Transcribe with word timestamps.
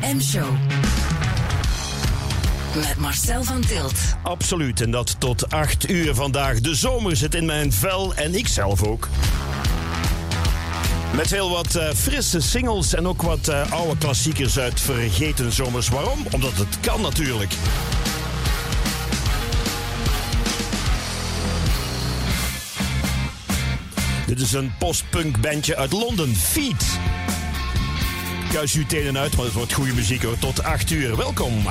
M-show. 0.00 0.48
Met 2.74 2.96
Marcel 2.96 3.44
van 3.44 3.60
Tilt. 3.60 3.98
Absoluut, 4.22 4.80
en 4.80 4.90
dat 4.90 5.16
tot 5.18 5.50
8 5.50 5.90
uur 5.90 6.14
vandaag. 6.14 6.60
De 6.60 6.74
zomer 6.74 7.16
zit 7.16 7.34
in 7.34 7.44
mijn 7.44 7.72
vel 7.72 8.14
en 8.14 8.34
ik 8.34 8.48
zelf 8.48 8.82
ook. 8.82 9.08
Met 11.14 11.30
heel 11.30 11.50
wat 11.50 11.76
uh, 11.76 11.90
frisse 11.94 12.40
singles 12.40 12.94
en 12.94 13.06
ook 13.06 13.22
wat 13.22 13.48
uh, 13.48 13.72
oude 13.72 13.98
klassiekers 13.98 14.58
uit 14.58 14.80
vergeten 14.80 15.52
zomers. 15.52 15.88
Waarom? 15.88 16.26
Omdat 16.30 16.56
het 16.56 16.80
kan 16.80 17.00
natuurlijk. 17.00 17.52
Dit 24.26 24.40
is 24.40 24.52
een 24.52 24.72
postpunk 24.78 25.40
bandje 25.40 25.76
uit 25.76 25.92
Londen, 25.92 26.36
Feet. 26.36 26.98
Kuis 28.52 28.74
uw 28.74 28.86
tenen 28.86 29.18
uit, 29.18 29.36
maar 29.36 29.44
het 29.44 29.54
wordt 29.54 29.72
goede 29.72 29.92
muziek 29.92 30.22
hoor. 30.22 30.38
Tot 30.38 30.62
8 30.62 30.90
uur. 30.90 31.16
Welkom. 31.16 31.62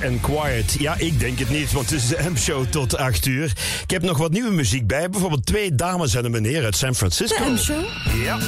Peace 0.00 0.12
and 0.12 0.20
Quiet. 0.20 0.76
Ja, 0.78 0.94
ik 0.98 1.18
denk 1.20 1.38
het 1.38 1.50
niet, 1.50 1.72
want 1.72 1.90
het 1.90 2.00
is 2.02 2.08
de 2.08 2.30
M-show 2.32 2.66
tot 2.66 2.96
8 2.96 3.26
uur. 3.26 3.52
Ik 3.82 3.90
heb 3.90 4.02
nog 4.02 4.18
wat 4.18 4.30
nieuwe 4.30 4.50
muziek 4.50 4.86
bij. 4.86 5.10
Bijvoorbeeld 5.10 5.46
twee 5.46 5.74
dames 5.74 6.14
en 6.14 6.24
een 6.24 6.30
meneer 6.30 6.64
uit 6.64 6.76
San 6.76 6.94
Francisco. 6.94 7.44
De 7.44 7.50
M-show? 7.50 7.84
Ja. 8.22 8.38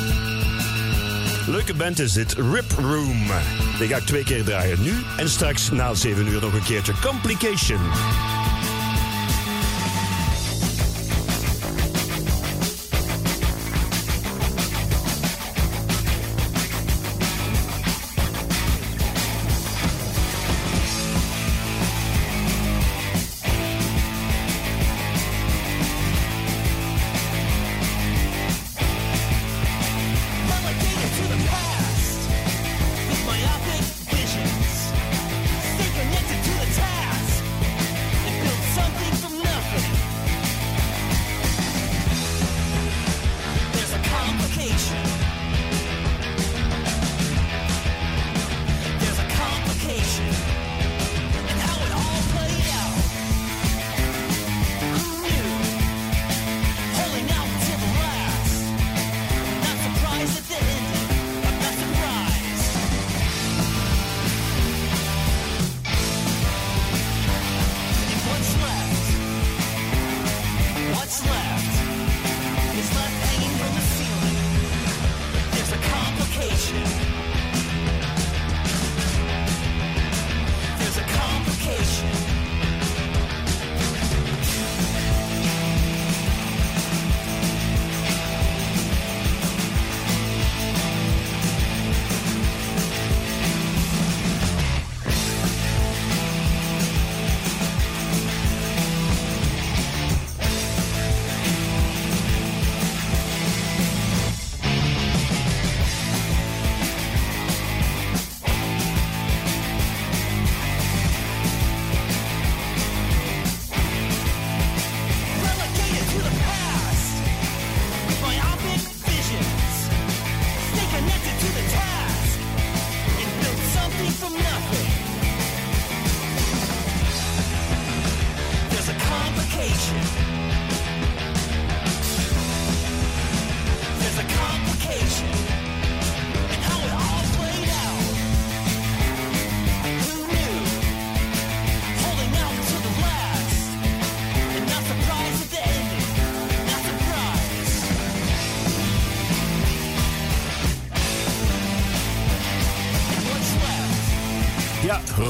Leuke 1.46 1.74
band 1.74 1.98
is 1.98 2.12
dit, 2.12 2.32
Rip 2.32 2.70
Room. 2.78 3.30
Die 3.78 3.88
ga 3.88 3.96
ik 3.96 4.06
twee 4.06 4.24
keer 4.24 4.44
draaien. 4.44 4.82
Nu 4.82 4.92
en 5.16 5.28
straks 5.28 5.70
na 5.70 5.94
7 5.94 6.26
uur 6.26 6.41
nog 6.41 6.52
een 6.52 6.62
keertje 6.62 6.92
Complication. 7.02 7.80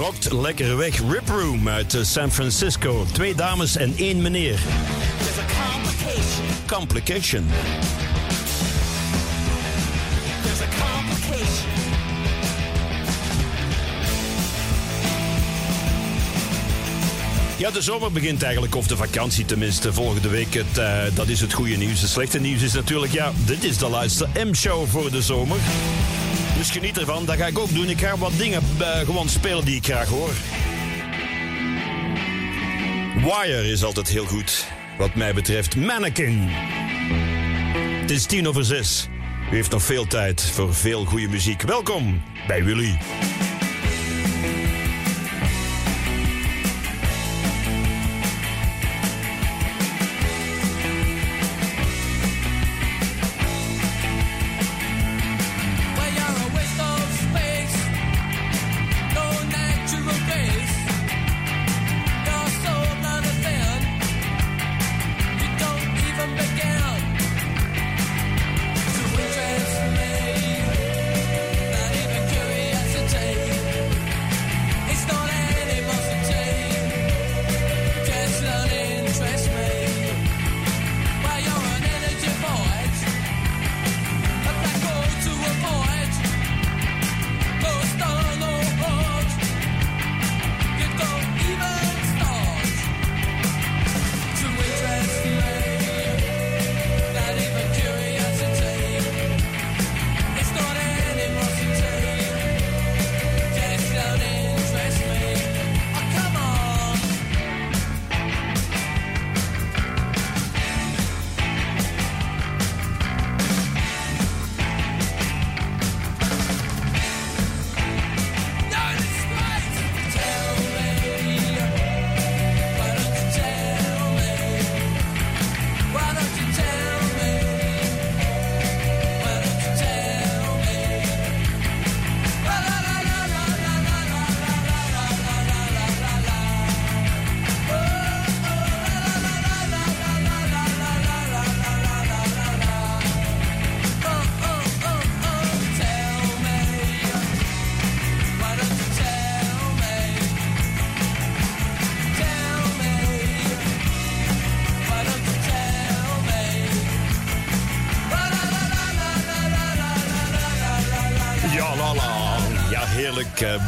Rokt 0.02 0.32
lekker 0.32 0.76
weg. 0.76 0.99
Rip 1.10 1.28
Room 1.28 1.69
uit 1.69 1.94
eh, 1.94 2.02
San 2.02 2.32
Francisco. 2.32 3.06
Twee 3.12 3.34
dames 3.34 3.76
en 3.76 3.94
één 3.96 4.22
meneer. 4.22 4.60
complication. 5.66 6.46
Complication. 6.66 7.46
Ja, 17.56 17.70
de 17.70 17.82
zomer 17.82 18.12
begint 18.12 18.43
eigenlijk, 18.43 18.75
of 18.75 18.87
de 18.87 18.96
vakantie 18.96 19.44
tenminste, 19.44 19.93
volgende 19.93 20.28
week. 20.28 20.54
Het, 20.54 20.78
eh, 20.78 21.02
dat 21.14 21.28
is 21.28 21.40
het 21.40 21.52
goede 21.52 21.76
nieuws. 21.76 22.00
Het 22.00 22.10
slechte 22.10 22.40
nieuws 22.40 22.62
is 22.62 22.72
natuurlijk, 22.72 23.12
ja, 23.12 23.32
dit 23.44 23.64
is 23.64 23.78
de 23.78 23.88
laatste 23.88 24.28
M-show 24.34 24.88
voor 24.88 25.10
de 25.10 25.22
zomer. 25.22 25.56
Geniet 26.73 26.99
ervan, 26.99 27.25
dat 27.25 27.37
ga 27.37 27.47
ik 27.47 27.59
ook 27.59 27.75
doen. 27.75 27.89
Ik 27.89 28.01
ga 28.01 28.17
wat 28.17 28.33
dingen 28.37 28.63
eh, 28.79 28.99
gewoon 28.99 29.29
spelen 29.29 29.65
die 29.65 29.77
ik 29.77 29.85
graag 29.85 30.09
hoor. 30.09 30.31
Wire 33.15 33.69
is 33.71 33.85
altijd 33.85 34.09
heel 34.09 34.25
goed, 34.25 34.67
wat 34.99 35.15
mij 35.15 35.35
betreft. 35.35 35.77
Mannequin. 35.77 36.49
Het 38.01 38.11
is 38.11 38.27
tien 38.27 38.49
over 38.49 38.65
zes. 38.65 39.09
U 39.51 39.55
heeft 39.55 39.71
nog 39.71 39.83
veel 39.83 40.07
tijd 40.07 40.43
voor 40.43 40.75
veel 40.75 41.05
goede 41.05 41.29
muziek. 41.29 41.63
Welkom 41.63 42.23
bij 42.47 42.65
Willy. 42.65 42.99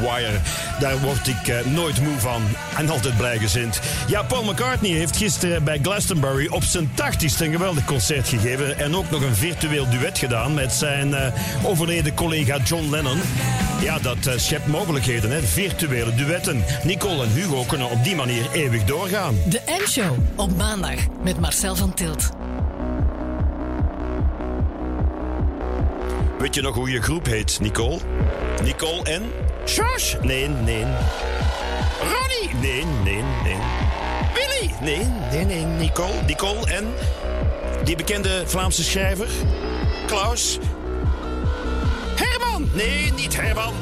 Wire. 0.00 0.38
Daar 0.80 0.98
word 0.98 1.28
ik 1.28 1.48
eh, 1.48 1.64
nooit 1.64 2.00
moe 2.00 2.18
van. 2.18 2.42
En 2.76 2.90
altijd 2.90 3.16
blij 3.16 3.38
gezind. 3.38 3.80
Ja, 4.06 4.22
Paul 4.22 4.44
McCartney 4.44 4.90
heeft 4.90 5.16
gisteren 5.16 5.64
bij 5.64 5.78
Glastonbury 5.82 6.46
op 6.46 6.62
zijn 6.62 6.90
80ste 6.90 7.38
een 7.38 7.52
geweldig 7.52 7.84
concert 7.84 8.28
gegeven. 8.28 8.78
En 8.78 8.96
ook 8.96 9.10
nog 9.10 9.22
een 9.22 9.34
virtueel 9.34 9.88
duet 9.90 10.18
gedaan 10.18 10.54
met 10.54 10.72
zijn 10.72 11.14
eh, 11.14 11.32
overleden 11.62 12.14
collega 12.14 12.58
John 12.64 12.90
Lennon. 12.90 13.20
Ja, 13.80 13.98
dat 13.98 14.26
eh, 14.26 14.34
schept 14.36 14.66
mogelijkheden, 14.66 15.30
hè. 15.30 15.42
Virtuele 15.42 16.14
duetten. 16.14 16.64
Nicole 16.82 17.22
en 17.22 17.30
Hugo 17.30 17.62
kunnen 17.62 17.90
op 17.90 18.04
die 18.04 18.14
manier 18.14 18.50
eeuwig 18.52 18.84
doorgaan. 18.84 19.34
De 19.48 19.60
M-show 19.66 20.16
op 20.36 20.56
maandag 20.56 20.98
met 21.22 21.40
Marcel 21.40 21.76
van 21.76 21.94
Tilt. 21.94 22.30
Weet 26.38 26.54
je 26.54 26.62
nog 26.62 26.74
hoe 26.74 26.90
je 26.90 27.02
groep 27.02 27.26
heet, 27.26 27.58
Nicole? 27.60 27.98
Nicole 28.62 29.02
en? 29.02 29.22
Josh? 29.64 30.14
Nee, 30.20 30.48
nee. 30.48 30.84
Ronnie? 32.00 32.54
Nee, 32.60 32.84
nee, 33.04 33.22
nee. 33.42 33.56
Willy? 34.34 34.74
Nee, 34.80 35.06
nee, 35.30 35.44
nee. 35.44 35.64
Nicole? 35.64 36.22
Nicole 36.26 36.66
en? 36.66 36.94
Die 37.84 37.96
bekende 37.96 38.42
Vlaamse 38.46 38.84
schrijver? 38.84 39.28
Klaus? 40.06 40.58
Herman? 42.14 42.70
Nee, 42.72 43.12
niet 43.12 43.36
Herman. 43.40 43.74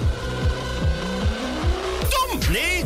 Tom? 2.08 2.38
Nee. 2.52 2.84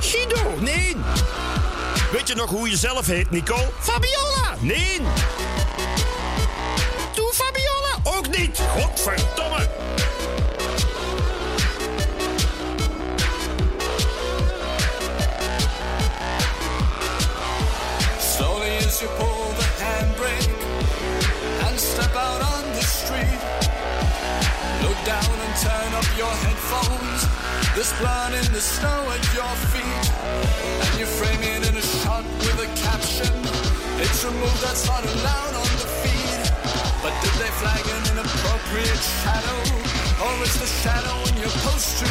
Guido? 0.00 0.54
Nee. 0.60 0.96
Weet 2.12 2.28
je 2.28 2.34
nog 2.34 2.50
hoe 2.50 2.70
je 2.70 2.76
zelf 2.76 3.06
heet, 3.06 3.30
Nicole? 3.30 3.68
Fabiola! 3.78 4.54
Nee! 4.60 5.00
Niet! 8.36 8.60
Godverdomme! 8.76 9.68
Slowly 18.18 18.76
as 18.86 19.00
you 19.00 19.08
pull 19.18 19.54
the 19.58 19.68
handbrake 19.84 20.50
and 21.68 21.80
step 21.80 22.14
out 22.16 22.40
on 22.40 22.64
the 22.72 22.82
street. 22.82 23.40
Look 24.82 24.98
down 25.04 25.34
and 25.44 25.54
turn 25.62 25.94
up 25.94 26.08
your 26.16 26.34
headphones. 26.44 27.20
There's 27.74 27.92
blood 28.00 28.34
in 28.34 28.52
the 28.52 28.60
snow 28.60 29.10
at 29.14 29.24
your 29.34 29.54
feet. 29.72 30.06
And 30.82 30.98
you 30.98 31.06
frame 31.06 31.42
it 31.42 31.68
in 31.68 31.76
a 31.76 31.82
shot 31.82 32.24
with 32.40 32.58
a 32.66 32.70
caption. 32.82 33.34
It's 34.00 34.24
a 34.24 34.30
move 34.30 34.60
that's 34.60 34.86
not 34.86 35.04
allowed 35.04 35.54
on. 35.54 35.73
But 37.04 37.12
did 37.20 37.36
they 37.36 37.52
flag 37.60 37.84
an 37.84 38.16
inappropriate 38.16 39.04
shadow? 39.20 39.60
Or 40.24 40.42
is 40.42 40.56
the 40.58 40.64
shadow 40.64 41.16
in 41.28 41.36
your 41.36 41.52
poster? 41.60 42.08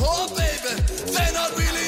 Oh 0.00 0.24
baby, 0.32 0.80
they're 1.12 1.32
not 1.34 1.52
really 1.52 1.85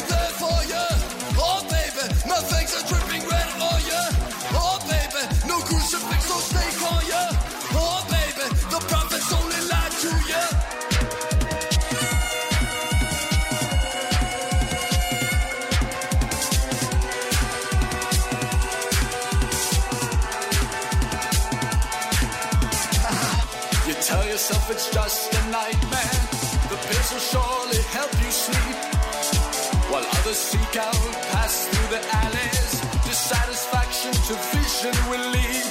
the 30.28 30.35
seek 30.35 30.76
out, 30.76 31.12
pass 31.32 31.68
through 31.68 31.88
the 31.97 32.02
alleys. 32.20 32.73
Dissatisfaction 33.08 34.12
to 34.28 34.35
vision 34.52 34.92
will 35.08 35.25
lead. 35.32 35.68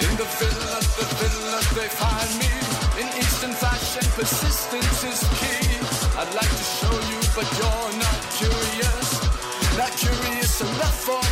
In 0.00 0.12
the 0.16 0.28
fiddle 0.38 0.80
the 0.96 1.06
fiddle 1.20 1.44
they 1.76 1.88
find 1.92 2.30
me. 2.40 2.48
In 3.00 3.06
instant 3.20 3.52
fashion, 3.52 4.04
persistence 4.16 5.04
is 5.04 5.20
key. 5.38 5.68
I'd 6.16 6.32
like 6.40 6.54
to 6.60 6.66
show 6.78 6.96
you, 7.10 7.20
but 7.36 7.46
you're 7.58 7.92
not 8.00 8.20
curious. 8.40 9.08
Not 9.76 9.92
curious 9.92 10.54
enough 10.62 10.98
for 11.04 11.25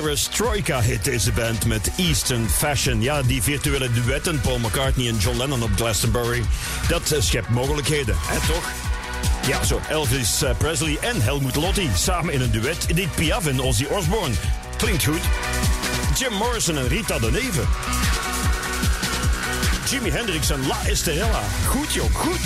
Perestroika-hit 0.00 1.04
deze 1.04 1.32
band 1.32 1.66
met 1.66 1.90
Eastern 1.96 2.48
Fashion. 2.48 3.02
Ja, 3.02 3.22
die 3.22 3.42
virtuele 3.42 3.92
duetten, 3.92 4.40
Paul 4.40 4.58
McCartney 4.58 5.08
en 5.08 5.16
John 5.16 5.36
Lennon 5.36 5.62
op 5.62 5.70
Glastonbury, 5.76 6.42
dat 6.88 7.10
eh, 7.10 7.20
schept 7.20 7.48
mogelijkheden, 7.48 8.16
hè 8.18 8.52
toch? 8.52 8.70
Ja, 9.46 9.64
zo, 9.64 9.80
Elvis 9.88 10.42
eh, 10.42 10.50
Presley 10.56 10.98
en 11.00 11.22
Helmut 11.22 11.56
Lotti 11.56 11.90
samen 11.96 12.32
in 12.32 12.40
een 12.40 12.50
duet. 12.50 12.86
Dit 12.94 13.14
Piaf 13.14 13.46
en 13.46 13.60
Ozzy 13.60 13.84
Osbourne. 13.84 14.34
Klinkt 14.76 15.04
goed. 15.04 15.22
Jim 16.18 16.32
Morrison 16.32 16.78
en 16.78 16.88
Rita 16.88 17.18
de 17.18 17.30
Neve. 17.30 17.62
Jimi 19.90 20.10
Hendrix 20.10 20.50
en 20.50 20.66
La 20.66 20.78
Estrella. 20.86 21.42
Goed, 21.66 21.92
joh, 21.92 22.14
goed. 22.14 22.40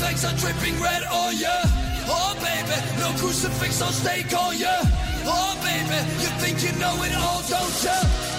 are 0.00 0.36
dripping 0.38 0.80
red, 0.80 1.02
oh 1.10 1.30
yeah. 1.30 1.62
Oh 2.08 2.34
baby, 2.40 2.76
no 3.00 3.08
crucifix 3.18 3.82
on 3.82 3.92
stake, 3.92 4.26
oh 4.32 4.52
yeah. 4.52 4.82
Oh 5.24 5.52
baby, 5.62 5.98
you 6.22 6.30
think 6.40 6.62
you 6.62 6.72
know 6.80 6.94
it 7.02 7.14
all, 7.16 7.42
don't 7.42 7.84
ya? 7.84 7.96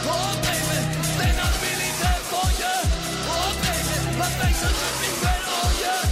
Oh 0.07 0.31
baby, 0.41 0.79
really 1.62 1.91
there 2.01 2.22
for 2.31 2.48
ya. 2.62 2.74
Oh 3.29 3.51
baby, 3.63 3.95
my 4.19 4.29
are 4.65 4.75
dripping 4.79 5.17
red, 5.24 5.41
oh 5.45 5.69
yeah. 5.83 6.03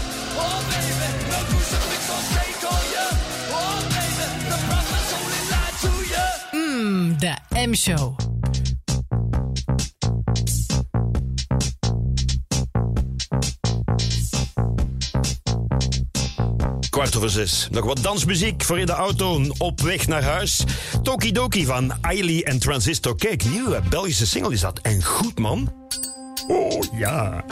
Oh 0.44 0.60
baby, 0.72 1.08
no 1.32 1.40
crucifix 1.50 2.02
on 2.16 2.22
stake, 2.32 2.62
oh 2.64 2.82
yeah. 2.96 3.12
Oh 3.58 3.80
baby, 3.96 4.28
the 4.52 4.58
prophet's 4.68 5.12
only 5.18 5.42
lied 5.52 5.76
to 5.84 5.92
ya. 6.14 6.26
Mmm, 6.54 7.20
the 7.20 7.34
M 7.58 7.74
Show. 7.74 8.31
kwart 17.12 17.32
zes. 17.32 17.68
Nog 17.72 17.86
wat 17.86 18.04
dansmuziek 18.04 18.64
voor 18.64 18.80
in 18.80 18.86
de 18.86 18.92
auto 18.92 19.42
op 19.58 19.82
weg 19.82 20.08
naar 20.08 20.24
huis. 20.24 20.64
Tokidoki 21.04 21.66
van 21.66 21.94
Ailey 22.02 22.44
en 22.44 22.60
Transistor. 22.60 23.16
Kijk, 23.16 23.44
nieuwe 23.50 23.82
Belgische 23.90 24.28
single 24.28 24.54
is 24.54 24.60
dat. 24.60 24.80
En 24.82 25.04
goed, 25.04 25.40
man. 25.40 25.74
Oh, 26.48 26.84
ja. 26.94 27.44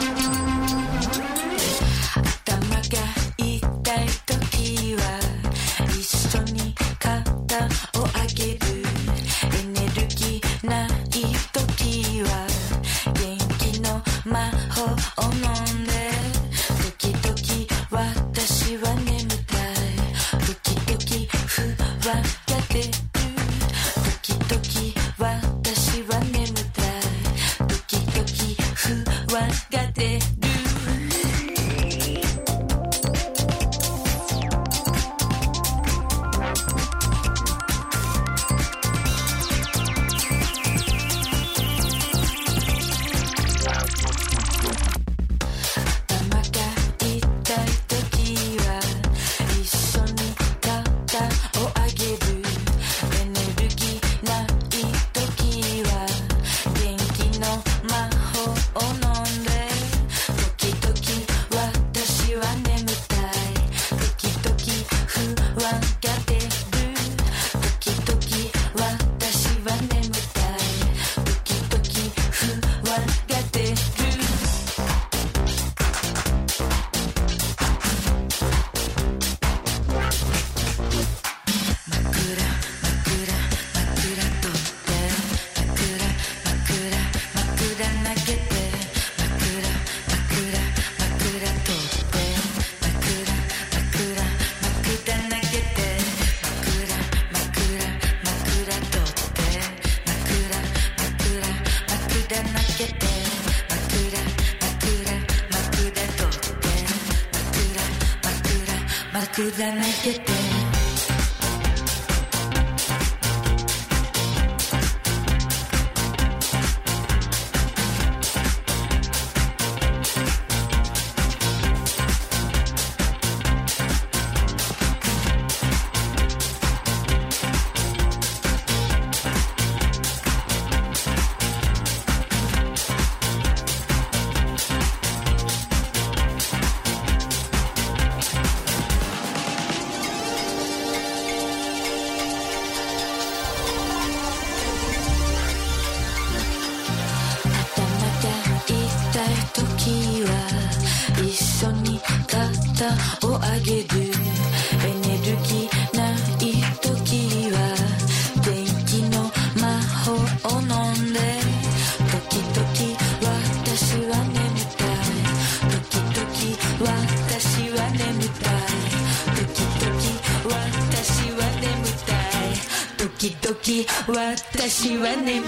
En 175.10 175.24
neem. 175.24 175.42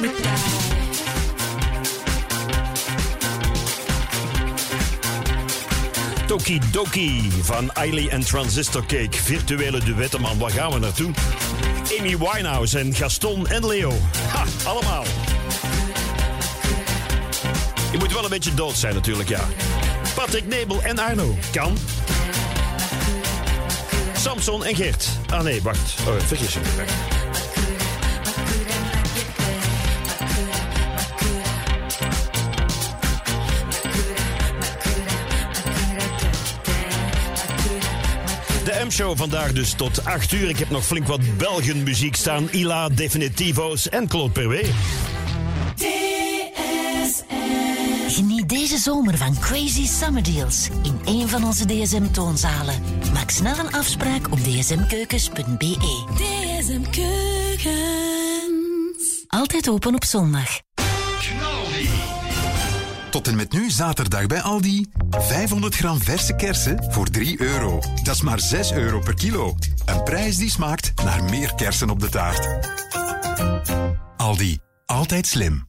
Toki 6.26 6.60
Doki 6.70 7.30
van 7.42 7.72
Eiley 7.72 8.08
en 8.08 8.24
Transistor 8.24 8.86
Cake. 8.86 9.22
Virtuele 9.22 9.80
duetten, 9.84 10.20
man. 10.20 10.38
Waar 10.38 10.50
gaan 10.50 10.72
we 10.72 10.78
naartoe? 10.78 11.10
Amy 11.98 12.18
Winehouse 12.18 12.78
en 12.78 12.94
Gaston 12.94 13.48
en 13.48 13.66
Leo. 13.66 13.92
Ha, 14.28 14.44
allemaal. 14.64 15.04
Je 17.92 17.98
moet 17.98 18.12
wel 18.12 18.24
een 18.24 18.30
beetje 18.30 18.54
dood 18.54 18.76
zijn 18.76 18.94
natuurlijk, 18.94 19.28
ja. 19.28 19.40
Patrick 20.14 20.46
Nebel 20.46 20.82
en 20.82 20.98
Arno. 20.98 21.36
Kan. 21.52 21.78
Samson 24.16 24.64
en 24.64 24.76
Gert. 24.76 25.08
Ah 25.30 25.42
nee, 25.42 25.62
wacht. 25.62 25.94
Oh, 26.06 26.14
vergis 26.26 26.52
je. 26.52 26.60
De 38.92 38.98
M-show 38.98 39.16
vandaag 39.16 39.52
dus 39.52 39.72
tot 39.72 40.04
8 40.04 40.32
uur. 40.32 40.48
Ik 40.48 40.58
heb 40.58 40.70
nog 40.70 40.84
flink 40.84 41.06
wat 41.06 41.36
Belgen 41.36 41.82
muziek 41.82 42.16
staan. 42.16 42.48
Ila, 42.50 42.88
Definitivo's 42.88 43.88
en 43.88 44.08
Claude 44.08 44.32
Perwee. 44.32 44.70
Geniet 48.08 48.48
deze 48.48 48.78
zomer 48.78 49.16
van 49.16 49.38
crazy 49.38 49.86
summer 49.86 50.22
deals 50.22 50.68
in 50.82 51.00
een 51.04 51.28
van 51.28 51.44
onze 51.44 51.66
DSM-toonzalen. 51.66 52.82
Maak 53.12 53.30
snel 53.30 53.58
een 53.58 53.72
afspraak 53.72 54.30
op 54.30 54.38
dsmkeukens.be. 54.38 55.76
DSM 56.14 56.82
Keukens 56.90 57.64
Altijd 59.26 59.68
open 59.68 59.94
op 59.94 60.04
zondag. 60.04 60.61
Tot 63.12 63.28
en 63.28 63.36
met 63.36 63.52
nu 63.52 63.70
zaterdag 63.70 64.26
bij 64.26 64.42
Aldi. 64.42 64.86
500 65.10 65.74
gram 65.74 66.00
verse 66.00 66.36
kersen 66.36 66.84
voor 66.88 67.06
3 67.06 67.40
euro. 67.40 67.80
Dat 68.02 68.14
is 68.14 68.22
maar 68.22 68.40
6 68.40 68.72
euro 68.72 69.00
per 69.00 69.14
kilo. 69.14 69.56
Een 69.84 70.02
prijs 70.02 70.36
die 70.36 70.50
smaakt 70.50 70.92
naar 71.04 71.24
meer 71.24 71.54
kersen 71.54 71.90
op 71.90 72.00
de 72.00 72.08
taart. 72.08 72.48
Aldi. 74.16 74.58
Altijd 74.86 75.26
slim. 75.26 75.68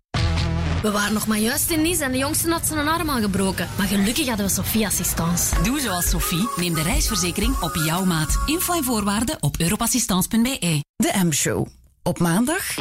We 0.81 0.91
waren 0.91 1.13
nog 1.13 1.27
maar 1.27 1.37
juist 1.37 1.69
in 1.69 1.81
Nice 1.81 2.03
en 2.03 2.11
de 2.11 2.17
jongste 2.17 2.49
had 2.49 2.67
zijn 2.67 2.87
arm 2.87 3.09
al 3.09 3.21
gebroken. 3.21 3.67
Maar 3.77 3.87
gelukkig 3.87 4.27
hadden 4.27 4.45
we 4.45 4.51
Sophie 4.51 4.85
Assistance. 4.85 5.61
Doe 5.63 5.79
zoals 5.79 6.09
Sophie. 6.09 6.49
Neem 6.55 6.73
de 6.73 6.81
reisverzekering 6.81 7.59
op 7.59 7.75
jouw 7.75 8.05
maat. 8.05 8.39
Info 8.45 8.73
en 8.73 8.83
voorwaarden 8.83 9.37
op 9.39 9.59
europassistance.be. 9.59 10.83
De 10.95 11.21
M-show. 11.23 11.67
Op 12.03 12.19
maandag 12.19 12.75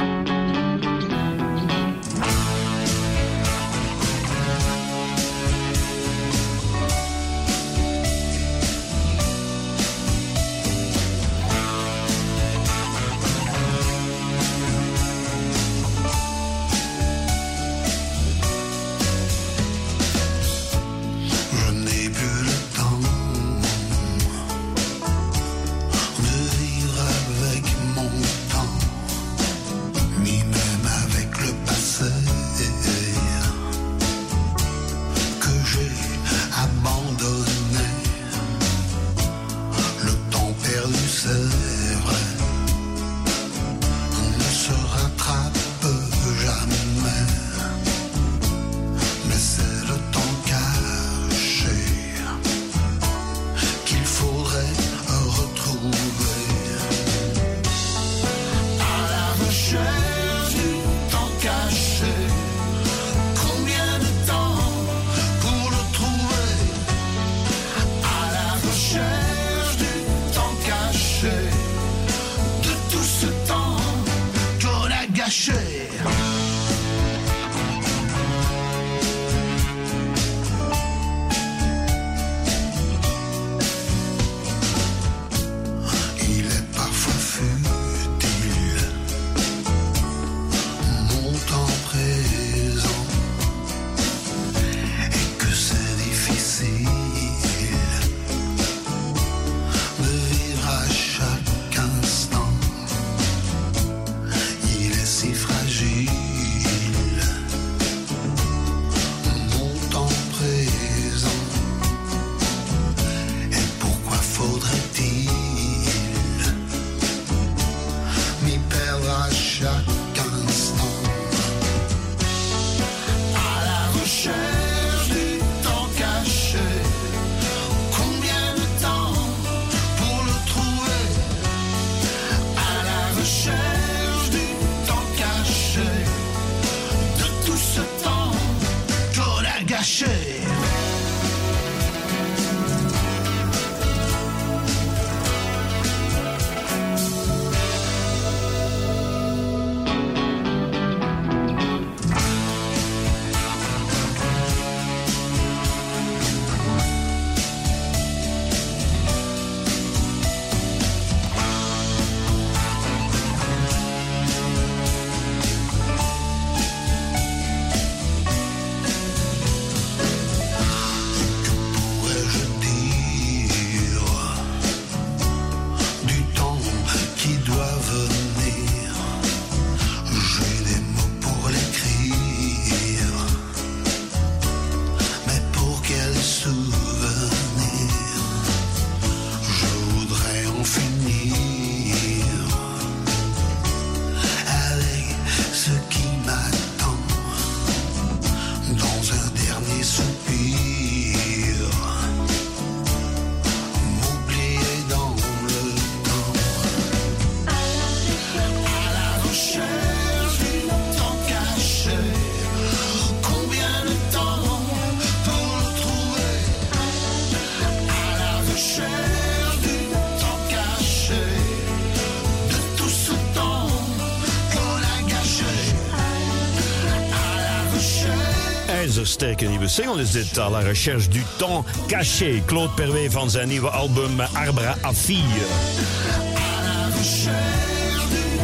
ijzersterke 229.22 229.46
nieuwe 229.46 229.68
single 229.68 230.02
is 230.02 230.10
dit. 230.10 230.38
À 230.38 230.50
la 230.50 230.60
recherche 230.60 231.08
du 231.08 231.22
temps 231.36 231.64
caché. 231.86 232.42
Claude 232.46 232.72
Perwee 232.74 233.10
van 233.10 233.30
zijn 233.30 233.48
nieuwe 233.48 233.70
album 233.70 234.20
Arbra 234.20 234.76
à. 234.84 234.90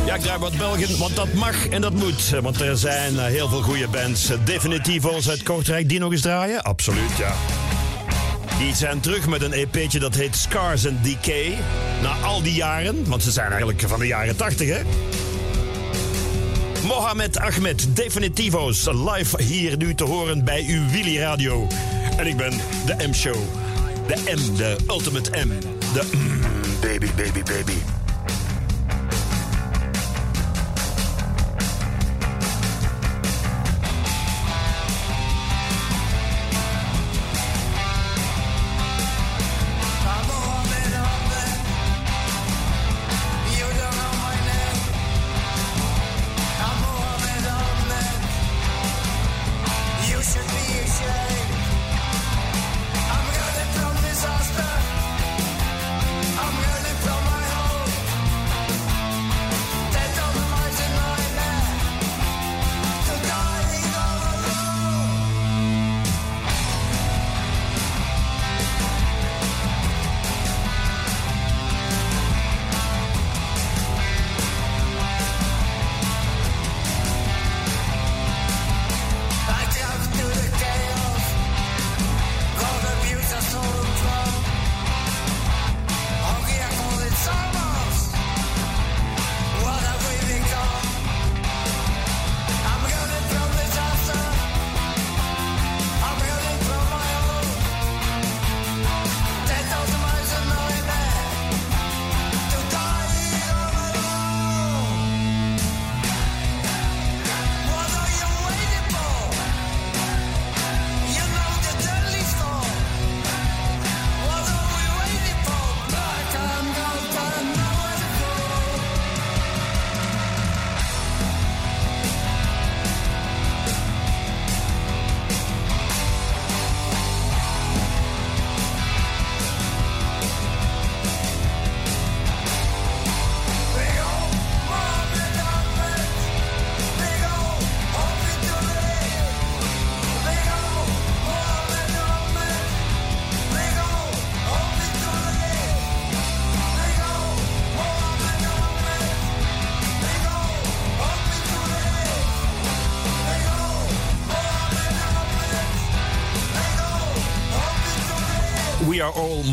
Ja, 0.07 0.15
ik 0.15 0.21
draai 0.21 0.39
wat 0.39 0.57
Belgen, 0.57 0.99
want 0.99 1.17
dat 1.17 1.33
mag 1.33 1.69
en 1.69 1.81
dat 1.81 1.93
moet. 1.93 2.31
Want 2.43 2.61
er 2.61 2.77
zijn 2.77 3.19
eh, 3.19 3.25
heel 3.25 3.49
veel 3.49 3.63
goede 3.63 3.89
bands. 3.89 4.31
Definitivo's 4.45 5.29
uit 5.29 5.43
Kortrijk, 5.43 5.89
die 5.89 5.99
nog 5.99 6.13
eens 6.13 6.21
draaien? 6.21 6.63
Absoluut, 6.63 7.17
ja. 7.19 7.33
Die 8.59 8.75
zijn 8.75 9.01
terug 9.01 9.27
met 9.27 9.43
een 9.43 9.53
EP'tje 9.53 9.99
dat 9.99 10.15
heet 10.15 10.37
Scars 10.37 10.87
and 10.87 11.05
Decay. 11.05 11.59
Na 12.03 12.27
al 12.27 12.43
die 12.43 12.55
jaren, 12.55 13.09
want 13.09 13.23
ze 13.23 13.31
zijn 13.31 13.49
eigenlijk 13.49 13.81
van 13.81 13.99
de 13.99 14.07
jaren 14.07 14.37
80, 14.37 14.69
hè? 14.69 14.81
Mohamed 16.89 17.39
Ahmed, 17.39 17.97
Definitivo's, 17.97 18.87
live 18.87 19.43
hier 19.43 19.77
nu 19.77 19.95
te 19.95 20.05
horen 20.05 20.45
bij 20.45 20.65
uw 20.69 20.91
Willy 20.91 21.19
Radio. 21.19 21.67
En 22.17 22.27
ik 22.27 22.37
ben 22.37 22.53
de 22.87 23.09
M-show. 23.09 23.37
De 24.07 24.35
M, 24.37 24.57
de 24.57 24.77
ultimate 24.89 25.31
M. 25.31 25.49
De 25.93 26.03
mm, 26.13 26.41
baby, 26.81 27.07
baby, 27.17 27.43
baby. 27.43 27.98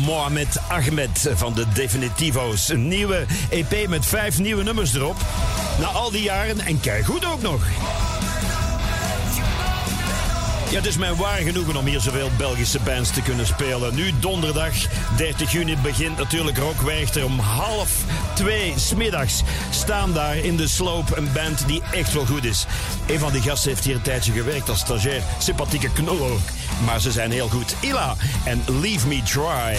Mohamed 0.04 0.58
Ahmed 0.68 1.30
van 1.34 1.54
de 1.54 1.64
Definitivo's. 1.74 2.68
Een 2.68 2.88
nieuwe 2.88 3.26
EP 3.50 3.88
met 3.88 4.06
vijf 4.06 4.38
nieuwe 4.38 4.62
nummers 4.62 4.94
erop. 4.94 5.16
Na 5.78 5.86
al 5.86 6.10
die 6.10 6.22
jaren 6.22 6.60
en 6.60 6.80
kijk 6.80 7.04
goed 7.04 7.24
ook 7.24 7.42
nog. 7.42 7.66
Ja, 10.70 10.76
het 10.76 10.86
is 10.86 10.96
mij 10.96 11.14
waar 11.14 11.38
genoegen 11.38 11.76
om 11.76 11.86
hier 11.86 12.00
zoveel 12.00 12.30
Belgische 12.36 12.80
bands 12.84 13.10
te 13.10 13.22
kunnen 13.22 13.46
spelen. 13.46 13.94
Nu 13.94 14.12
donderdag 14.20 14.72
30 15.16 15.52
juni 15.52 15.76
begint 15.82 16.16
natuurlijk 16.16 16.58
Rock 16.58 16.80
Werchter 16.80 17.24
om 17.24 17.38
half 17.38 18.04
twee 18.34 18.74
smiddags. 18.76 19.42
Staan 19.70 20.12
daar 20.12 20.36
in 20.36 20.56
de 20.56 20.68
sloop 20.68 21.16
een 21.16 21.32
band 21.32 21.66
die 21.66 21.82
echt 21.92 22.12
wel 22.12 22.26
goed 22.26 22.44
is. 22.44 22.66
Een 23.06 23.18
van 23.18 23.32
die 23.32 23.42
gasten 23.42 23.70
heeft 23.70 23.84
hier 23.84 23.94
een 23.94 24.02
tijdje 24.02 24.32
gewerkt 24.32 24.68
als 24.68 24.78
stagiair. 24.78 25.22
Sympathieke 25.38 25.90
ook. 26.08 26.55
Maar 26.84 27.00
ze 27.00 27.12
zijn 27.12 27.30
heel 27.30 27.48
goed. 27.48 27.74
Ila 27.80 28.16
en 28.44 28.62
Leave 28.80 29.06
Me 29.08 29.22
Try. 29.22 29.76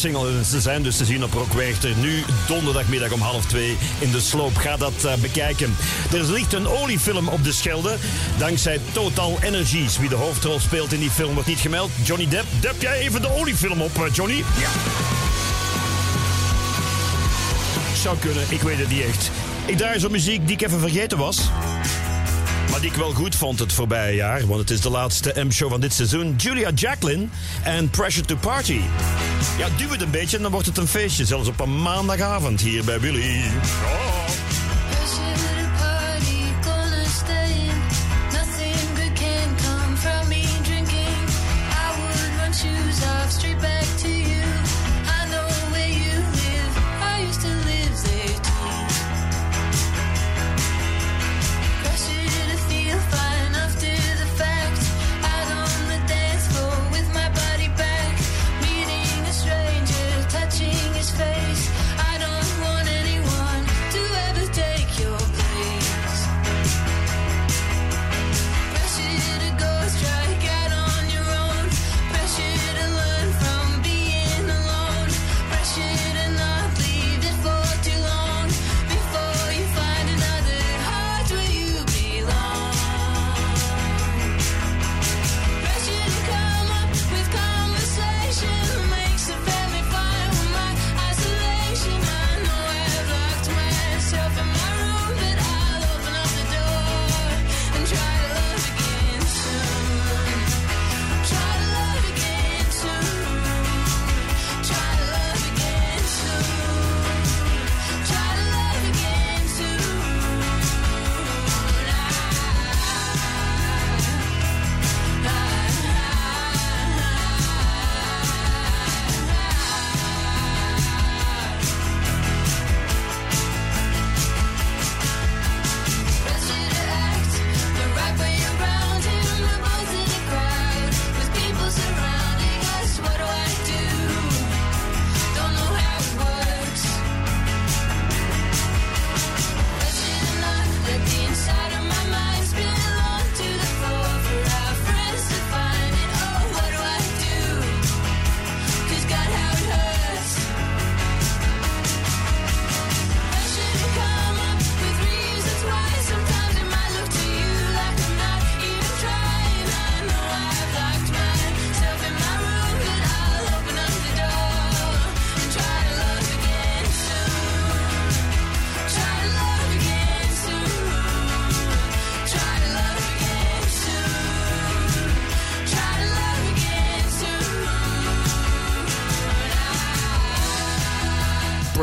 Single. 0.00 0.44
Ze 0.44 0.60
zijn 0.60 0.82
dus 0.82 0.96
te 0.96 1.04
zien 1.04 1.24
op 1.24 1.32
Rock 1.32 1.52
Werchter. 1.52 1.96
Nu 1.96 2.22
donderdagmiddag 2.46 3.12
om 3.12 3.20
half 3.20 3.46
twee 3.46 3.76
in 3.98 4.10
de 4.10 4.20
sloop. 4.20 4.56
Ga 4.56 4.76
dat 4.76 5.04
eh, 5.04 5.14
bekijken. 5.14 5.76
Er 6.12 6.32
ligt 6.32 6.52
een 6.52 6.68
oliefilm 6.68 7.28
op 7.28 7.44
de 7.44 7.52
Schelde. 7.52 7.96
Dankzij 8.38 8.80
Total 8.92 9.38
Energies. 9.40 9.98
Wie 9.98 10.08
de 10.08 10.14
hoofdrol 10.14 10.60
speelt 10.60 10.92
in 10.92 11.00
die 11.00 11.10
film 11.10 11.34
wordt 11.34 11.48
niet 11.48 11.58
gemeld. 11.58 11.90
Johnny 12.02 12.28
Depp. 12.28 12.46
Depp 12.60 12.82
jij 12.82 12.98
even 12.98 13.22
de 13.22 13.34
oliefilm 13.34 13.80
op, 13.80 14.04
eh, 14.04 14.14
Johnny? 14.14 14.36
Ja. 14.36 14.68
Zou 17.94 18.18
kunnen, 18.18 18.42
ik 18.48 18.60
weet 18.60 18.78
het 18.78 18.88
niet 18.88 19.02
echt. 19.02 19.30
Ik 19.66 19.76
draai 19.76 19.98
zo 19.98 20.08
muziek 20.08 20.46
die 20.46 20.56
ik 20.56 20.62
even 20.62 20.80
vergeten 20.80 21.18
was. 21.18 21.50
Maar 22.70 22.80
die 22.80 22.90
ik 22.90 22.96
wel 22.96 23.12
goed 23.12 23.34
vond 23.34 23.58
het 23.58 23.72
voorbije 23.72 24.14
jaar, 24.14 24.46
want 24.46 24.60
het 24.60 24.70
is 24.70 24.80
de 24.80 24.90
laatste 24.90 25.34
M-show 25.44 25.70
van 25.70 25.80
dit 25.80 25.92
seizoen. 25.92 26.34
Julia 26.36 26.70
Jacqueline 26.74 27.26
en 27.62 27.90
Pressure 27.90 28.26
to 28.26 28.36
Party. 28.36 28.80
Ja, 29.58 29.68
duw 29.76 29.90
het 29.90 30.00
een 30.00 30.10
beetje 30.10 30.36
en 30.36 30.42
dan 30.42 30.52
wordt 30.52 30.66
het 30.66 30.78
een 30.78 30.88
feestje. 30.88 31.24
Zelfs 31.24 31.48
op 31.48 31.60
een 31.60 31.82
maandagavond 31.82 32.60
hier 32.60 32.84
bij 32.84 33.00
Willy. 33.00 33.42
Oh. 33.84 34.29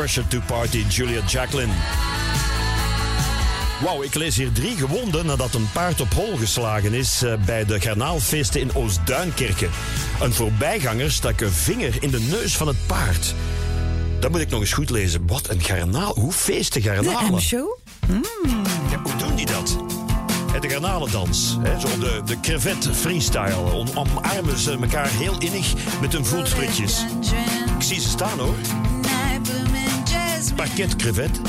Pressure 0.08 0.28
to 0.28 0.54
Party, 0.54 0.84
Julia 0.88 1.20
Jacqueline. 1.26 1.72
Wauw, 3.82 4.02
ik 4.02 4.14
lees 4.14 4.36
hier 4.36 4.52
drie 4.52 4.76
gewonden 4.76 5.26
nadat 5.26 5.54
een 5.54 5.68
paard 5.72 6.00
op 6.00 6.12
hol 6.14 6.36
geslagen 6.36 6.92
is 6.92 7.22
eh, 7.22 7.32
bij 7.44 7.64
de 7.64 7.80
garnaalfeesten 7.80 8.60
in 8.60 8.74
Oostduinkerke. 8.74 9.68
Een 10.20 10.32
voorbijganger 10.32 11.12
stak 11.12 11.40
een 11.40 11.52
vinger 11.52 12.02
in 12.02 12.10
de 12.10 12.20
neus 12.20 12.56
van 12.56 12.66
het 12.66 12.86
paard. 12.86 13.34
Dat 14.20 14.30
moet 14.30 14.40
ik 14.40 14.50
nog 14.50 14.60
eens 14.60 14.72
goed 14.72 14.90
lezen. 14.90 15.26
Wat 15.26 15.48
een 15.48 15.62
garnaal. 15.62 16.14
Hoe 16.14 16.32
feesten 16.32 16.82
garnalen? 16.82 17.26
De 17.26 17.36
M-show? 17.36 17.78
Ja, 18.90 19.00
hoe 19.02 19.16
doen 19.16 19.34
die 19.34 19.46
dat? 19.46 19.78
De 20.60 20.68
garnalendans. 20.68 21.56
Hè, 21.62 21.80
zo 21.80 21.98
de, 21.98 22.22
de 22.24 22.40
crevet 22.40 22.88
freestyle. 22.92 23.56
Om, 23.56 23.86
omarmen 23.94 24.58
ze 24.58 24.78
elkaar 24.80 25.08
heel 25.08 25.38
innig 25.38 25.72
met 26.00 26.12
hun 26.12 26.24
voetsplitjes. 26.24 27.04
Ik 27.76 27.82
zie 27.82 28.00
ze 28.00 28.08
staan 28.08 28.38
hoor. 28.38 28.54
paquet 30.58 30.88
de 30.88 30.96
crevettes 30.96 31.40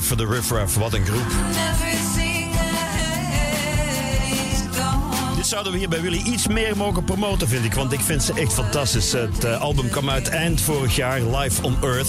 For 0.00 0.16
the 0.16 0.26
Riff 0.26 0.50
Raff, 0.50 0.74
wat 0.74 0.92
een 0.92 1.06
groep. 1.06 1.26
Dit 5.36 5.46
zouden 5.46 5.72
we 5.72 5.78
hier 5.78 5.88
bij 5.88 6.00
Willy 6.00 6.22
iets 6.24 6.46
meer 6.46 6.76
mogen 6.76 7.04
promoten, 7.04 7.48
vind 7.48 7.64
ik. 7.64 7.74
Want 7.74 7.92
ik 7.92 8.00
vind 8.00 8.22
ze 8.22 8.32
echt 8.32 8.52
fantastisch. 8.52 9.12
Het 9.12 9.44
eh, 9.44 9.60
album 9.60 9.88
kwam 9.88 10.10
uit 10.10 10.28
eind 10.28 10.60
vorig 10.60 10.96
jaar, 10.96 11.20
Live 11.20 11.62
on 11.62 11.76
Earth. 11.82 12.08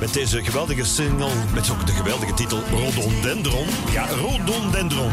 Met 0.00 0.12
deze 0.12 0.44
geweldige 0.44 0.84
single, 0.84 1.30
met 1.54 1.70
ook 1.70 1.86
de 1.86 1.92
geweldige 1.92 2.34
titel 2.34 2.62
Rhododendron. 2.70 3.66
Ja, 3.92 4.06
Rhododendron. 4.06 5.12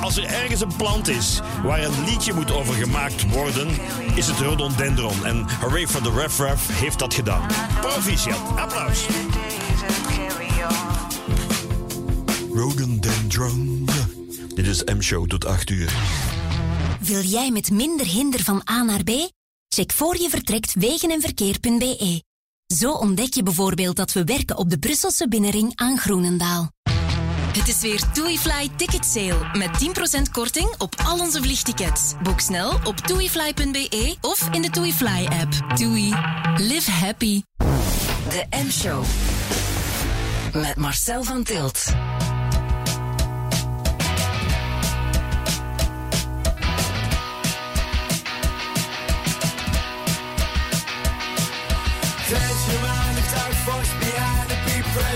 Als 0.00 0.16
er 0.16 0.24
ergens 0.24 0.60
een 0.60 0.76
plant 0.76 1.08
is 1.08 1.40
waar 1.62 1.82
een 1.82 2.04
liedje 2.04 2.32
moet 2.32 2.52
over 2.52 2.74
gemaakt 2.74 3.32
worden, 3.32 3.68
is 4.14 4.26
het 4.26 4.38
Rhododendron. 4.38 5.26
En 5.26 5.46
Hooray 5.60 5.86
for 5.86 6.02
the 6.02 6.12
Ref 6.12 6.38
Ref 6.38 6.80
heeft 6.80 6.98
dat 6.98 7.14
gedaan. 7.14 7.46
Proficiat. 7.80 8.38
Applaus. 8.56 9.06
Rhododendron. 12.52 13.86
Dit 14.54 14.66
is 14.66 14.84
M-show 14.84 15.26
tot 15.26 15.44
8 15.44 15.70
uur. 15.70 15.92
Wil 17.00 17.20
jij 17.20 17.50
met 17.50 17.70
minder 17.70 18.06
hinder 18.06 18.42
van 18.42 18.62
A 18.70 18.82
naar 18.82 19.02
B? 19.02 19.10
Check 19.68 19.92
voor 19.92 20.20
je 20.20 20.28
vertrekt 20.28 20.74
wegenenverkeer.be. 20.74 22.22
Zo 22.66 22.92
ontdek 22.92 23.34
je 23.34 23.42
bijvoorbeeld 23.42 23.96
dat 23.96 24.12
we 24.12 24.24
werken 24.24 24.56
op 24.56 24.70
de 24.70 24.78
Brusselse 24.78 25.28
binnenring 25.28 25.72
aan 25.74 25.98
Groenendaal. 25.98 26.70
Het 27.52 27.68
is 27.68 27.80
weer 27.80 28.12
TuiFly 28.12 28.68
Ticket 28.76 29.06
Sale 29.06 29.58
met 29.58 29.70
10% 30.28 30.30
korting 30.32 30.74
op 30.78 30.94
al 31.04 31.18
onze 31.18 31.42
vliegtickets. 31.42 32.12
Boek 32.22 32.40
snel 32.40 32.78
op 32.84 32.96
tuifly.be 32.96 34.16
of 34.20 34.48
in 34.52 34.62
de 34.62 34.70
TuiFly 34.70 35.26
app. 35.26 35.76
TUI. 35.76 36.14
Live 36.56 36.90
happy. 36.90 37.42
De 38.28 38.46
M-show. 38.64 39.04
Met 40.52 40.76
Marcel 40.76 41.24
van 41.24 41.42
Tilt. 41.42 41.94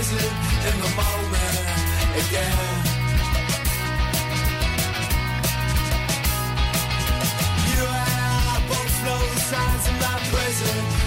Present 0.05 0.31
in 0.69 0.81
the 0.81 0.89
moment 0.95 1.57
again. 2.21 2.85
You 7.71 7.83
and 7.85 8.21
I 8.21 8.65
both 8.69 8.95
know 9.05 9.21
the 9.33 9.39
signs 9.39 9.87
I'm 9.89 9.99
not 9.99 10.19
present 10.31 11.04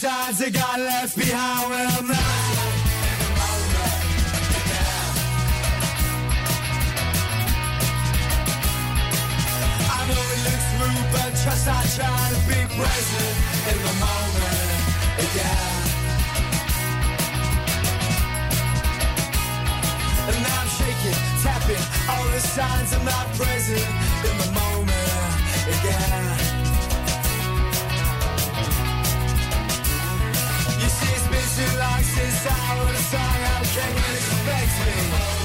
Signs 0.00 0.40
I 0.40 0.48
got 0.48 0.80
left 0.80 1.14
behind 1.14 1.74
I'm 1.74 2.06
not. 2.08 2.16
But 11.12 11.32
trust 11.42 11.68
I 11.68 11.84
try 11.96 12.30
to 12.32 12.40
be 12.48 12.60
present 12.80 13.36
in 13.68 13.78
the 13.84 13.94
moment 14.00 14.70
again. 15.20 15.68
And 20.28 20.36
now 20.40 20.60
I'm 20.62 20.70
shaking, 20.80 21.18
tapping 21.42 21.84
all 22.08 22.26
the 22.30 22.40
signs 22.40 22.94
I'm 22.94 23.04
not 23.04 23.26
present 23.34 23.84
in 24.24 24.34
the 24.38 24.48
moment 24.56 25.20
again. 25.68 26.49
Too 31.60 31.78
long 31.78 32.02
since 32.02 32.46
I 32.46 32.78
wrote 32.78 32.94
a 32.94 33.02
song. 33.10 33.38
How 33.48 33.62
can 33.74 33.90
you 33.96 34.14
expect 34.16 34.72
me? 34.86 35.39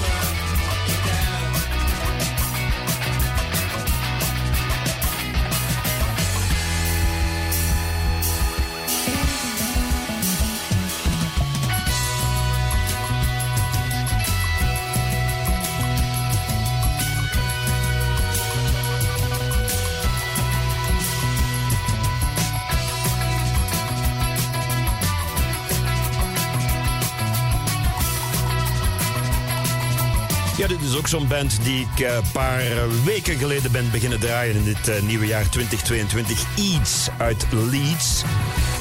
Ja, 30.58 30.68
dit 30.68 30.82
is 30.82 30.96
ook 30.98 31.08
zo'n 31.08 31.28
band 31.28 31.64
die 31.64 31.88
ik 31.94 32.00
eh, 32.00 32.16
een 32.16 32.32
paar 32.32 32.62
weken 33.04 33.38
geleden 33.38 33.72
ben 33.72 33.92
beginnen 33.92 34.20
draaien 34.20 34.56
in 34.56 34.64
dit 34.64 34.88
eh, 34.88 35.02
nieuwe 35.02 35.26
jaar 35.26 35.50
2022. 35.50 36.44
Eats 36.58 37.08
uit 37.18 37.46
Leeds. 37.52 38.24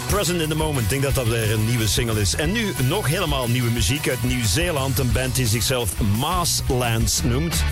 Present 0.06 0.40
in 0.40 0.48
the 0.48 0.54
Moment, 0.54 0.82
ik 0.82 0.88
denk 0.88 1.02
dat 1.02 1.14
dat 1.14 1.26
weer 1.26 1.52
een 1.52 1.66
nieuwe 1.66 1.88
single 1.88 2.20
is. 2.20 2.34
En 2.34 2.52
nu 2.52 2.72
nog 2.82 3.06
helemaal 3.06 3.48
nieuwe 3.48 3.70
muziek 3.70 4.08
uit 4.08 4.22
Nieuw-Zeeland. 4.22 4.98
Een 4.98 5.12
band 5.12 5.34
die 5.34 5.46
zichzelf 5.46 6.00
Maaslands 6.18 7.22
noemt. 7.22 7.64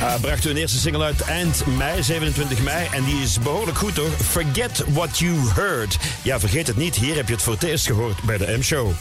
Uh, 0.00 0.14
bracht 0.20 0.44
hun 0.44 0.56
eerste 0.56 0.78
single 0.78 1.04
uit 1.04 1.20
eind 1.20 1.66
mei, 1.76 2.02
27 2.02 2.62
mei. 2.62 2.88
En 2.92 3.04
die 3.04 3.22
is 3.22 3.38
behoorlijk 3.38 3.78
goed 3.78 3.96
hoor. 3.96 4.10
Forget 4.10 4.84
What 4.88 5.18
You 5.18 5.34
Heard. 5.54 5.98
Ja, 6.22 6.40
vergeet 6.40 6.66
het 6.66 6.76
niet. 6.76 6.94
Hier 6.94 7.16
heb 7.16 7.26
je 7.26 7.34
het 7.34 7.42
voor 7.42 7.52
het 7.52 7.62
eerst 7.62 7.86
gehoord 7.86 8.22
bij 8.22 8.38
de 8.38 8.56
M-show. 8.58 8.92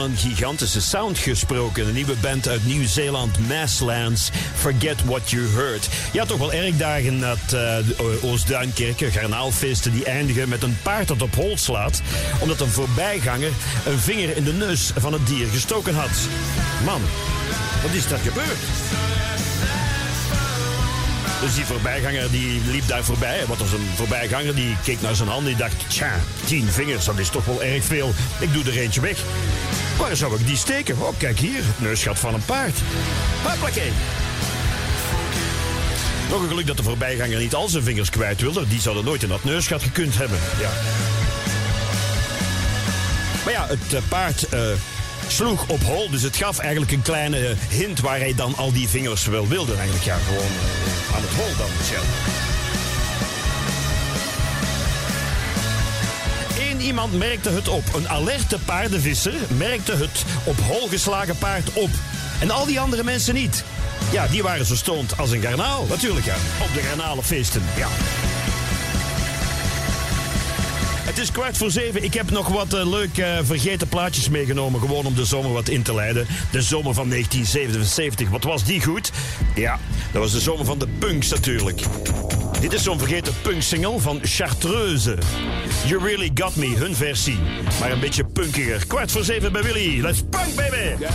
Een 0.00 0.16
gigantische 0.16 0.80
sound 0.80 1.18
gesproken. 1.18 1.86
Een 1.86 1.94
nieuwe 1.94 2.14
band 2.20 2.48
uit 2.48 2.66
Nieuw-Zeeland, 2.66 3.48
Masslands, 3.48 4.30
Forget 4.54 5.04
What 5.04 5.30
You 5.30 5.46
Heard. 5.54 5.88
Ja, 6.12 6.24
toch 6.24 6.38
wel 6.38 6.52
erg 6.52 6.76
dagen 6.76 7.20
dat 7.20 7.38
uh, 7.54 8.24
Oost-Duinkerken, 8.24 9.12
garnaalfeesten, 9.12 9.92
die 9.92 10.04
eindigen 10.04 10.48
met 10.48 10.62
een 10.62 10.78
paard 10.82 11.08
dat 11.08 11.22
op 11.22 11.34
hol 11.34 11.56
slaat. 11.56 12.00
Omdat 12.40 12.60
een 12.60 12.70
voorbijganger 12.70 13.50
een 13.86 13.98
vinger 13.98 14.36
in 14.36 14.44
de 14.44 14.52
neus 14.52 14.90
van 14.96 15.12
het 15.12 15.26
dier 15.26 15.46
gestoken 15.46 15.94
had. 15.94 16.10
Man, 16.84 17.02
wat 17.82 17.92
is 17.92 18.08
dat 18.08 18.20
gebeurd? 18.20 18.58
Dus 21.40 21.54
die 21.54 21.64
voorbijganger 21.64 22.30
die 22.30 22.60
liep 22.70 22.88
daar 22.88 23.04
voorbij. 23.04 23.46
Wat 23.46 23.58
was 23.58 23.72
een 23.72 23.88
voorbijganger 23.94 24.54
die 24.54 24.76
keek 24.84 25.00
naar 25.00 25.14
zijn 25.14 25.28
handen 25.28 25.52
en 25.52 25.58
dacht... 25.58 25.74
Tja, 25.88 26.20
tien 26.44 26.68
vingers, 26.68 27.04
dat 27.04 27.18
is 27.18 27.28
toch 27.28 27.44
wel 27.44 27.62
erg 27.62 27.84
veel. 27.84 28.14
Ik 28.38 28.52
doe 28.52 28.64
er 28.64 28.78
eentje 28.78 29.00
weg. 29.00 29.18
Waar 29.98 30.16
zou 30.16 30.40
ik 30.40 30.46
die 30.46 30.56
steken? 30.56 30.96
Oh, 30.98 31.18
kijk 31.18 31.38
hier, 31.38 31.60
het 31.62 31.80
neusgat 31.80 32.18
van 32.18 32.34
een 32.34 32.44
paard. 32.44 32.78
Hoppakee. 33.42 33.92
Nog 36.30 36.42
een 36.42 36.48
geluk 36.48 36.66
dat 36.66 36.76
de 36.76 36.82
voorbijganger 36.82 37.38
niet 37.38 37.54
al 37.54 37.68
zijn 37.68 37.82
vingers 37.82 38.10
kwijt 38.10 38.40
wilde. 38.40 38.68
Die 38.68 38.80
zouden 38.80 39.04
nooit 39.04 39.22
in 39.22 39.28
dat 39.28 39.44
neusgat 39.44 39.82
gekund 39.82 40.18
hebben. 40.18 40.38
Ja. 40.60 40.70
Maar 43.44 43.52
ja, 43.52 43.66
het 43.66 43.92
uh, 43.92 44.00
paard... 44.08 44.46
Uh, 44.54 44.60
sloeg 45.28 45.68
op 45.68 45.82
hol. 45.82 46.10
Dus 46.10 46.22
het 46.22 46.36
gaf 46.36 46.58
eigenlijk 46.58 46.92
een 46.92 47.02
kleine 47.02 47.54
hint 47.68 48.00
waar 48.00 48.18
hij 48.18 48.34
dan 48.34 48.56
al 48.56 48.72
die 48.72 48.88
vingers 48.88 49.26
wel 49.26 49.48
wilde. 49.48 49.74
Eigenlijk 49.74 50.04
ja, 50.04 50.16
gewoon 50.26 50.50
aan 51.14 51.22
het 51.22 51.34
hol 51.34 51.56
dan. 51.56 51.70
Ja. 51.90 52.45
Iemand 56.86 57.18
merkte 57.18 57.50
het 57.50 57.68
op. 57.68 57.84
Een 57.94 58.08
alerte 58.08 58.58
paardenvisser 58.64 59.34
merkte 59.56 59.92
het 59.92 60.24
op 60.44 60.56
hol 60.60 60.88
geslagen 60.88 61.38
paard 61.38 61.72
op. 61.72 61.90
En 62.40 62.50
al 62.50 62.66
die 62.66 62.80
andere 62.80 63.04
mensen 63.04 63.34
niet. 63.34 63.64
Ja, 64.12 64.26
die 64.26 64.42
waren 64.42 64.66
zo 64.66 64.74
stond 64.74 65.18
als 65.18 65.30
een 65.30 65.42
garnaal. 65.42 65.86
Natuurlijk 65.88 66.26
ja, 66.26 66.34
op 66.62 66.74
de 66.74 66.80
garnalenfeesten. 66.80 67.62
Ja. 67.76 67.88
Het 71.06 71.18
is 71.18 71.30
kwart 71.30 71.56
voor 71.56 71.70
zeven. 71.70 72.04
Ik 72.04 72.14
heb 72.14 72.30
nog 72.30 72.48
wat 72.48 72.74
uh, 72.74 72.90
leuk 72.90 73.18
uh, 73.18 73.38
vergeten 73.42 73.88
plaatjes 73.88 74.28
meegenomen. 74.28 74.80
Gewoon 74.80 75.06
om 75.06 75.14
de 75.14 75.24
zomer 75.24 75.52
wat 75.52 75.68
in 75.68 75.82
te 75.82 75.94
leiden. 75.94 76.26
De 76.50 76.62
zomer 76.62 76.94
van 76.94 77.08
1977. 77.08 78.28
Wat 78.28 78.44
was 78.44 78.64
die 78.64 78.82
goed? 78.82 79.10
Ja, 79.54 79.78
dat 80.12 80.22
was 80.22 80.32
de 80.32 80.40
zomer 80.40 80.64
van 80.64 80.78
de 80.78 80.88
punks 80.98 81.28
natuurlijk. 81.28 81.80
Dit 82.60 82.72
is 82.72 82.82
zo'n 82.82 82.98
vergeten 82.98 83.32
punk-single 83.42 83.98
van 84.00 84.20
Chartreuse. 84.22 85.18
You 85.86 86.04
Really 86.04 86.30
Got 86.34 86.56
Me, 86.56 86.76
hun 86.76 86.94
versie. 86.94 87.38
Maar 87.80 87.90
een 87.92 88.00
beetje 88.00 88.24
punkiger. 88.24 88.86
Kwart 88.86 89.10
voor 89.12 89.24
zeven 89.24 89.52
bij 89.52 89.62
Willy. 89.62 90.00
Let's 90.00 90.22
punk, 90.30 90.54
baby! 90.54 90.96
Girl, 90.98 91.08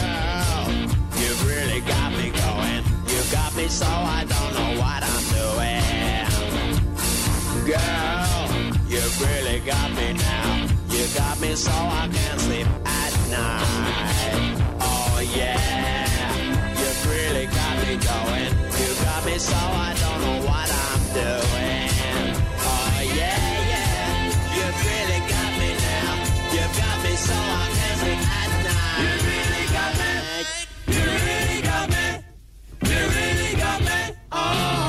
you 1.15 1.47
really 1.47 1.81
got 1.85 2.11
me 2.11 2.31
going. 2.31 2.83
You 3.05 3.21
got 3.31 3.55
me 3.55 3.69
so 3.69 3.85
I 3.85 4.25
don't 4.27 4.53
know 4.53 4.75
what 4.77 5.03
I'm 5.03 5.25
doing. 5.33 5.79
Girl. 7.65 8.21
You 8.91 8.99
really 9.19 9.61
got 9.65 9.89
me 9.95 10.13
now. 10.13 10.67
You 10.89 11.05
got 11.15 11.39
me 11.39 11.55
so 11.55 11.71
I 11.71 12.09
can't 12.11 12.41
sleep 12.41 12.67
at 12.85 13.13
night. 13.29 14.61
Oh 14.81 15.21
yeah, 15.33 16.05
you 16.75 17.09
really 17.09 17.45
got 17.45 17.77
me 17.87 17.95
going. 17.95 18.51
You 18.79 18.93
got 19.05 19.25
me 19.25 19.39
so 19.39 19.55
I 19.55 20.00
Oh 21.13 23.01
yeah, 23.15 23.35
yeah, 23.71 24.31
you 24.55 24.65
really 24.87 25.19
got 25.27 25.51
me 25.59 25.69
now. 25.75 26.13
You 26.53 26.63
got 26.79 26.97
me 27.03 27.13
so 27.17 27.33
I 27.35 27.67
at 28.39 28.51
night. 28.63 29.01
You 29.01 29.11
really 29.27 29.65
got 29.75 29.91
me. 29.99 30.11
You 30.87 31.03
really 31.27 31.61
got 31.61 31.89
me. 31.89 32.05
You 32.89 32.99
really 33.17 33.53
got 33.59 33.81
me. 33.81 34.15
Oh. 34.31 34.80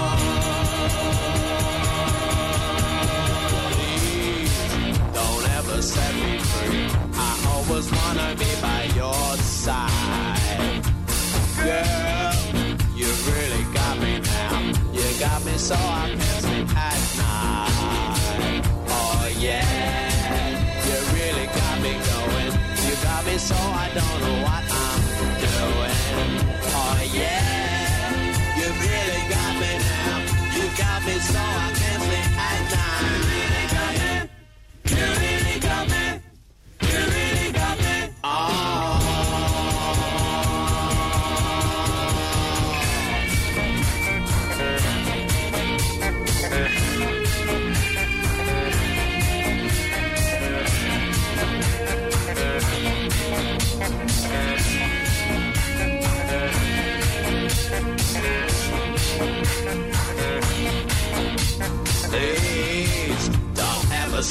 So 15.63 15.77
I 15.77 16.09
can 16.11 16.21
sleep 16.43 16.77
at 16.77 17.01
night. 17.23 18.65
Oh 18.89 19.31
yeah, 19.39 20.51
you 20.87 20.97
really 21.15 21.47
got 21.47 21.77
me 21.81 21.93
going. 22.11 22.53
You 22.85 22.95
got 23.05 23.25
me 23.25 23.39
so 23.39 23.55
I 23.55 23.89
don't 23.95 24.21
know 24.23 24.32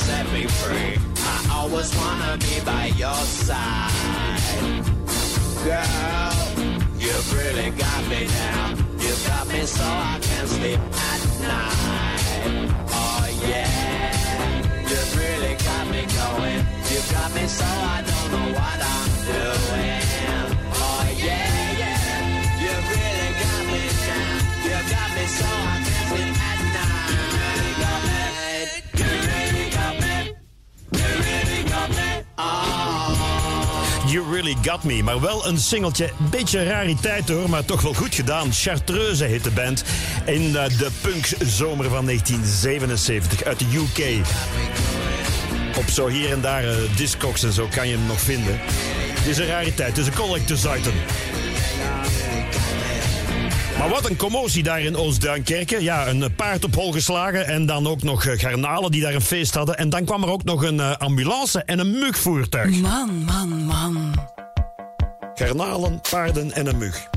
set 0.08 0.26
me 0.34 0.44
free. 0.62 0.94
I 1.34 1.38
always 1.58 1.90
wanna 1.96 2.38
be 2.38 2.56
by 2.66 2.86
your 3.04 3.22
side. 3.46 4.84
Girl, 5.66 6.34
you've 7.04 7.30
really 7.38 7.70
got 7.86 8.02
me 8.12 8.22
now. 8.44 8.64
You 9.04 9.14
got 9.30 9.46
me 9.54 9.62
so 9.78 9.86
I 9.86 10.18
can 10.28 10.46
sleep 10.48 10.80
at 11.12 11.22
night. 11.52 12.24
Oh 13.00 13.24
yeah, 13.48 14.12
you've 14.90 15.14
really 15.22 15.56
got 15.68 15.86
me 15.94 16.02
going. 16.20 16.62
You 16.92 17.00
got 17.16 17.30
me 17.38 17.46
so 17.60 17.70
I 17.96 17.98
don't 18.10 18.30
know 18.34 18.48
what 18.58 18.80
I'm 18.96 19.10
doing. 19.34 20.02
Oh 20.86 21.04
yeah, 21.28 21.50
yeah, 21.82 22.00
you 22.64 22.74
really 22.94 23.30
got 23.44 23.62
me 23.74 23.84
now. 24.10 24.30
You 24.66 24.78
got 24.96 25.10
me 25.18 25.26
so 25.40 25.50
I 25.76 25.81
You 34.12 34.32
Really 34.32 34.58
Got 34.62 34.84
Me. 34.84 35.04
Maar 35.04 35.22
wel 35.22 35.48
een 35.48 35.58
singeltje. 35.58 36.12
Beetje 36.18 36.64
rariteit 36.64 37.30
hoor, 37.30 37.50
maar 37.50 37.66
toch 37.66 37.82
wel 37.82 37.94
goed 37.94 38.16
gedaan. 38.16 38.54
Chartreuse 38.54 39.24
heet 39.24 39.44
de 39.44 39.52
band. 39.52 39.84
In 40.26 40.42
uh, 40.42 40.64
de 40.68 40.90
punkzomer 41.02 41.90
van 41.90 42.06
1977 42.06 43.44
uit 43.44 43.60
de 43.60 43.66
UK. 43.66 44.26
Op 45.78 45.90
zo 45.90 46.08
hier 46.08 46.32
en 46.32 46.42
daar 46.42 46.64
uh, 46.64 46.76
discogs 46.96 47.44
en 47.44 47.54
zo 47.54 47.68
kan 47.76 47.88
je 47.88 47.96
hem 47.96 48.06
nog 48.06 48.22
vinden. 48.22 48.60
Het 49.14 49.28
is 49.28 49.38
een 49.38 49.48
rariteit, 49.48 49.90
het 49.90 49.98
is 49.98 50.08
een 50.08 50.14
collector's 50.14 50.64
item. 50.64 50.94
Maar 53.82 53.90
wat 53.90 54.10
een 54.10 54.16
commotie 54.16 54.64
daar 54.64 54.82
in 54.82 54.96
Oost-Duinkerken. 54.96 55.84
Ja, 55.84 56.08
een 56.08 56.36
paard 56.36 56.64
op 56.64 56.76
hol 56.76 56.92
geslagen 56.92 57.48
en 57.48 57.66
dan 57.66 57.88
ook 57.88 58.04
nog 58.04 58.26
eh, 58.26 58.40
garnalen 58.40 58.92
die 58.92 59.02
daar 59.02 59.14
een 59.14 59.22
feest 59.22 59.54
hadden. 59.54 59.78
En 59.78 59.90
dan 59.90 60.06
kwam 60.06 60.24
er 60.24 60.30
ook 60.30 60.44
nog 60.44 60.64
een 60.64 60.76
uh, 60.76 60.98
ambulance 60.98 61.64
en 61.64 61.80
een 61.80 61.92
mugvoertuig. 61.92 62.70
Man, 62.70 63.24
man, 63.24 63.50
man. 63.50 64.14
Garnalen, 65.36 66.02
paarden 66.10 66.52
en 66.52 66.68
een 66.68 66.78
mug. 66.78 67.08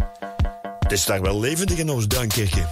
Het 0.78 0.92
is 0.92 1.04
daar 1.04 1.22
wel 1.22 1.40
levendig 1.40 1.78
in 1.78 1.90
Oost-Duinkerken. 1.90 2.66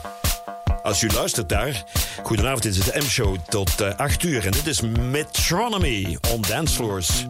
Als 0.82 1.03
u 1.03 1.11
luistert 1.14 1.49
daar, 1.49 1.84
goedenavond, 2.22 2.62
dit 2.62 2.76
is 2.76 2.84
de 2.84 2.99
M-show 2.99 3.36
tot 3.49 3.80
uh, 3.80 3.97
8 3.97 4.22
uur. 4.22 4.45
En 4.45 4.51
dit 4.51 4.66
is 4.66 4.80
Metronomy 4.80 6.18
on 6.30 6.40
Dancefloors. 6.49 7.26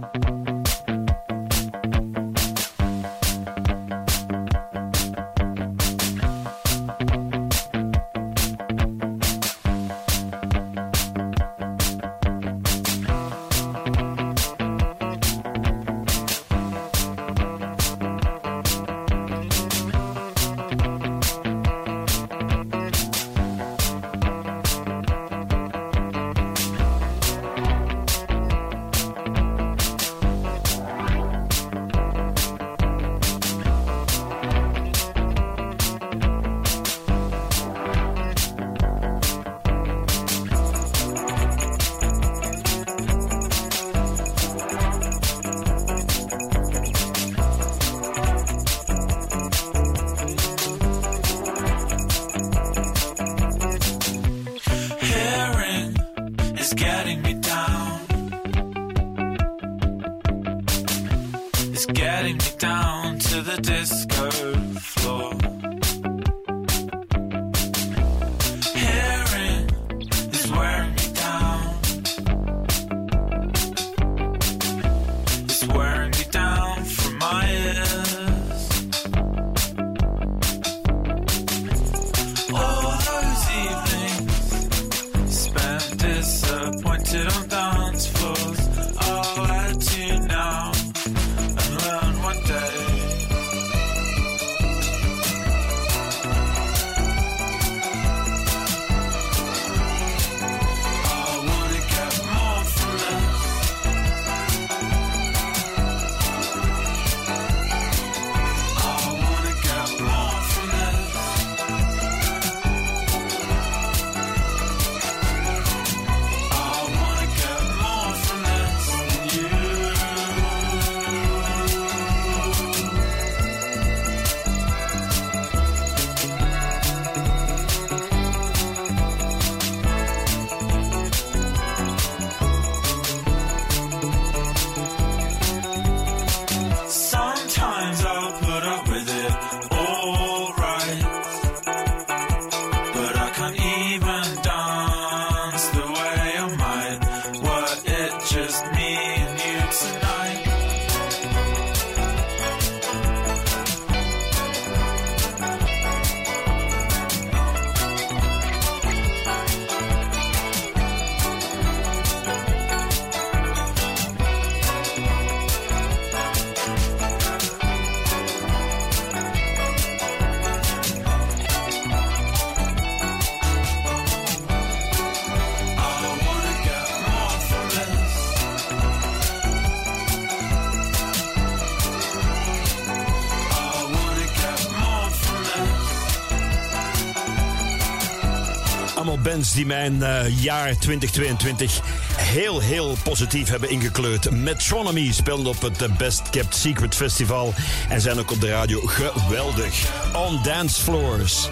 Die 189.54 189.66
mijn 189.66 190.02
eh, 190.02 190.42
jaar 190.42 190.78
2022 190.78 191.80
heel, 192.16 192.60
heel 192.60 192.96
positief 193.02 193.48
hebben 193.48 193.70
ingekleurd. 193.70 194.30
Metronomy 194.30 195.12
speelde 195.12 195.48
op 195.48 195.60
het 195.60 195.82
eh, 195.82 195.96
Best 195.96 196.30
Kept 196.30 196.54
Secret 196.54 196.94
Festival 196.94 197.54
en 197.88 198.00
zijn 198.00 198.18
ook 198.18 198.30
op 198.30 198.40
de 198.40 198.48
radio 198.48 198.80
geweldig. 198.84 199.90
On 200.16 200.42
Dance 200.42 200.82
Floors. 200.82 201.48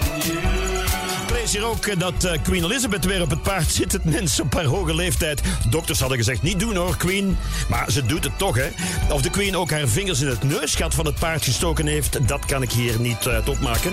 Lees 1.32 1.52
hier 1.52 1.64
ook 1.64 1.86
eh, 1.86 1.98
dat 1.98 2.38
Queen 2.42 2.64
Elizabeth 2.64 3.04
weer 3.04 3.22
op 3.22 3.30
het 3.30 3.42
paard 3.42 3.70
zit. 3.72 3.92
Het 3.92 4.04
mensen 4.04 4.44
op 4.44 4.54
haar 4.54 4.64
hoge 4.64 4.94
leeftijd. 4.94 5.40
Dokters 5.68 6.00
hadden 6.00 6.18
gezegd, 6.18 6.42
niet 6.42 6.60
doen 6.60 6.76
hoor, 6.76 6.96
Queen. 6.96 7.36
Maar 7.68 7.90
ze 7.90 8.06
doet 8.06 8.24
het 8.24 8.38
toch, 8.38 8.56
hè. 8.56 8.68
Of 9.14 9.22
de 9.22 9.30
Queen 9.30 9.56
ook 9.56 9.70
haar 9.70 9.88
vingers 9.88 10.20
in 10.20 10.28
het 10.28 10.42
neusgat 10.42 10.94
van 10.94 11.06
het 11.06 11.18
paard 11.18 11.44
gestoken 11.44 11.86
heeft... 11.86 12.28
dat 12.28 12.44
kan 12.44 12.62
ik 12.62 12.70
hier 12.72 13.00
niet 13.00 13.28
opmaken. 13.46 13.92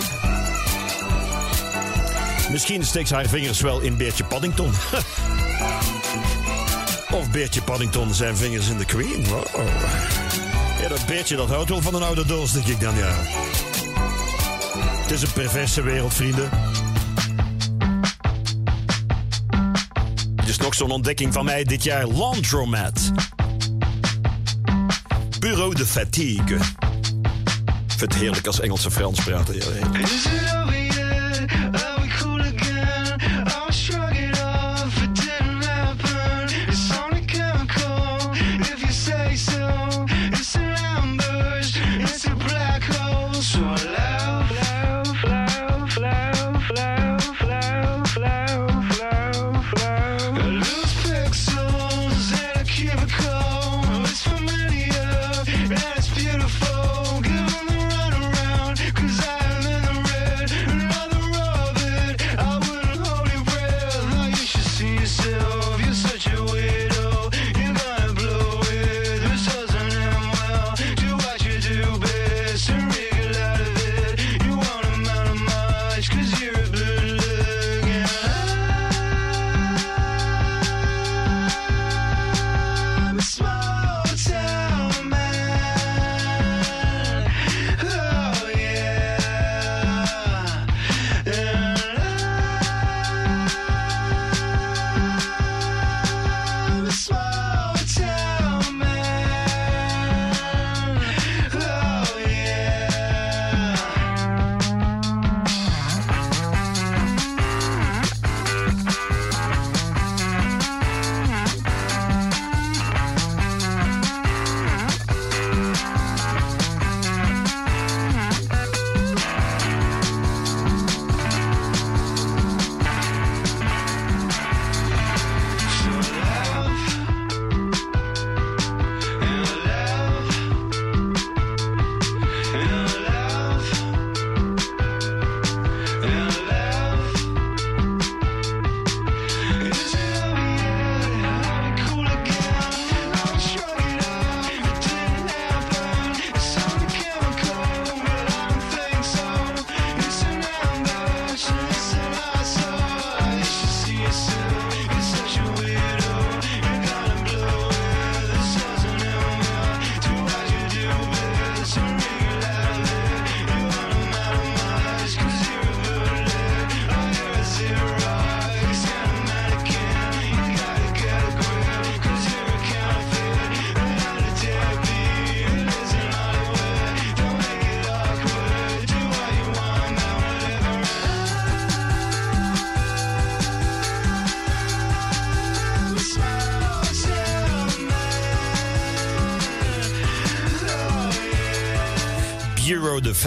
Misschien 2.52 2.86
steekt 2.86 3.08
ze 3.08 3.14
haar 3.14 3.28
vingers 3.28 3.62
wel 3.62 3.80
in 3.80 3.98
Beertje 3.98 4.24
Paddington. 4.24 4.70
of 7.20 7.32
Beertje 7.32 7.62
Paddington 7.62 8.14
zijn 8.14 8.38
vingers 8.38 8.70
in 8.70 8.78
de 8.78 8.86
Queen. 8.86 9.26
Wow. 9.28 9.46
Ja, 10.82 10.88
dat 10.88 11.06
Beertje 11.06 11.36
dat 11.36 11.50
houdt 11.50 11.70
wel 11.70 11.82
van 11.82 11.96
een 11.96 12.04
oude 12.04 12.26
doos, 12.26 12.52
denk 12.52 12.66
ik 12.66 12.80
dan, 12.80 12.96
ja. 12.96 13.16
Het 15.02 15.12
is 15.12 15.22
een 15.22 15.32
perverse 15.32 15.82
wereld, 15.82 16.14
vrienden. 16.14 16.50
Is 20.46 20.58
nog 20.58 20.76
zo'n 20.76 20.92
ontdekking 20.92 21.34
van 21.34 21.46
mij 21.46 21.64
dit 21.64 21.84
jaar. 21.84 22.08
Laundromat. 22.08 23.12
Bureau 25.40 25.76
de 25.76 25.86
fatigue. 25.86 26.56
Ik 26.56 28.04
vind 28.04 28.14
het 28.14 28.16
heerlijk 28.16 28.48
als 28.48 28.60
Engels 28.60 28.86
en 28.86 28.92
Frans 28.92 29.24
praten. 29.24 29.56
Ja. 29.56 30.57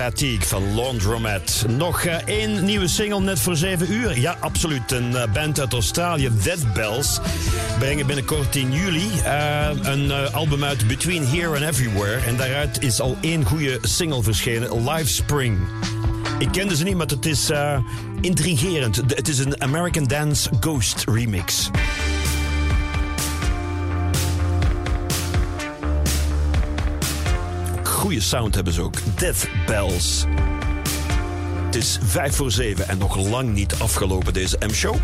Fatigue 0.00 0.46
van 0.46 0.74
Laundromat. 0.74 1.64
Nog 1.68 2.04
eh, 2.04 2.14
één 2.14 2.64
nieuwe 2.64 2.88
single 2.88 3.20
net 3.20 3.40
voor 3.40 3.56
7 3.56 3.92
uur. 3.92 4.18
Ja, 4.18 4.36
absoluut. 4.40 4.92
Een 4.92 5.16
eh, 5.16 5.32
band 5.32 5.60
uit 5.60 5.72
Australië, 5.72 6.30
Dead 6.42 6.72
Bells, 6.74 7.20
brengen 7.78 8.06
binnenkort 8.06 8.56
in 8.56 8.72
juli 8.72 9.10
eh, 9.24 9.68
een 9.82 10.12
album 10.12 10.64
uit 10.64 10.86
Between 10.86 11.26
Here 11.26 11.48
and 11.48 11.60
Everywhere. 11.60 12.16
En 12.26 12.36
daaruit 12.36 12.82
is 12.82 13.00
al 13.00 13.16
één 13.20 13.44
goede 13.44 13.78
single 13.82 14.22
verschenen, 14.22 14.90
Live 14.90 15.12
Spring. 15.12 15.58
Ik 16.38 16.52
kende 16.52 16.76
ze 16.76 16.84
niet, 16.84 16.96
maar 16.96 17.06
het 17.06 17.26
is 17.26 17.50
intrigerend. 18.20 18.96
Het 18.96 19.28
is 19.28 19.38
een 19.38 19.62
American 19.62 20.04
Dance 20.04 20.50
Ghost 20.60 21.04
remix. 21.04 21.70
Goede 28.10 28.24
sound 28.24 28.54
hebben 28.54 28.72
ze 28.72 28.82
ook. 28.82 28.94
Death 29.16 29.48
Bells. 29.66 30.24
Het 31.64 31.74
is 31.74 31.98
vijf 32.02 32.34
voor 32.34 32.50
zeven 32.50 32.88
en 32.88 32.98
nog 32.98 33.28
lang 33.28 33.52
niet 33.52 33.74
afgelopen 33.78 34.32
deze 34.32 34.58
M-show. 34.66 34.96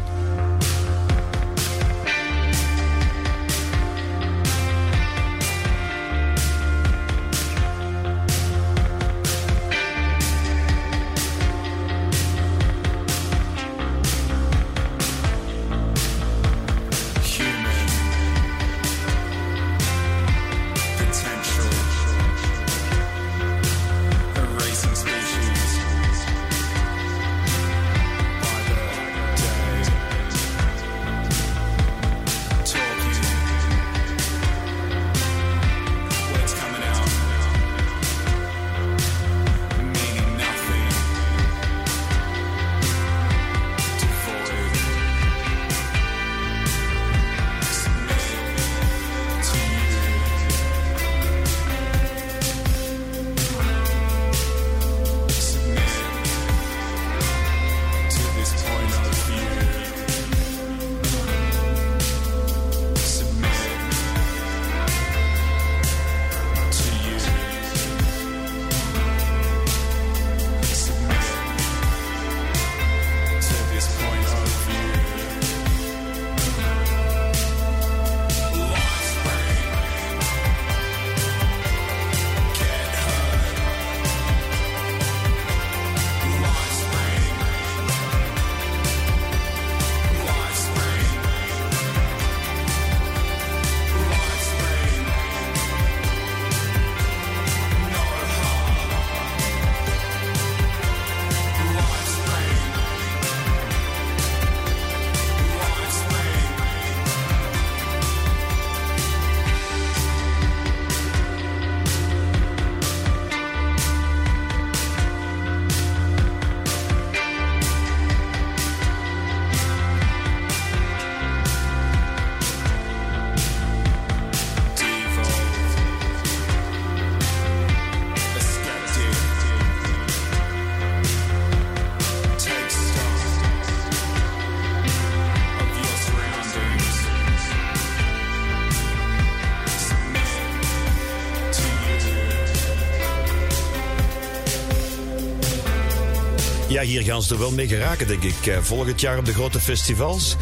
Hier 146.86 147.02
gaan 147.02 147.22
ze 147.22 147.34
er 147.34 147.40
wel 147.40 147.50
mee 147.50 147.68
geraken, 147.68 148.06
denk 148.06 148.22
ik. 148.22 148.46
Eh, 148.46 148.58
Volgend 148.60 149.00
jaar 149.00 149.18
op 149.18 149.24
de 149.24 149.32
grote 149.32 149.60
festivals. 149.60 150.36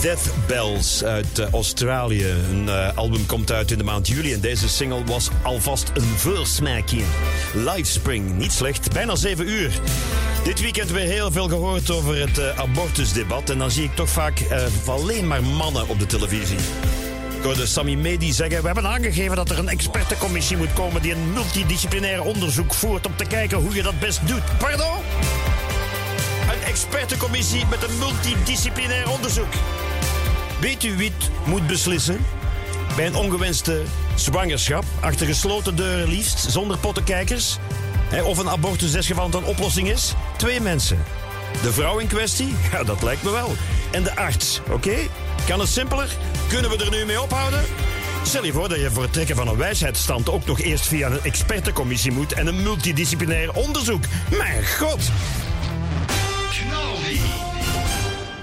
Death 0.00 0.30
Bells 0.46 1.04
uit 1.04 1.38
eh, 1.38 1.50
Australië. 1.50 2.26
Een 2.50 2.68
eh, 2.68 2.96
album 2.96 3.26
komt 3.26 3.52
uit 3.52 3.70
in 3.70 3.78
de 3.78 3.84
maand 3.84 4.08
juli. 4.08 4.32
En 4.32 4.40
deze 4.40 4.68
single 4.68 5.04
was 5.04 5.28
alvast 5.42 5.90
een 5.94 6.16
voorsmaakje. 6.16 7.02
Live 7.54 7.90
Spring, 7.90 8.38
niet 8.38 8.52
slecht. 8.52 8.92
Bijna 8.92 9.16
7 9.16 9.48
uur. 9.48 9.80
Dit 10.44 10.60
weekend 10.60 10.90
weer 10.90 11.06
heel 11.06 11.30
veel 11.30 11.48
gehoord 11.48 11.90
over 11.90 12.20
het 12.20 12.56
abortusdebat. 12.56 13.50
En 13.50 13.58
dan 13.58 13.70
zie 13.70 13.84
ik 13.84 13.94
toch 13.94 14.08
vaak 14.08 14.40
alleen 14.86 15.26
maar 15.26 15.42
mannen 15.42 15.88
op 15.88 15.98
de 15.98 16.06
televisie. 16.06 16.58
Ik 17.36 17.42
hoorde 17.42 17.66
Sammy 17.66 17.94
Medi 17.94 18.32
zeggen... 18.32 18.60
We 18.60 18.66
hebben 18.66 18.86
aangegeven 18.86 19.36
dat 19.36 19.50
er 19.50 19.58
een 19.58 19.68
expertencommissie 19.68 20.56
moet 20.56 20.72
komen... 20.72 21.02
die 21.02 21.12
een 21.12 21.32
multidisciplinair 21.32 22.22
onderzoek 22.22 22.74
voert... 22.74 23.06
om 23.06 23.16
te 23.16 23.24
kijken 23.24 23.58
hoe 23.58 23.74
je 23.74 23.82
dat 23.82 23.98
best 24.00 24.26
doet. 24.26 24.58
Pardon? 24.58 24.96
Expertencommissie 26.96 27.66
met 27.66 27.82
een 27.82 27.98
multidisciplinair 27.98 29.10
onderzoek. 29.10 29.52
Weet 30.60 30.84
u 30.84 30.96
wie 30.96 31.12
het 31.18 31.30
moet 31.46 31.66
beslissen? 31.66 32.26
Bij 32.96 33.06
een 33.06 33.14
ongewenste 33.14 33.82
zwangerschap, 34.14 34.84
achter 35.00 35.26
gesloten 35.26 35.76
deuren 35.76 36.08
liefst, 36.08 36.50
zonder 36.50 36.78
pottenkijkers? 36.78 37.58
Of 38.24 38.38
een 38.38 38.48
abortusdesgeval 38.48 39.28
een 39.34 39.44
oplossing 39.44 39.88
is? 39.88 40.14
Twee 40.36 40.60
mensen. 40.60 41.04
De 41.62 41.72
vrouw 41.72 41.98
in 41.98 42.06
kwestie? 42.06 42.54
Ja, 42.72 42.84
dat 42.84 43.02
lijkt 43.02 43.22
me 43.22 43.30
wel. 43.30 43.56
En 43.90 44.02
de 44.02 44.16
arts, 44.16 44.60
oké? 44.70 44.96
Kan 45.46 45.60
het 45.60 45.68
simpeler? 45.68 46.16
Kunnen 46.48 46.70
we 46.70 46.84
er 46.84 46.90
nu 46.90 47.04
mee 47.04 47.22
ophouden? 47.22 47.64
Stel 48.22 48.44
je 48.44 48.52
voor 48.52 48.68
dat 48.68 48.80
je 48.80 48.90
voor 48.90 49.02
het 49.02 49.12
trekken 49.12 49.36
van 49.36 49.48
een 49.48 49.56
wijsheidsstand 49.56 50.28
ook 50.28 50.46
nog 50.46 50.60
eerst 50.60 50.86
via 50.86 51.10
een 51.10 51.22
expertencommissie 51.22 52.12
moet 52.12 52.32
en 52.32 52.46
een 52.46 52.62
multidisciplinair 52.62 53.52
onderzoek. 53.52 54.04
Mijn 54.30 54.66
god! 54.66 55.10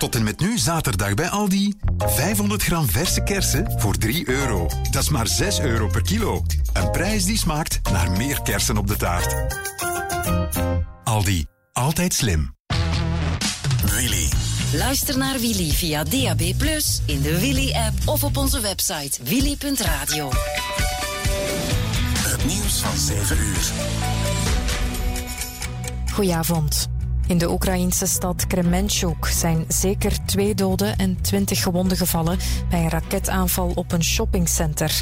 Tot 0.04 0.16
en 0.16 0.24
met 0.24 0.40
nu 0.40 0.58
zaterdag 0.58 1.14
bij 1.14 1.30
Aldi. 1.30 1.74
500 1.98 2.64
gram 2.64 2.90
verse 2.90 3.24
kersen 3.24 3.74
voor 3.76 3.98
3 3.98 4.30
euro. 4.30 4.70
Dat 4.92 5.04
is 5.04 5.10
maar 5.10 5.28
6 5.28 5.60
euro 5.60 5.88
per 5.88 6.02
kilo. 6.02 6.44
Een 6.74 6.92
prijs 6.92 7.26
die 7.26 7.38
smaakt 7.38 7.80
naar 7.92 8.12
meer 8.12 8.42
kersen 8.42 8.78
op 8.78 8.88
de 8.88 8.96
taart. 8.96 9.36
Aldi. 11.04 11.46
Altijd 11.74 12.14
slim. 12.14 12.56
Willy. 13.86 14.30
Luister 14.74 15.18
naar 15.18 15.40
Willy 15.40 15.72
via 15.72 16.04
DAB+, 16.04 16.42
in 17.06 17.22
de 17.22 17.40
Willy-app 17.40 17.96
of 18.06 18.24
op 18.24 18.38
onze 18.38 18.60
website 18.60 19.24
willy.radio. 19.24 20.30
Het 22.18 22.46
nieuws 22.46 22.80
van 22.80 22.98
7 22.98 23.38
uur. 23.38 23.72
Goedenavond. 26.12 26.93
In 27.28 27.38
de 27.38 27.52
Oekraïnse 27.52 28.06
stad 28.06 28.48
Kremenchuk 28.48 29.26
zijn 29.26 29.66
zeker 29.68 30.26
twee 30.26 30.56
doden 30.56 30.98
en 30.98 31.22
twintig 31.22 31.64
gewonden 31.64 31.98
gevallen 31.98 32.38
bij 32.70 32.80
een 32.80 32.90
raketaanval 32.90 33.72
op 33.76 33.92
een 33.92 34.04
shoppingcenter. 34.04 35.02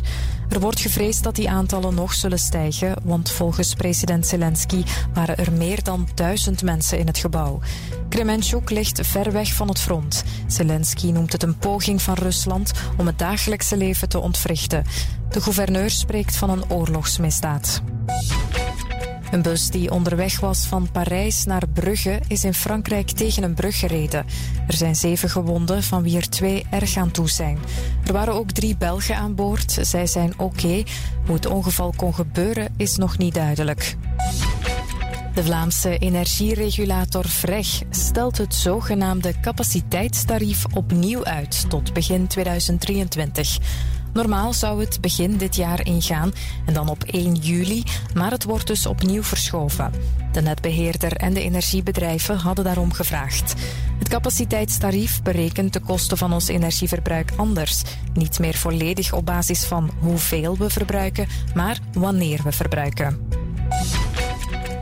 Er 0.50 0.60
wordt 0.60 0.80
gevreesd 0.80 1.24
dat 1.24 1.36
die 1.36 1.50
aantallen 1.50 1.96
nog 1.96 2.14
zullen 2.14 2.40
stijgen, 2.40 2.96
want 3.04 3.32
volgens 3.32 3.74
president 3.74 4.28
Zelensky 4.28 4.84
waren 5.14 5.38
er 5.38 5.52
meer 5.52 5.84
dan 5.84 6.08
duizend 6.16 6.64
mensen 6.64 7.00
in 7.00 7.08
het 7.08 7.18
gebouw. 7.18 7.60
Kremenchuk 8.10 8.70
ligt 8.70 9.08
ver 9.08 9.32
weg 9.32 9.54
van 9.54 9.68
het 9.68 9.80
front. 9.80 10.24
Zelensky 10.48 11.12
noemt 11.12 11.32
het 11.32 11.44
een 11.44 11.58
poging 11.58 12.02
van 12.02 12.14
Rusland 12.14 12.72
om 12.98 13.08
het 13.08 13.20
dagelijkse 13.20 13.78
leven 13.78 14.10
te 14.10 14.20
ontwrichten. 14.20 14.84
De 15.30 15.42
gouverneur 15.42 15.90
spreekt 15.90 16.36
van 16.36 16.50
een 16.50 16.70
oorlogsmisdaad. 16.70 17.82
Een 19.32 19.42
bus 19.42 19.70
die 19.70 19.92
onderweg 19.92 20.40
was 20.40 20.66
van 20.66 20.92
Parijs 20.92 21.46
naar 21.46 21.68
Brugge 21.74 22.20
is 22.28 22.44
in 22.44 22.54
Frankrijk 22.54 23.10
tegen 23.10 23.44
een 23.44 23.54
brug 23.54 23.80
gereden. 23.80 24.26
Er 24.68 24.74
zijn 24.74 24.96
zeven 24.96 25.30
gewonden, 25.30 25.84
van 25.84 26.04
wie 26.04 26.18
er 26.18 26.30
twee 26.30 26.66
erg 26.70 26.98
aan 26.98 27.12
toe 27.12 27.30
zijn. 27.30 27.58
Er 28.06 28.14
waren 28.14 28.34
ook 28.34 28.52
drie 28.52 28.78
Belgen 28.78 29.16
aan 29.16 29.36
boord. 29.36 29.78
Zij 29.82 30.08
zijn 30.08 30.40
oké. 30.40 30.84
Hoe 31.26 31.36
het 31.36 31.46
ongeval 31.46 31.94
kon 31.96 32.14
gebeuren 32.14 32.74
is 32.78 32.96
nog 32.96 33.18
niet 33.18 33.34
duidelijk. 33.34 33.96
De 35.34 35.44
Vlaamse 35.44 35.98
energieregulator 35.98 37.26
VREG 37.28 37.82
stelt 37.90 38.38
het 38.38 38.56
zogenaamde 38.56 39.40
capaciteitstarief 39.42 40.66
opnieuw 40.74 41.24
uit 41.24 41.70
tot 41.70 41.94
begin 41.94 42.28
2023. 42.28 43.58
Normaal 44.14 44.53
zou 44.53 44.80
het 44.80 45.01
begin 45.01 45.38
dit 45.38 45.55
jaar 45.55 45.86
ingaan 45.86 46.32
en 46.66 46.74
dan 46.74 46.89
op 46.89 47.03
1 47.03 47.36
juli, 47.36 47.84
maar 48.14 48.32
het 48.32 48.43
wordt 48.43 48.68
dus 48.68 48.86
opnieuw 48.86 49.24
verschoven. 49.24 49.91
De 50.32 50.41
netbeheerder 50.41 51.16
en 51.16 51.34
de 51.34 51.41
energiebedrijven 51.41 52.38
hadden 52.38 52.66
daarom 52.66 52.93
gevraagd. 52.93 53.53
Het 53.99 54.09
capaciteitstarief 54.09 55.22
berekent 55.22 55.74
de 55.74 55.80
kosten 55.80 56.18
van 56.18 56.34
ons 56.34 56.47
energieverbruik 56.47 57.32
anders. 57.36 57.82
Niet 58.14 58.39
meer 58.39 58.55
volledig 58.55 59.14
op 59.14 59.26
basis 59.26 59.64
van 59.64 59.89
hoeveel 59.99 60.57
we 60.57 60.70
verbruiken, 60.70 61.28
maar 61.53 61.80
wanneer 61.93 62.39
we 62.43 62.51
verbruiken. 62.51 63.28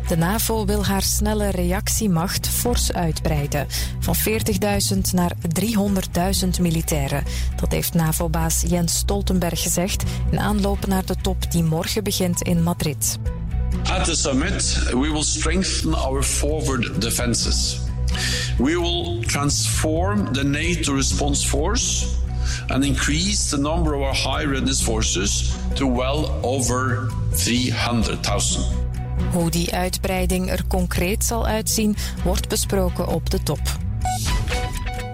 De 0.10 0.18
NAVO 0.18 0.66
wil 0.66 0.86
haar 0.86 1.01
snelle 1.01 1.49
reactiemacht 1.49 2.47
fors 2.47 2.93
uitbreiden. 2.93 3.68
Van 3.99 4.16
40.000 4.16 4.97
naar 5.12 5.34
300.000 6.43 6.49
militairen. 6.62 7.24
Dat 7.55 7.72
heeft 7.72 7.93
NAVO-baas 7.93 8.64
Jens 8.68 8.97
Stoltenberg 8.97 9.62
gezegd 9.62 10.03
in 10.32 10.39
aanloop 10.39 10.88
naar 10.88 11.05
de 11.05 11.16
top 11.22 11.51
die 11.51 11.64
morgen 11.64 12.03
begint 12.03 12.41
in 12.41 12.64
Madrid. 12.64 13.18
At 13.84 14.05
the 14.05 14.16
summit, 14.16 14.84
we 14.91 15.12
will 15.12 15.24
strengthen 15.24 15.93
our 15.93 16.24
forward 16.24 17.01
defenses. 17.01 17.78
We 18.57 18.80
will 18.80 19.20
transform 19.26 20.34
the 20.34 20.43
NATO 20.43 20.93
response 20.93 21.47
force 21.47 22.05
and 22.68 22.84
increase 22.84 23.49
the 23.49 23.57
number 23.57 23.93
of 23.93 24.01
our 24.01 24.16
high 24.16 24.49
readiness 24.49 24.82
forces 24.82 25.51
to 25.74 25.95
well 25.95 26.30
over 26.41 27.07
300,000. 27.32 28.89
Hoe 29.32 29.49
die 29.49 29.74
uitbreiding 29.74 30.49
er 30.49 30.67
concreet 30.67 31.26
zal 31.26 31.45
uitzien, 31.45 31.95
wordt 32.24 32.49
besproken 32.49 33.07
op 33.07 33.30
de 33.30 33.43
top. 33.43 33.59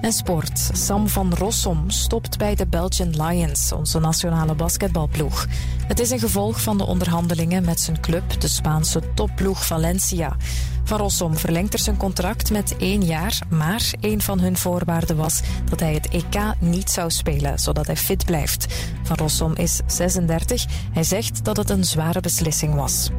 En 0.05 0.13
sport. 0.13 0.69
Sam 0.73 1.07
van 1.07 1.33
Rossum 1.33 1.89
stopt 1.89 2.37
bij 2.37 2.55
de 2.55 2.67
Belgian 2.67 3.25
Lions, 3.25 3.71
onze 3.71 3.99
nationale 3.99 4.55
basketbalploeg. 4.55 5.45
Het 5.87 5.99
is 5.99 6.09
een 6.09 6.19
gevolg 6.19 6.61
van 6.61 6.77
de 6.77 6.85
onderhandelingen 6.85 7.65
met 7.65 7.79
zijn 7.79 7.99
club, 7.99 8.41
de 8.41 8.47
Spaanse 8.47 9.01
topploeg 9.13 9.65
Valencia. 9.65 10.35
Van 10.83 10.97
Rossum 10.97 11.37
verlengt 11.37 11.73
er 11.73 11.79
zijn 11.79 11.97
contract 11.97 12.51
met 12.51 12.77
één 12.77 13.03
jaar, 13.03 13.39
maar 13.49 13.93
een 13.99 14.21
van 14.21 14.39
hun 14.39 14.57
voorwaarden 14.57 15.15
was 15.15 15.41
dat 15.69 15.79
hij 15.79 15.93
het 15.93 16.07
EK 16.07 16.41
niet 16.59 16.89
zou 16.89 17.11
spelen, 17.11 17.59
zodat 17.59 17.85
hij 17.85 17.97
fit 17.97 18.25
blijft. 18.25 18.65
Van 19.03 19.15
Rossum 19.15 19.55
is 19.55 19.79
36. 19.87 20.65
Hij 20.93 21.03
zegt 21.03 21.45
dat 21.45 21.57
het 21.57 21.69
een 21.69 21.83
zware 21.83 22.19
beslissing 22.19 22.75
was. 22.75 23.09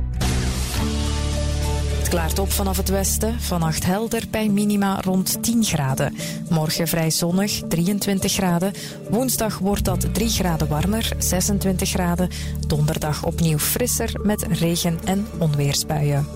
Het 2.06 2.14
klaart 2.14 2.38
op 2.38 2.52
vanaf 2.52 2.76
het 2.76 2.88
westen. 2.88 3.40
Vannacht 3.40 3.84
helder 3.84 4.22
bij 4.30 4.48
minima 4.48 5.00
rond 5.00 5.42
10 5.42 5.64
graden. 5.64 6.16
Morgen 6.48 6.88
vrij 6.88 7.10
zonnig, 7.10 7.60
23 7.68 8.32
graden. 8.32 8.72
Woensdag 9.10 9.58
wordt 9.58 9.84
dat 9.84 10.14
3 10.14 10.28
graden 10.28 10.68
warmer, 10.68 11.08
26 11.18 11.88
graden. 11.88 12.30
Donderdag 12.66 13.24
opnieuw 13.24 13.58
frisser 13.58 14.10
met 14.22 14.46
regen- 14.50 15.00
en 15.04 15.26
onweersbuien. 15.38 16.26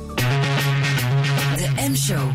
De 1.57 1.89
M-show. 1.89 2.31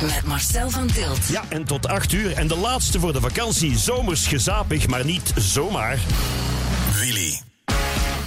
Met 0.00 0.26
Marcel 0.26 0.70
van 0.70 0.86
Tilt. 0.86 1.26
Ja, 1.26 1.42
en 1.48 1.64
tot 1.64 1.86
8 1.86 2.12
uur. 2.12 2.32
En 2.32 2.46
de 2.46 2.56
laatste 2.56 3.00
voor 3.00 3.12
de 3.12 3.20
vakantie. 3.20 3.78
Zomers 3.78 4.26
gezapig, 4.26 4.88
maar 4.88 5.04
niet 5.04 5.32
zomaar. 5.36 5.98
Willy. 7.00 7.40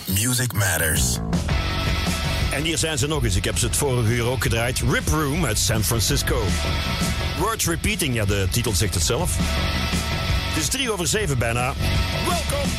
Music 0.06 0.54
Matters. 0.54 1.20
En 2.56 2.64
hier 2.64 2.78
zijn 2.78 2.97
ze 2.97 3.08
nog 3.08 3.24
eens. 3.24 3.36
Ik 3.36 3.43
heb 3.43 3.58
ze 3.58 3.66
het 3.66 3.76
vorige 3.76 4.14
uur 4.14 4.26
ook 4.26 4.43
gedraaid. 4.43 4.82
Rip 4.89 5.08
Room 5.08 5.45
uit 5.45 5.60
San 5.60 5.84
Francisco. 5.84 6.43
Words 7.39 7.68
Repeating, 7.68 8.16
ja, 8.16 8.26
de 8.26 8.47
titel 8.51 8.74
zegt 8.74 8.93
het 8.93 9.03
zelf. 9.03 9.38
Het 10.53 10.64
is 10.64 10.70
drie 10.70 10.91
over 10.91 11.08
zeven 11.08 11.38
bijna. 11.38 11.74
Welkom! 12.28 12.70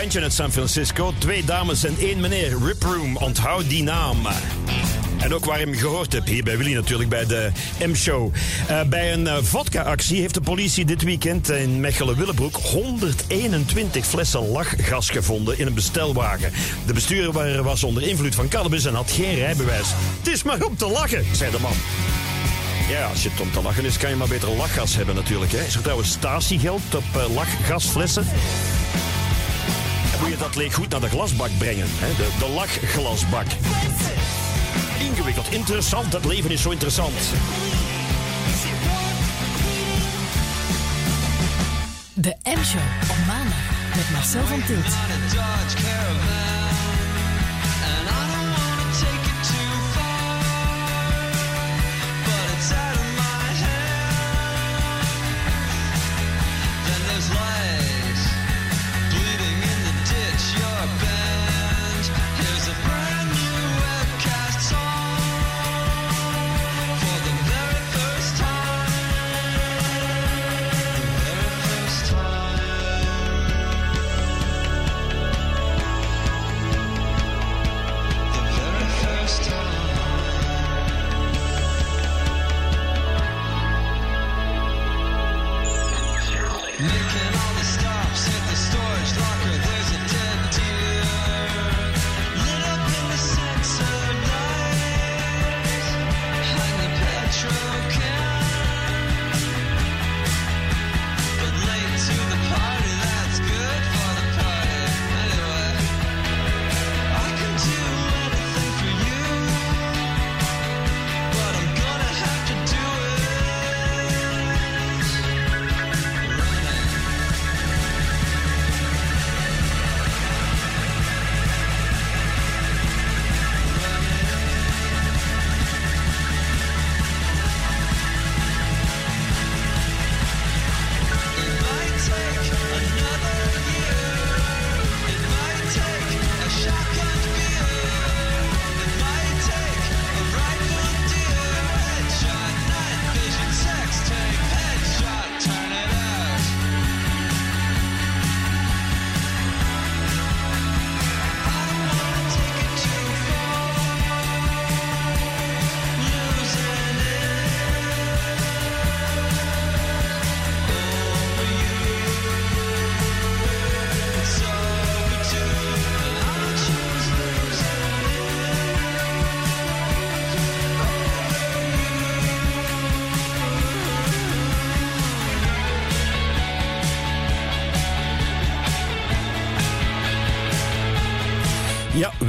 Bandje 0.00 0.20
uit 0.20 0.32
San 0.32 0.52
Francisco. 0.52 1.12
Twee 1.18 1.44
dames 1.44 1.84
en 1.84 1.96
één 1.98 2.20
meneer. 2.20 2.56
Rip 2.64 2.82
Room, 2.82 3.16
onthoud 3.16 3.68
die 3.68 3.82
naam. 3.82 4.16
En 5.18 5.34
ook 5.34 5.44
waar 5.44 5.58
je 5.58 5.64
hem 5.64 5.74
gehoord 5.74 6.12
hebt, 6.12 6.28
hier 6.28 6.42
bij 6.42 6.58
Willy 6.58 6.74
natuurlijk, 6.74 7.08
bij 7.08 7.26
de 7.26 7.50
M-show. 7.86 8.32
Eh, 8.66 8.82
bij 8.82 9.12
een 9.12 9.26
eh, 9.26 9.36
vodka-actie 9.42 10.20
heeft 10.20 10.34
de 10.34 10.40
politie 10.40 10.84
dit 10.84 11.02
weekend 11.02 11.48
in 11.48 11.80
Mechelen-Willebroek 11.80 12.56
121 12.56 14.06
flessen 14.06 14.48
lachgas 14.48 15.10
gevonden 15.10 15.58
in 15.58 15.66
een 15.66 15.74
bestelwagen. 15.74 16.52
De 16.86 16.92
bestuurder 16.92 17.62
was 17.62 17.84
onder 17.84 18.02
invloed 18.02 18.34
van 18.34 18.48
cannabis 18.48 18.84
en 18.84 18.94
had 18.94 19.10
geen 19.10 19.34
rijbewijs. 19.34 19.88
Het 20.18 20.28
is 20.28 20.42
maar 20.42 20.62
om 20.62 20.76
te 20.76 20.86
lachen, 20.86 21.24
zei 21.32 21.50
de 21.50 21.60
man. 21.60 21.74
Ja, 22.90 23.06
als 23.06 23.22
je 23.22 23.30
om 23.40 23.52
te 23.52 23.62
lachen 23.62 23.84
is, 23.84 23.96
kan 23.96 24.10
je 24.10 24.16
maar 24.16 24.28
beter 24.28 24.48
lachgas 24.48 24.96
hebben 24.96 25.14
natuurlijk. 25.14 25.52
Hè. 25.52 25.64
Is 25.64 25.74
er 25.74 25.82
trouwens 25.82 26.10
statiegeld 26.10 26.94
op 26.94 27.04
eh, 27.14 27.34
lachgasflessen? 27.34 28.26
Dat 30.40 30.56
leeg 30.56 30.74
goed 30.74 30.88
naar 30.88 31.00
de 31.00 31.08
glasbak 31.08 31.50
brengen. 31.58 31.86
Hè. 31.88 32.08
De, 32.16 32.28
de 32.38 32.48
lachglasbak. 32.48 33.46
Ingewikkeld, 34.98 35.52
interessant. 35.52 36.12
Het 36.12 36.24
leven 36.24 36.50
is 36.50 36.62
zo 36.62 36.70
interessant. 36.70 37.14
De 42.14 42.36
M-show 42.44 42.80
op 43.10 43.26
maandag 43.26 43.70
met 43.96 44.10
Marcel 44.12 44.46
van 44.46 44.64
Tilt. 44.64 44.94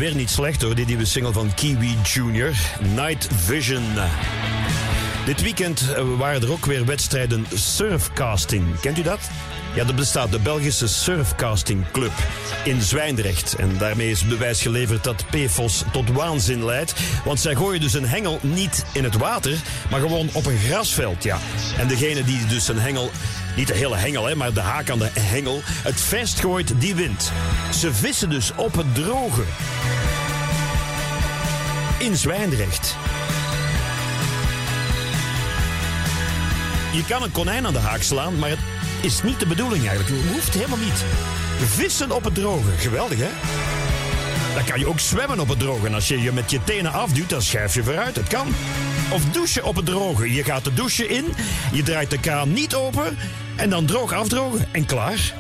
Weer 0.02 0.16
niet 0.16 0.30
slecht 0.30 0.62
hoor, 0.62 0.76
die 0.76 0.86
nieuwe 0.86 1.06
single 1.06 1.32
van 1.32 1.54
Kiwi 1.54 1.96
Junior, 2.04 2.52
Night 2.96 3.28
Vision. 3.36 3.84
Dit 5.26 5.42
weekend 5.42 5.94
eh, 5.96 6.04
waren 6.18 6.42
er 6.42 6.52
ook 6.52 6.66
weer 6.66 6.86
wedstrijden 6.86 7.46
surfcasting. 7.54 8.80
Kent 8.80 8.98
u 8.98 9.02
dat? 9.02 9.20
Ja, 9.76 9.88
er 9.88 9.96
bestaat 9.96 10.32
de 10.32 10.40
Belgische 10.40 10.88
Surfcasting 10.88 11.86
Club 11.92 12.12
in 12.64 12.82
Zwijndrecht. 12.82 13.56
En 13.56 13.78
daarmee 13.78 14.10
is 14.10 14.26
bewijs 14.26 14.62
geleverd 14.62 15.04
dat 15.04 15.26
PFOS 15.30 15.84
tot 15.92 16.12
waanzin 16.12 16.66
leidt. 16.66 16.94
Want 17.26 17.40
zij 17.40 17.56
gooien 17.56 17.82
dus 17.82 17.94
een 17.94 18.08
hengel 18.08 18.40
niet 18.42 18.86
in 18.94 19.04
het 19.04 19.18
water, 19.18 19.58
maar 19.90 20.00
gewoon 20.00 20.30
op 20.34 20.46
een 20.46 20.58
grasveld. 20.58 21.24
Ja. 21.24 21.38
En 21.78 21.88
degene 21.88 22.24
die 22.24 22.46
dus 22.46 22.68
een 22.68 22.80
hengel, 22.80 23.12
niet 23.56 23.68
de 23.68 23.74
hele 23.74 23.98
hengel, 23.98 24.26
hè, 24.26 24.36
maar 24.36 24.54
de 24.54 24.62
haak 24.62 24.90
aan 24.90 25.00
de 25.00 25.10
hengel, 25.20 25.62
het 25.66 26.02
vest 26.02 26.40
gooit, 26.40 26.74
die 26.78 26.96
wint. 26.96 27.32
Ze 27.80 27.94
vissen 27.94 28.30
dus 28.30 28.52
op 28.56 28.76
het 28.76 28.96
droge. 28.96 29.44
In 32.02 32.18
Zwijndrecht. 32.18 32.96
Je 36.94 37.04
kan 37.08 37.24
een 37.24 37.32
konijn 37.32 37.66
aan 37.66 37.74
de 37.74 37.80
haak 37.80 38.02
slaan, 38.02 38.40
maar 38.40 38.50
het 38.50 38.60
is 39.02 39.24
niet 39.24 39.40
de 39.40 39.46
bedoeling 39.46 39.88
eigenlijk. 39.88 40.22
Het 40.22 40.34
hoeft 40.34 40.54
helemaal 40.54 40.78
niet. 40.78 41.04
Vissen 41.66 42.12
op 42.12 42.24
het 42.24 42.36
droge, 42.36 42.72
geweldig 42.78 43.18
hè? 43.18 43.30
Dan 44.54 44.64
kan 44.64 44.80
je 44.80 44.88
ook 44.88 45.00
zwemmen 45.00 45.40
op 45.40 45.48
het 45.48 45.60
droge. 45.60 45.88
En 45.88 45.94
als 45.94 46.08
je 46.08 46.22
je 46.22 46.32
met 46.32 46.52
je 46.52 46.64
tenen 46.64 46.92
afduwt, 46.92 47.30
dan 47.30 47.42
schuif 47.42 47.74
je 47.74 47.84
vooruit. 47.84 48.16
Het 48.16 48.28
kan. 48.28 48.48
Of 49.12 49.26
douchen 49.26 49.64
op 49.64 49.76
het 49.76 49.86
droge. 49.86 50.34
Je 50.34 50.44
gaat 50.44 50.64
de 50.64 50.74
douche 50.74 51.08
in, 51.08 51.26
je 51.72 51.84
draait 51.84 52.10
de 52.10 52.20
kraan 52.20 52.54
niet 52.54 52.76
open 52.76 53.18
en 53.56 53.70
dan 53.70 53.86
droog 53.86 54.14
afdrogen 54.14 54.68
en 54.72 54.86
klaar. 54.86 55.34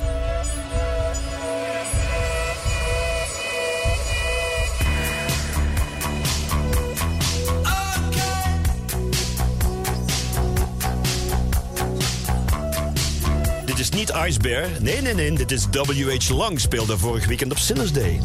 Ice 14.28 14.40
Bear. 14.40 14.70
Nee, 14.80 15.02
nee, 15.02 15.14
nee. 15.14 15.34
Dit 15.34 15.52
is 15.52 15.66
W.H. 15.72 16.30
Lang 16.30 16.60
speelde 16.60 16.98
vorig 16.98 17.26
weekend 17.26 17.52
op 17.52 17.58
Sinners 17.58 17.92
Day. 17.92 18.20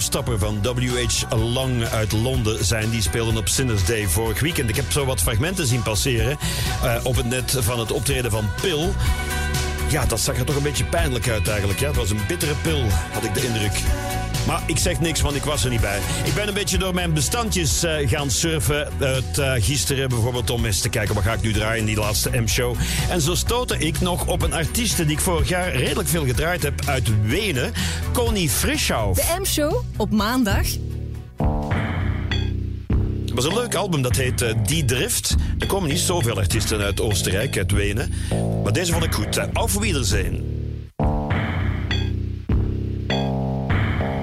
Showstopper 0.00 0.38
van 0.38 0.62
W.H. 0.62 1.34
Long 1.36 1.84
uit 1.84 2.12
Londen 2.12 2.64
zijn. 2.64 2.90
Die 2.90 3.02
speelden 3.02 3.36
op 3.36 3.48
Sinners 3.48 3.84
Day 3.84 4.06
vorig 4.06 4.40
weekend. 4.40 4.68
Ik 4.68 4.76
heb 4.76 4.92
zo 4.92 5.04
wat 5.04 5.20
fragmenten 5.20 5.66
zien 5.66 5.82
passeren 5.82 6.38
eh, 6.82 6.94
op 7.02 7.16
het 7.16 7.26
net 7.26 7.56
van 7.58 7.78
het 7.78 7.92
optreden 7.92 8.30
van 8.30 8.48
Pil. 8.60 8.94
Ja, 9.90 10.06
dat 10.06 10.20
zag 10.20 10.38
er 10.38 10.44
toch 10.44 10.56
een 10.56 10.62
beetje 10.62 10.84
pijnlijk 10.84 11.28
uit 11.28 11.48
eigenlijk. 11.48 11.80
Ja, 11.80 11.86
het 11.86 11.96
was 11.96 12.10
een 12.10 12.20
bittere 12.28 12.54
pil, 12.62 12.84
had 13.12 13.24
ik 13.24 13.34
de 13.34 13.46
indruk. 13.46 13.82
Maar 14.46 14.62
ik 14.66 14.78
zeg 14.78 15.00
niks, 15.00 15.20
want 15.20 15.36
ik 15.36 15.44
was 15.44 15.64
er 15.64 15.70
niet 15.70 15.80
bij. 15.80 15.98
Ik 16.24 16.34
ben 16.34 16.48
een 16.48 16.54
beetje 16.54 16.78
door 16.78 16.94
mijn 16.94 17.12
bestandjes 17.12 17.82
eh, 17.82 18.08
gaan 18.08 18.30
surfen. 18.30 18.88
Het, 18.98 19.38
eh, 19.38 19.52
gisteren 19.56 20.08
bijvoorbeeld 20.08 20.50
om 20.50 20.64
eens 20.64 20.80
te 20.80 20.88
kijken 20.88 21.14
wat 21.14 21.24
ga 21.24 21.32
ik 21.32 21.40
nu 21.40 21.52
draaien 21.52 21.78
in 21.78 21.86
die 21.86 21.96
laatste 21.96 22.30
M-show. 22.30 22.76
En 23.10 23.20
zo 23.20 23.34
stootte 23.34 23.78
ik 23.78 24.00
nog 24.00 24.26
op 24.26 24.42
een 24.42 24.52
artieste 24.52 25.04
die 25.04 25.16
ik 25.16 25.22
vorig 25.22 25.48
jaar 25.48 25.72
redelijk 25.72 26.08
veel 26.08 26.24
gedraaid 26.24 26.62
heb 26.62 26.80
uit 26.86 27.22
Wenen. 27.22 27.72
Connie 28.24 28.50
Frischhoff. 28.50 29.20
De 29.20 29.40
M-show 29.40 29.84
op 29.96 30.10
maandag. 30.10 30.66
Het 33.24 33.34
was 33.34 33.44
een 33.44 33.54
leuk 33.54 33.74
album, 33.74 34.02
dat 34.02 34.16
heet 34.16 34.42
eh, 34.42 34.54
Die 34.66 34.84
Drift. 34.84 35.34
Er 35.58 35.66
komen 35.66 35.88
niet 35.88 35.98
zoveel 35.98 36.36
artiesten 36.36 36.80
uit 36.80 37.00
Oostenrijk, 37.00 37.56
uit 37.56 37.72
Wenen. 37.72 38.12
Maar 38.62 38.72
deze 38.72 38.92
vond 38.92 39.04
ik 39.04 39.14
goed. 39.14 39.36
Uh, 39.36 39.44
Auf 39.52 39.78
Wiedersehen. 39.78 40.34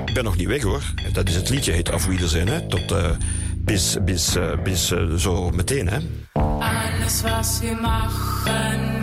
Ik 0.06 0.14
ben 0.14 0.24
nog 0.24 0.38
niet 0.38 0.48
weg 0.48 0.62
hoor. 0.62 0.84
Dat 1.14 1.30
is 1.30 1.36
het 1.36 1.50
liedje, 1.50 1.72
heet 1.72 1.90
Auf 1.90 2.06
Wiedersehen. 2.06 2.48
Hè? 2.48 2.68
Tot 2.68 2.92
eh, 2.92 3.10
bis, 3.58 3.98
bis, 4.02 4.36
eh, 4.36 4.52
bis 4.64 4.94
zo 5.18 5.50
meteen. 5.50 5.88
Hè? 5.88 5.98
Alles, 6.60 7.22
was 7.22 7.60
wir 7.60 7.78
machen, 7.82 8.95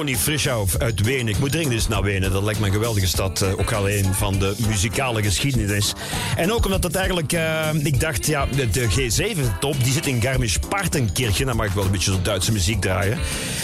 Connie 0.00 0.18
Frischhoff 0.18 0.76
uit 0.76 1.00
Wenen. 1.00 1.28
Ik 1.28 1.38
moet 1.38 1.52
dringend 1.52 1.74
eens 1.74 1.88
naar 1.88 2.02
Wenen. 2.02 2.32
Dat 2.32 2.42
lijkt 2.42 2.60
me 2.60 2.66
een 2.66 2.72
geweldige 2.72 3.06
stad. 3.06 3.42
eh, 3.42 3.58
ook 3.58 3.72
al 3.72 3.90
een 3.90 4.14
van 4.14 4.38
de 4.38 4.54
muzikale 4.68 5.22
geschiedenis. 5.22 5.92
En 6.36 6.52
ook 6.52 6.64
omdat 6.64 6.82
het 6.82 6.94
eigenlijk... 6.94 7.32
eh, 7.32 7.68
ik 7.82 8.00
dacht, 8.00 8.26
ja, 8.26 8.46
de, 8.46 8.70
de 8.70 8.88
G7-top 8.88 9.84
die 9.84 9.92
zit 9.92 10.06
in 10.06 10.22
Garmisch-Partenkirchen. 10.22 11.46
Dan 11.46 11.56
mag 11.56 11.66
ik 11.66 11.72
wel 11.72 11.84
een 11.84 11.90
beetje 11.90 12.12
zo 12.12 12.22
Duitse 12.22 12.52
muziek 12.52 12.80
draaien. 12.80 13.18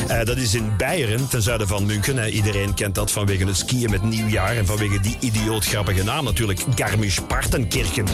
Eh, 0.08 0.24
dat 0.24 0.36
is 0.36 0.54
in 0.54 0.76
Beieren, 0.76 1.28
ten 1.28 1.42
zuiden 1.42 1.68
van 1.68 1.86
München. 1.86 2.30
Iedereen 2.32 2.74
kent 2.74 2.94
dat 2.94 3.10
vanwege 3.10 3.44
het 3.46 3.56
skiën 3.56 3.90
met 3.90 4.02
nieuwjaar. 4.02 4.56
En 4.56 4.66
vanwege 4.66 5.00
die 5.00 5.16
idioot 5.20 5.66
grappige 5.66 6.04
naam 6.04 6.24
natuurlijk. 6.24 6.60
Garmisch-Partenkirchen. 6.74 8.06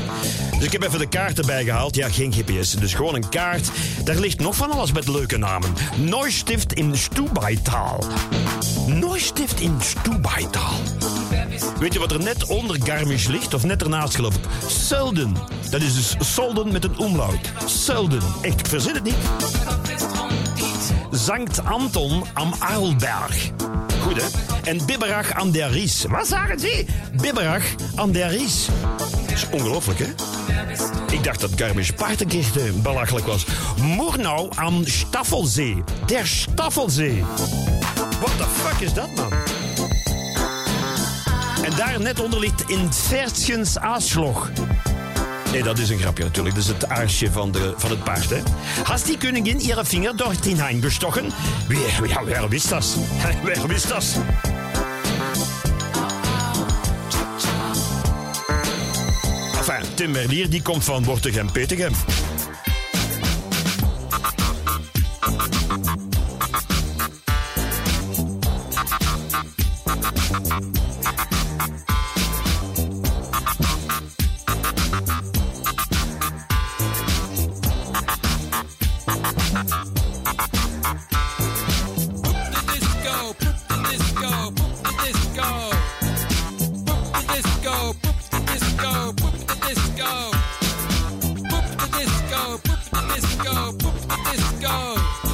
Dus 0.63 0.73
ik 0.73 0.81
heb 0.81 0.89
even 0.89 0.99
de 0.99 1.09
kaart 1.09 1.39
erbij 1.39 1.65
gehaald. 1.65 1.95
Ja, 1.95 2.09
geen 2.09 2.33
GPS. 2.33 2.71
Dus 2.71 2.95
gewoon 2.95 3.15
een 3.15 3.29
kaart. 3.29 3.71
Daar 4.05 4.17
ligt 4.17 4.41
nog 4.41 4.57
van 4.57 4.71
alles 4.71 4.93
met 4.93 5.09
leuke 5.09 5.37
namen. 5.37 5.75
Neustift 5.97 6.73
in 6.73 6.97
Stubaital. 6.97 8.05
Neustift 8.87 9.61
in 9.61 9.77
Stubaital. 9.81 10.73
Weet 11.79 11.93
je 11.93 11.99
wat 11.99 12.13
er 12.13 12.23
net 12.23 12.47
onder 12.47 12.77
Garmisch 12.83 13.27
ligt? 13.27 13.55
Of 13.55 13.65
net 13.65 13.83
ernaast 13.83 14.15
geloof 14.15 14.35
ik? 14.35 14.45
Selden. 14.67 15.37
Dat 15.71 15.81
is 15.81 15.95
dus 15.95 16.35
Solden 16.35 16.73
met 16.73 16.85
een 16.85 16.99
omlaut. 16.99 17.53
Selden. 17.67 18.23
Echt, 18.43 18.61
ik 18.61 18.67
verzin 18.67 18.95
het 18.95 19.05
niet. 19.05 19.17
Sankt 21.11 21.65
Anton 21.65 22.23
am 22.33 22.53
Arlberg. 22.59 23.51
Goed, 24.03 24.23
hè? 24.23 24.27
En 24.71 24.87
Biberach 24.87 25.33
aan 25.33 25.51
der 25.51 25.71
Ries. 25.71 26.05
Wat 26.05 26.27
zagen 26.27 26.59
ze? 26.59 26.85
Biberach 27.13 27.65
aan 27.95 28.13
der 28.13 28.29
Ries. 28.29 28.67
Dat 29.27 29.31
is 29.31 29.47
ongelooflijk, 29.51 29.99
hè? 29.99 30.07
Ik 31.13 31.25
dacht 31.25 31.41
dat 31.41 31.51
Garmisch-Partenkirchen 31.57 32.83
belachelijk 32.83 33.27
was. 33.27 33.47
Murnau 33.97 34.51
am 34.55 34.87
Staffelsee. 34.87 35.83
Der 36.07 36.27
Staffelsee. 36.27 37.25
What 38.21 38.37
the 38.37 38.45
fuck 38.63 38.81
is 38.81 38.95
dat, 38.95 39.15
man? 39.15 39.33
En 41.65 41.77
daar 41.77 42.01
net 42.01 42.21
onder 42.21 42.41
ligt 42.41 42.65
in 42.67 42.93
Vertjens 42.93 43.79
Aaslog. 43.79 44.51
Nee, 45.53 45.63
dat 45.63 45.79
is 45.79 45.91
een 45.91 45.99
grapje 45.99 46.25
natuurlijk. 46.25 46.55
Dat 46.55 46.65
is 46.65 46.71
het 46.71 46.89
aarsje 46.89 47.33
van, 47.33 47.53
de, 47.53 47.75
van 47.77 47.91
het 47.91 48.05
paard, 48.05 48.31
hè. 48.31 48.39
Has 48.83 49.03
die 49.03 49.19
koningin 49.19 49.61
ihre 49.61 49.85
vinger 49.85 50.17
dort 50.17 50.45
hineingestochen? 50.45 51.31
Wie, 51.69 51.79
ja, 52.09 52.25
wer 52.25 52.49
wist 52.49 52.69
das? 52.69 52.97
Wer 53.45 53.69
wist 53.69 53.89
das? 53.89 54.17
Tim 59.95 60.11
Merlier 60.11 60.51
die 60.51 60.63
komt 60.63 60.85
van 60.85 61.05
Wortegem-Petegem. 61.05 61.93
disco, 93.15 93.73
disco. 94.33 95.32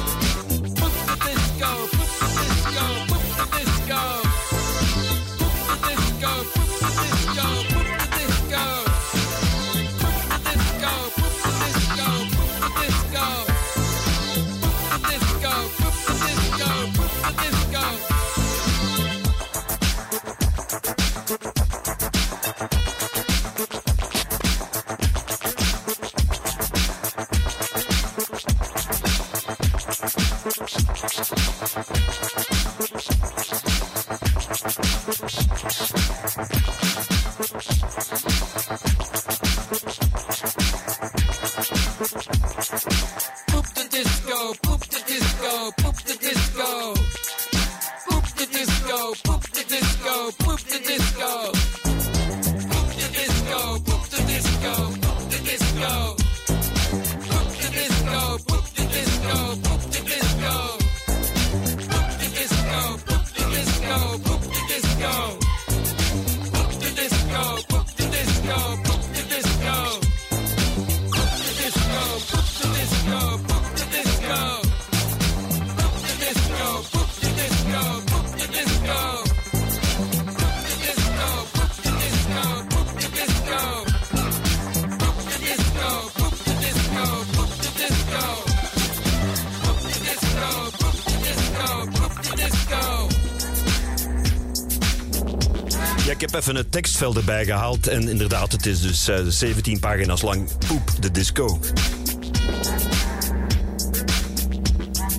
even 96.39 96.55
het 96.55 96.71
tekstveld 96.71 97.17
erbij 97.17 97.45
gehaald. 97.45 97.87
En 97.87 98.09
inderdaad, 98.09 98.51
het 98.51 98.65
is 98.65 98.81
dus 98.81 99.07
eh, 99.07 99.19
17 99.27 99.79
pagina's 99.79 100.21
lang 100.21 100.49
Poep 100.67 100.91
de 100.99 101.11
Disco. 101.11 101.59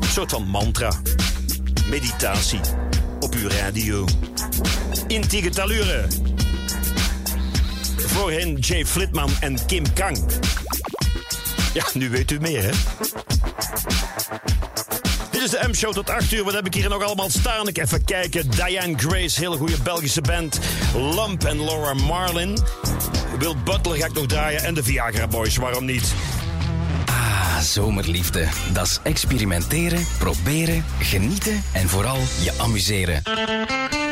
Een 0.01 0.09
soort 0.09 0.30
van 0.30 0.47
mantra. 0.47 0.92
Meditatie. 1.88 2.60
Op 3.20 3.34
uw 3.34 3.48
radio. 3.48 4.06
Intigetalure. 5.06 6.06
Voorheen 7.97 8.56
Jay 8.59 8.86
Flitman 8.86 9.30
en 9.40 9.66
Kim 9.66 9.92
Kang. 9.92 10.18
Ja, 11.72 11.84
nu 11.92 12.10
weet 12.10 12.30
u 12.30 12.40
meer, 12.40 12.62
hè? 12.62 12.70
Dit 15.30 15.42
is 15.42 15.51
de 15.51 15.68
M-show 15.68 15.92
tot 15.92 16.10
8 16.10 16.32
uur. 16.32 16.44
Wat 16.44 16.55
heb 16.55 16.66
ik 16.66 16.74
hier 16.74 16.88
nog 16.88 17.02
allemaal 17.02 17.30
staan? 17.30 17.68
Ik 17.68 17.78
even 17.78 18.05
kijken. 18.05 18.51
Diane 18.51 18.94
Grace, 18.97 19.40
hele 19.40 19.56
goede 19.56 19.76
Belgische 19.82 20.20
band. 20.20 20.59
Lump 20.94 21.44
en 21.44 21.64
Laura 21.64 21.94
Marlin. 21.94 22.58
Wil 23.38 23.56
Butler 23.64 23.96
ga 23.96 24.06
ik 24.06 24.12
nog 24.12 24.26
draaien 24.26 24.62
en 24.62 24.74
de 24.74 24.82
Viagra 24.82 25.26
Boys, 25.26 25.56
waarom 25.56 25.84
niet? 25.84 26.14
Ah, 27.06 27.58
zomerliefde. 27.58 28.48
Dat 28.72 28.86
is 28.86 29.00
experimenteren, 29.02 30.06
proberen, 30.18 30.84
genieten 30.98 31.62
en 31.72 31.88
vooral 31.88 32.18
je 32.42 32.52
amuseren. 32.58 33.22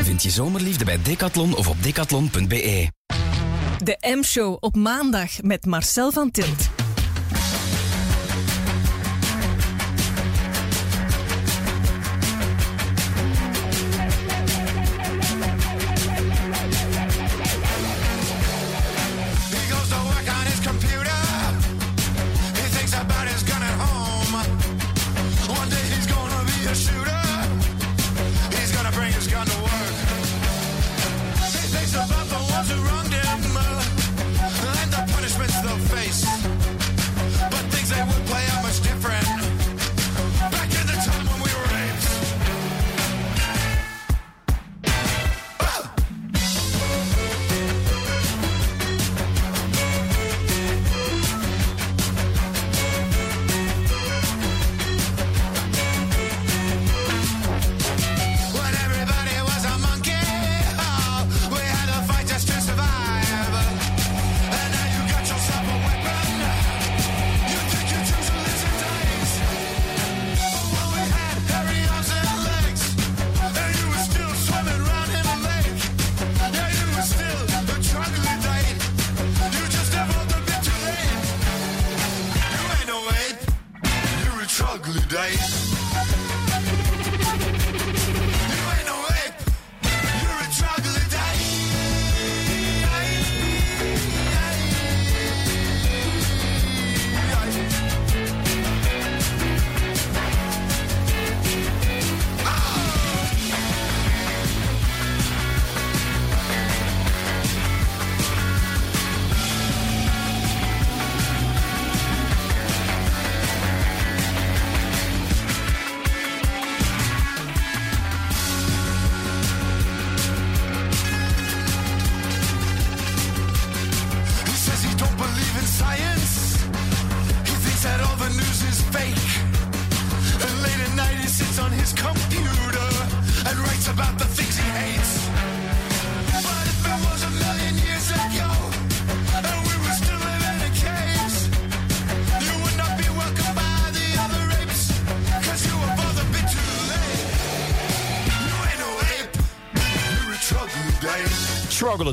Vind 0.03 0.23
je 0.23 0.31
zomerliefde 0.31 0.85
bij 0.85 0.99
Decathlon 1.03 1.57
of 1.57 1.69
op 1.69 1.83
decathlon.be. 1.83 2.89
De 3.79 4.17
M-show 4.19 4.57
op 4.61 4.77
maandag 4.77 5.43
met 5.43 5.67
Marcel 5.67 6.13
van 6.13 6.31
Tilt. 6.31 6.68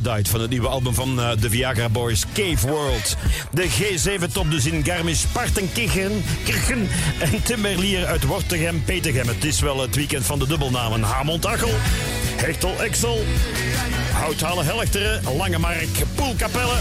Van 0.03 0.41
het 0.41 0.49
nieuwe 0.49 0.67
album 0.67 0.93
van 0.93 1.19
eh, 1.19 1.29
de 1.39 1.49
Viagra 1.49 1.89
Boys, 1.89 2.23
Cave 2.33 2.67
World. 2.67 3.15
De 3.51 3.69
G7-top 3.69 4.51
dus 4.51 4.65
in 4.65 4.85
Garmisch-Partenkirchen 4.85 6.23
Kirchen 6.43 6.89
en 7.19 7.43
Tim 7.43 7.61
Merlier 7.61 8.05
uit 8.05 8.23
Wortegem, 8.23 8.83
Petegem. 8.83 9.27
Het 9.27 9.45
is 9.45 9.59
wel 9.59 9.81
het 9.81 9.95
weekend 9.95 10.25
van 10.25 10.39
de 10.39 10.47
dubbelnamen 10.47 11.01
Hamond-Achel, 11.01 11.73
Hechtel-Exel, 12.35 13.23
Houthalen-Helchteren, 14.13 15.21
Langemark, 15.37 16.03
Poelkapelle. 16.15 16.77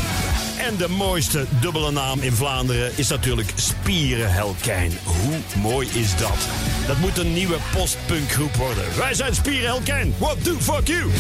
En 0.59 0.77
de 0.77 0.89
mooiste 0.89 1.45
dubbele 1.61 1.91
naam 1.91 2.21
in 2.21 2.33
Vlaanderen 2.33 2.91
is 2.95 3.09
natuurlijk 3.09 3.53
Spierenhelkijn. 3.55 4.93
Hoe 5.05 5.63
mooi 5.63 5.89
is 5.93 6.17
dat? 6.17 6.39
Dat 6.87 6.99
moet 6.99 7.19
een 7.19 7.33
nieuwe 7.33 7.57
postpunkgroep 7.73 8.55
worden. 8.55 8.85
Wij 8.97 9.15
zijn 9.15 9.35
Spierenhelkijn. 9.35 10.15
What 10.19 10.45
the 10.45 10.57
fuck 10.61 10.87
you? 10.87 11.11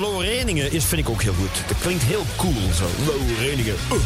Loreningen 0.00 0.72
is, 0.72 0.84
vind 0.84 1.00
ik 1.00 1.08
ook 1.08 1.22
heel 1.22 1.34
goed. 1.34 1.68
Dat 1.68 1.78
klinkt 1.78 2.02
heel 2.02 2.24
cool 2.36 2.72
zo. 2.74 2.86
Loreningen. 3.06 3.74
Uh. 3.92 3.98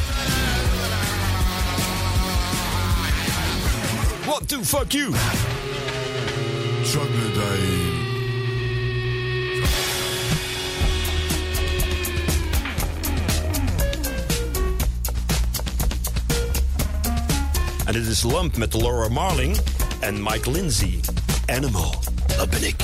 What 4.27 4.49
the 4.49 4.59
fuck 4.65 4.93
you? 4.93 5.13
Troglodyte. 6.91 8.01
En 17.85 17.93
dit 17.93 18.07
is 18.07 18.23
Lump 18.23 18.57
met 18.57 18.75
Laura 18.75 19.09
Marling 19.09 19.57
en 20.01 20.23
Mike 20.23 20.51
Lindsay. 20.51 21.01
Animal, 21.47 21.95
dat 22.37 22.51
ben 22.51 22.63
ik. 22.67 22.82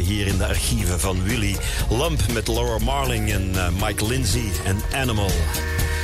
Hier 0.00 0.26
in 0.26 0.38
de 0.38 0.46
archieven 0.46 1.00
van 1.00 1.22
Willy. 1.22 1.56
Lump 1.90 2.32
met 2.32 2.48
Laura 2.48 2.84
Marling 2.84 3.32
en 3.32 3.50
eh, 3.54 3.68
Mike 3.86 4.06
Lindsay 4.06 4.50
en 4.64 4.80
Animal. 4.94 5.30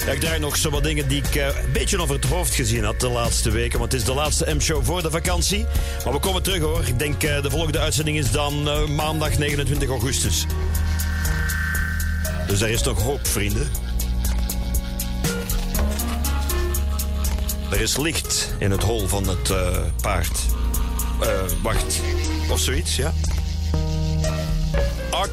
Ja, 0.06 0.12
ik 0.12 0.20
draai 0.20 0.39
nog 0.39 0.56
zo 0.56 0.70
wat 0.70 0.82
dingen 0.82 1.09
die 1.09 1.23
ik 1.23 1.35
eh, 1.35 1.47
een 1.47 1.73
beetje 1.73 2.01
over 2.01 2.14
het 2.14 2.24
hoofd 2.24 2.55
gezien 2.55 2.85
had 2.85 3.01
de 3.01 3.09
laatste 3.09 3.51
weken. 3.51 3.78
Want 3.78 3.93
het 3.93 4.01
is 4.01 4.06
de 4.06 4.14
laatste 4.14 4.55
M-show 4.55 4.85
voor 4.85 5.02
de 5.02 5.10
vakantie. 5.10 5.66
Maar 6.05 6.12
we 6.12 6.19
komen 6.19 6.43
terug 6.43 6.60
hoor. 6.60 6.82
Ik 6.86 6.98
denk 6.98 7.23
uh, 7.23 7.43
de 7.43 7.51
volgende 7.51 7.78
uitzending 7.78 8.19
is 8.19 8.31
dan 8.31 8.62
maandag 8.94 9.39
29 9.39 9.89
augustus. 9.89 10.47
Dus 12.47 12.60
er 12.60 12.69
is 12.69 12.82
nog 12.82 13.02
hoop, 13.02 13.27
vrienden. 13.27 13.70
Er 17.70 17.81
is 17.81 17.97
licht 17.97 18.55
in 18.59 18.70
het 18.70 18.82
hol 18.82 19.09
van 19.09 19.28
het 19.28 19.52
paard. 20.01 20.39
wacht. 21.62 22.01
Of 22.51 22.60
zoiets, 22.60 22.97
ja? 22.97 23.12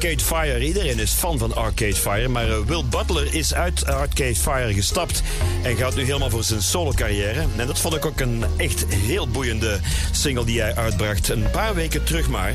Arcade 0.00 0.24
Fire. 0.24 0.64
Iedereen 0.64 0.98
is 0.98 1.12
fan 1.12 1.38
van 1.38 1.54
Arcade 1.54 1.94
Fire. 1.94 2.28
Maar 2.28 2.48
eh, 2.48 2.58
Will 2.66 2.84
Butler 2.90 3.34
is 3.34 3.54
uit 3.54 3.86
Arcade 3.86 4.36
Fire 4.36 4.74
gestapt. 4.74 5.22
En 5.62 5.76
gaat 5.76 5.94
nu 5.94 6.04
helemaal 6.04 6.30
voor 6.30 6.44
zijn 6.44 6.62
solo 6.62 6.92
carrière. 6.92 7.44
En 7.56 7.66
dat 7.66 7.78
vond 7.78 7.94
ik 7.94 8.04
ook 8.04 8.20
een 8.20 8.44
echt 8.56 8.84
heel 8.94 9.28
boeiende 9.28 9.80
single 10.12 10.44
die 10.44 10.60
hij 10.60 10.76
uitbracht. 10.76 11.28
Een 11.28 11.50
paar 11.50 11.74
weken 11.74 12.04
terug 12.04 12.28
maar. 12.28 12.54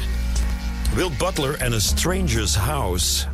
Will 0.94 1.12
Butler 1.18 1.64
and 1.64 1.74
a 1.74 1.80
Stranger's 1.80 2.56
House. 2.56 3.26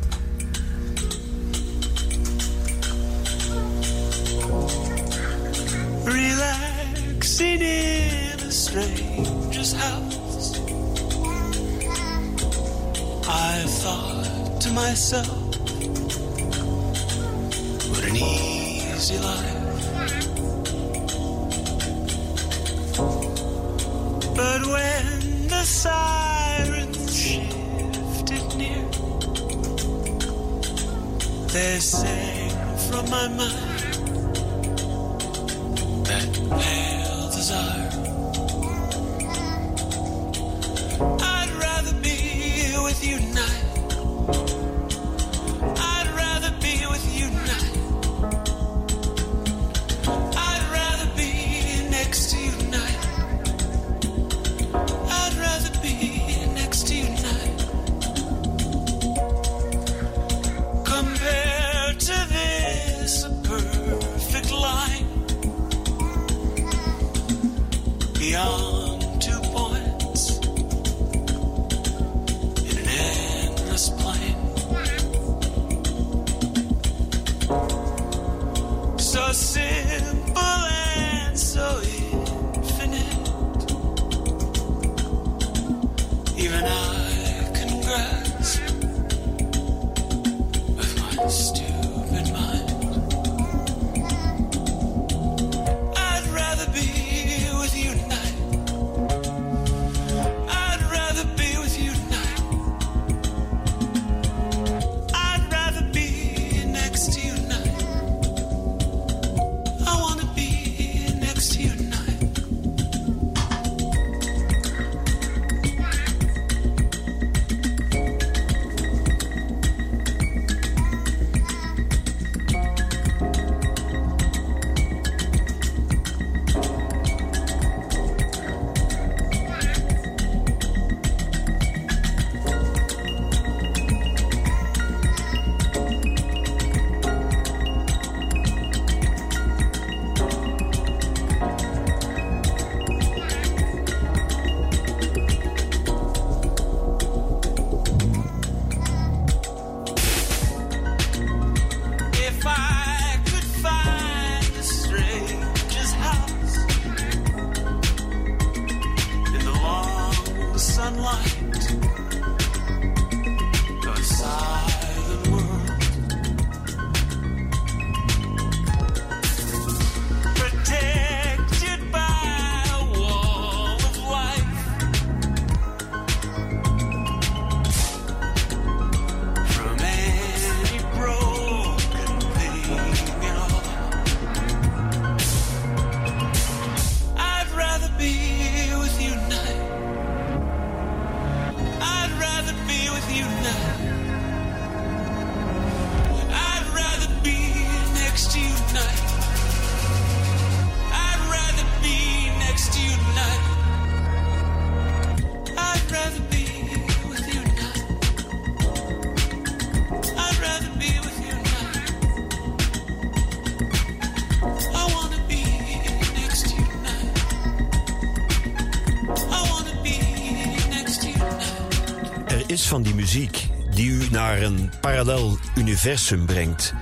Muziek 223.12 223.48
die 223.74 223.90
u 223.90 224.08
naar 224.10 224.42
een 224.42 224.70
parallel 224.80 225.38
universum 225.54 226.26
brengt. 226.26 226.74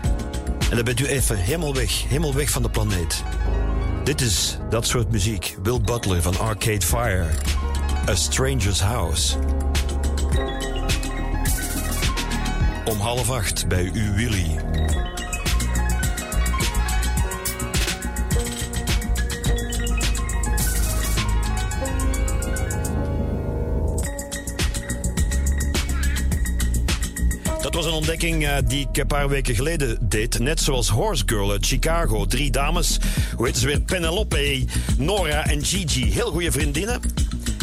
En 0.70 0.76
dan 0.76 0.84
bent 0.84 1.00
u 1.00 1.06
even 1.06 1.36
helemaal 1.36 1.74
weg, 1.74 2.08
helemaal 2.08 2.34
weg 2.34 2.50
van 2.50 2.62
de 2.62 2.70
planeet. 2.70 3.22
Dit 4.04 4.20
is 4.20 4.58
dat 4.68 4.86
soort 4.86 5.10
muziek. 5.10 5.56
Will 5.62 5.80
Butler 5.80 6.22
van 6.22 6.38
Arcade 6.38 6.80
Fire. 6.80 7.26
A 8.08 8.14
Stranger's 8.14 8.80
House. 8.80 9.36
Om 12.84 12.98
half 12.98 13.30
acht 13.30 13.68
bij 13.68 13.90
u 13.94 14.12
Willy. 14.14 14.69
Eh, 28.20 28.56
die 28.64 28.88
ik 28.88 28.96
een 28.96 29.06
paar 29.06 29.28
weken 29.28 29.54
geleden 29.54 29.98
deed. 30.00 30.38
Net 30.38 30.60
zoals 30.60 30.88
Horse 30.88 31.22
Girl 31.26 31.50
uit 31.50 31.66
Chicago. 31.66 32.26
Drie 32.26 32.50
dames, 32.50 32.98
hoe 33.36 33.46
heet 33.46 33.58
ze 33.58 33.66
weer? 33.66 33.80
Penelope, 33.80 34.64
Nora 34.98 35.46
en 35.46 35.64
Gigi. 35.64 36.12
Heel 36.12 36.30
goede 36.30 36.52
vriendinnen. 36.52 37.00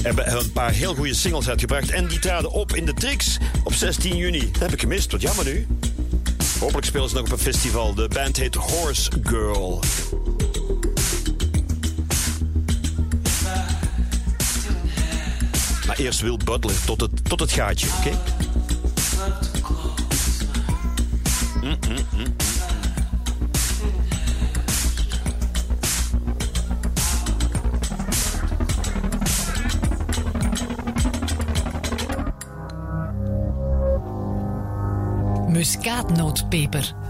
Hebben 0.01 0.38
een 0.38 0.51
paar 0.51 0.71
heel 0.71 0.95
goede 0.95 1.13
singles 1.13 1.49
uitgebracht. 1.49 1.89
En 1.89 2.07
die 2.07 2.19
traden 2.19 2.51
op 2.51 2.75
in 2.75 2.85
de 2.85 2.93
Trix 2.93 3.38
op 3.63 3.73
16 3.73 4.15
juni. 4.15 4.51
Dat 4.51 4.61
heb 4.61 4.71
ik 4.71 4.79
gemist, 4.79 5.11
wat 5.11 5.21
jammer 5.21 5.45
nu. 5.45 5.67
Hopelijk 6.59 6.85
spelen 6.85 7.09
ze 7.09 7.15
nog 7.15 7.25
op 7.25 7.31
een 7.31 7.38
festival. 7.38 7.93
De 7.93 8.07
band 8.07 8.38
heet 8.38 8.55
Horse 8.55 9.11
Girl. 9.23 9.79
Maar 15.88 15.97
eerst 15.97 16.21
Will 16.21 16.38
Butler 16.45 16.85
tot 16.85 17.01
het, 17.01 17.29
tot 17.29 17.39
het 17.39 17.51
gaatje, 17.51 17.88
oké? 17.97 18.45
Muskaatnootpeper. 35.77 37.06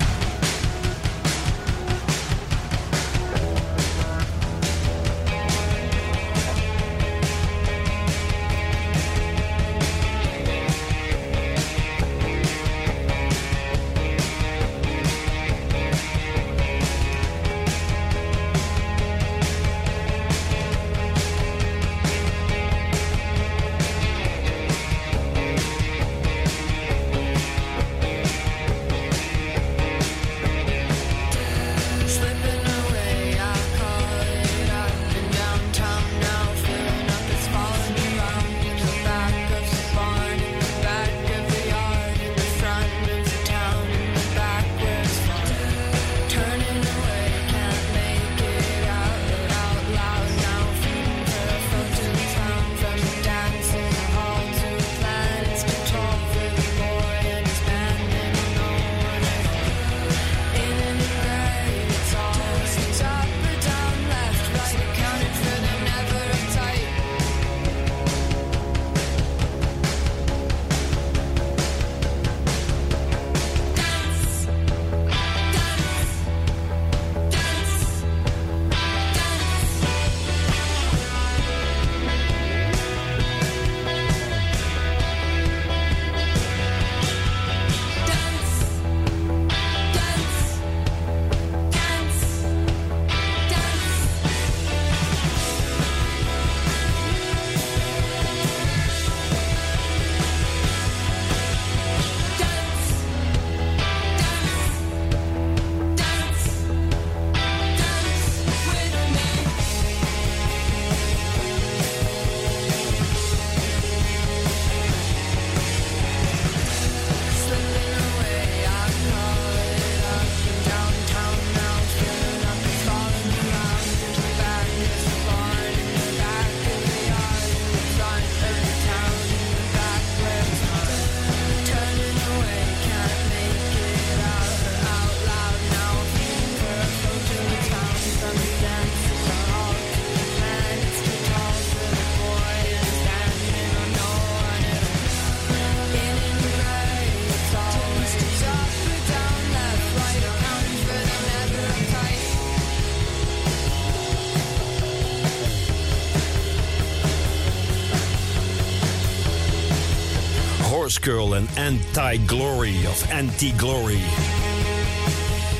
Girl 161.02 161.36
en 161.36 161.48
Anti-Glory 161.58 162.86
of 162.86 163.12
Anti-Glory. 163.12 164.00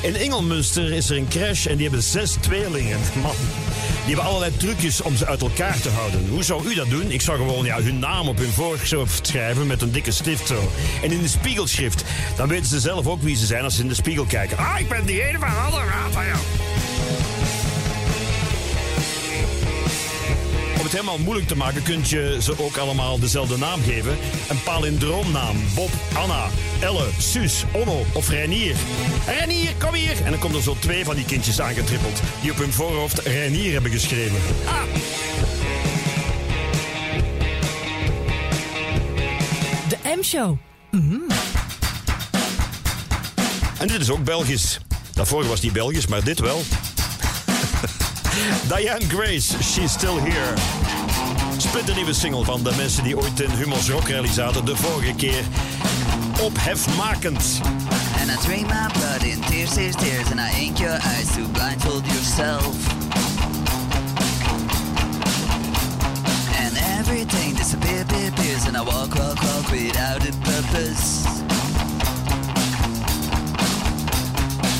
In 0.02 0.16
Engelmunster 0.16 0.92
is 0.92 1.10
er 1.10 1.16
een 1.16 1.28
crash 1.28 1.66
en 1.66 1.76
die 1.76 1.86
hebben 1.86 2.02
zes 2.02 2.36
tweelingen. 2.40 2.98
Man, 3.22 3.34
die 4.06 4.14
hebben 4.14 4.24
allerlei 4.24 4.56
trucjes 4.56 5.00
om 5.00 5.16
ze 5.16 5.26
uit 5.26 5.42
elkaar 5.42 5.80
te 5.80 5.88
houden. 5.88 6.28
Hoe 6.28 6.42
zou 6.42 6.68
u 6.68 6.74
dat 6.74 6.90
doen? 6.90 7.10
Ik 7.10 7.20
zou 7.20 7.38
gewoon 7.38 7.64
ja, 7.64 7.82
hun 7.82 7.98
naam 7.98 8.28
op 8.28 8.38
hun 8.38 8.52
voorhoofd 8.52 9.26
schrijven 9.26 9.66
met 9.66 9.82
een 9.82 9.92
dikke 9.92 10.12
stift 10.12 10.46
zo. 10.46 10.70
En 11.02 11.12
in 11.12 11.22
de 11.22 11.28
spiegelschrift. 11.28 12.04
Dan 12.36 12.48
weten 12.48 12.66
ze 12.66 12.80
zelf 12.80 13.06
ook 13.06 13.22
wie 13.22 13.36
ze 13.36 13.46
zijn 13.46 13.64
als 13.64 13.74
ze 13.74 13.82
in 13.82 13.88
de 13.88 13.94
spiegel 13.94 14.24
kijken. 14.24 14.58
Ah, 14.58 14.78
ik 14.78 14.88
ben 14.88 15.06
die 15.06 15.28
ene 15.28 15.38
van 15.38 15.48
Haddenraad 15.48 16.12
van 16.12 16.24
jou. 16.26 16.38
Het 20.88 20.96
helemaal 20.96 21.24
moeilijk 21.24 21.48
te 21.48 21.56
maken, 21.56 21.82
kun 21.82 22.00
je 22.04 22.38
ze 22.40 22.58
ook 22.58 22.76
allemaal 22.76 23.18
dezelfde 23.18 23.58
naam 23.58 23.82
geven. 23.82 24.16
Een 24.48 24.62
palindroomnaam. 24.62 25.56
Bob, 25.74 25.90
Anna, 26.14 26.48
Elle, 26.80 27.04
Suus, 27.18 27.64
Onno 27.72 28.04
of 28.12 28.28
Reinier. 28.28 28.76
Reinier, 29.26 29.74
kom 29.78 29.94
hier! 29.94 30.24
En 30.24 30.30
dan 30.30 30.40
komt 30.40 30.54
er 30.54 30.62
zo 30.62 30.76
twee 30.78 31.04
van 31.04 31.14
die 31.14 31.24
kindjes 31.24 31.60
aangetrippeld. 31.60 32.20
Die 32.40 32.50
op 32.50 32.56
hun 32.56 32.72
voorhoofd 32.72 33.18
Reinier 33.18 33.72
hebben 33.72 33.90
geschreven. 33.90 34.36
Ah! 34.66 34.82
De 39.88 39.96
M-show. 40.16 40.56
En 43.78 43.88
dit 43.88 44.00
is 44.00 44.10
ook 44.10 44.24
Belgisch. 44.24 44.78
Daarvoor 45.14 45.46
was 45.46 45.60
die 45.60 45.72
Belgisch, 45.72 46.06
maar 46.06 46.24
dit 46.24 46.38
wel. 46.38 46.62
Diane 48.76 49.04
Grace, 49.08 49.62
She's 49.62 49.92
Still 49.92 50.18
Here. 50.18 50.77
Splinternieuwe 51.68 52.12
single 52.12 52.44
van 52.44 52.62
de 52.62 52.72
mensen 52.76 53.04
die 53.04 53.18
ooit 53.18 53.40
in 53.40 53.50
Hummels 53.50 53.88
Rock 53.88 54.08
Rally 54.08 54.28
zaten. 54.28 54.64
De 54.64 54.76
vorige 54.76 55.14
keer 55.14 55.44
ophefmakend. 56.40 57.60
And 58.20 58.30
I 58.30 58.36
drink 58.46 58.66
my 58.66 58.86
blood 58.92 59.22
in 59.22 59.40
tears, 59.40 59.74
tears, 59.74 59.94
tears, 59.96 60.30
and 60.30 60.40
I 60.40 60.60
ink 60.60 60.78
your 60.78 60.98
eyes 61.02 61.26
to 61.34 61.48
blindfold 61.52 62.06
yourself. 62.06 62.74
And 66.58 66.76
everything 66.98 67.54
disappears, 67.54 68.06
disappears, 68.06 68.66
and 68.66 68.76
I 68.76 68.80
walk, 68.80 69.14
walk, 69.14 69.42
walk 69.42 69.70
without 69.70 70.28
a 70.28 70.32
purpose. 70.32 71.26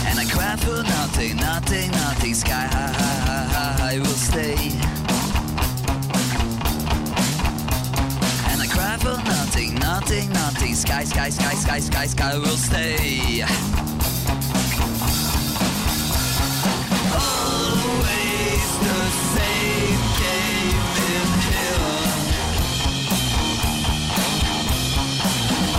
And 0.06 0.18
I 0.18 0.24
cry 0.24 0.56
for 0.56 0.82
nothing, 0.82 1.36
nothing, 1.36 1.90
nothing. 1.90 2.34
Sky 2.34 2.66
high, 2.72 2.92
high, 2.92 3.20
high, 3.26 3.48
high, 3.54 3.76
high 3.80 3.98
will 3.98 4.18
stay. 4.30 5.07
For 8.98 9.16
nothing, 9.24 9.74
nothing, 9.74 10.30
nothing. 10.32 10.74
Sky, 10.74 11.04
sky, 11.04 11.30
sky, 11.30 11.54
sky, 11.54 11.78
sky, 11.78 12.06
sky 12.06 12.38
will 12.38 12.56
stay. 12.56 13.42
Always 17.12 18.68
the 18.86 19.00
same 19.34 20.02
game 20.22 20.82
in 21.14 21.28
here. 21.46 21.96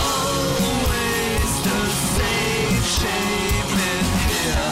Always 0.08 1.52
the 1.68 1.80
same 2.16 2.82
shame 2.96 3.70
in 3.90 4.04
here. 4.28 4.70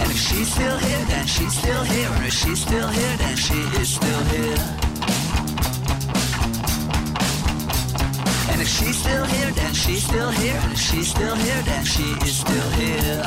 And 0.00 0.08
if 0.10 0.18
she's 0.18 0.48
still 0.52 0.78
here, 0.78 1.04
then 1.06 1.26
she's 1.26 1.54
still 1.58 1.84
here. 1.84 2.10
And 2.16 2.24
if 2.26 2.32
she's 2.32 2.60
still 2.60 2.88
here, 2.88 3.16
then 3.16 3.36
she 3.36 3.58
is 3.80 3.88
still 3.94 4.24
here. 4.24 4.81
If 8.62 8.68
she's 8.68 8.96
still 8.96 9.24
here, 9.24 9.50
then 9.50 9.74
she's 9.74 10.04
still 10.04 10.30
here. 10.30 10.60
And 10.62 10.72
if 10.72 10.78
she's 10.78 11.08
still 11.08 11.34
here, 11.34 11.62
then 11.62 11.84
she 11.84 12.04
is 12.24 12.36
still 12.36 12.70
here. 12.78 13.24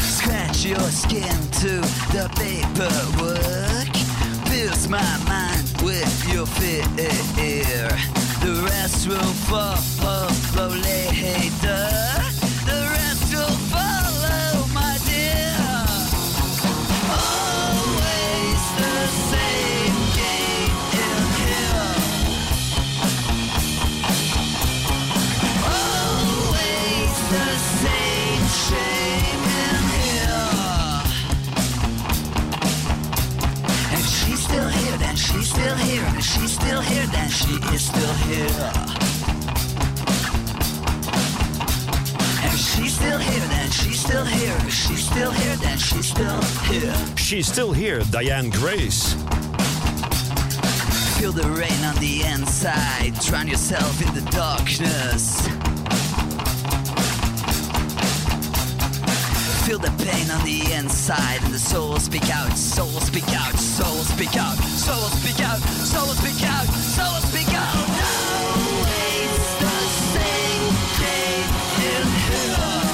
Scratch 0.00 0.64
your 0.64 0.88
skin 1.02 1.36
to 1.62 1.80
the 2.14 2.30
paperwork. 2.38 3.92
Pierce 4.46 4.86
my 4.88 5.18
mind 5.26 5.66
with 5.82 6.32
your 6.32 6.46
fear. 6.46 6.84
The 8.44 8.62
rest 8.70 9.08
will 9.08 9.34
follow 9.50 10.68
later. 10.68 11.90
The 12.30 12.35
still 36.16 36.16
here. 36.16 36.16
And 36.16 36.18
if 36.18 36.24
she's 36.24 36.52
still 36.52 36.80
here, 36.80 37.06
then 37.06 37.28
she 37.28 37.54
is 37.74 37.84
still 37.84 38.14
here. 38.24 38.72
And 42.42 42.58
she's 42.58 42.94
still 42.94 43.18
here, 43.18 43.46
then 43.48 43.70
she's 43.70 44.00
still 44.00 44.24
here. 44.24 44.70
She's 44.70 45.04
still 45.04 45.30
here, 45.30 45.56
then 45.56 45.78
she's 45.78 46.08
still 46.08 46.42
here. 46.70 46.94
She's 47.16 47.46
still 47.46 47.72
here, 47.72 48.00
Diane 48.10 48.50
Grace. 48.50 49.14
Feel 51.18 51.32
the 51.32 51.48
rain 51.50 51.84
on 51.84 51.96
the 51.96 52.22
inside. 52.22 53.14
Drown 53.20 53.48
yourself 53.48 54.00
in 54.06 54.14
the 54.14 54.30
darkness. 54.30 55.55
Feel 59.66 59.78
the 59.80 59.90
pain 60.04 60.30
on 60.30 60.44
the 60.44 60.72
inside, 60.74 61.42
and 61.42 61.52
the 61.52 61.58
soul 61.58 61.98
speak 61.98 62.30
out, 62.30 62.56
soul 62.56 63.00
speak 63.00 63.28
out, 63.30 63.58
soul 63.58 64.04
speak 64.04 64.36
out, 64.36 64.56
soul 64.62 65.08
speak 65.18 65.40
out, 65.40 65.58
soul 65.58 66.06
speak 66.14 66.44
out, 66.44 66.66
soul 66.66 67.20
speak 67.26 67.48
out. 67.52 67.74
Always 68.54 69.58
the 69.58 69.78
same 70.14 70.70
game 71.02 71.50
in 71.82 72.06
here. 72.28 72.86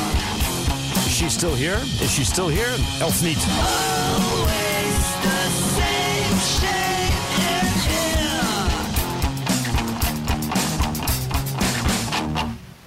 Is 1.05 1.13
she 1.13 1.29
still 1.29 1.55
here? 1.55 1.79
Is 2.01 2.11
she 2.11 2.25
still 2.25 2.49
here? 2.49 2.73
Of 3.03 3.23
niet? 3.23 3.37
Always 4.17 4.97
the 5.27 5.51
same 5.77 6.39
shame 6.57 7.13
in 7.53 7.67
here. 7.85 8.33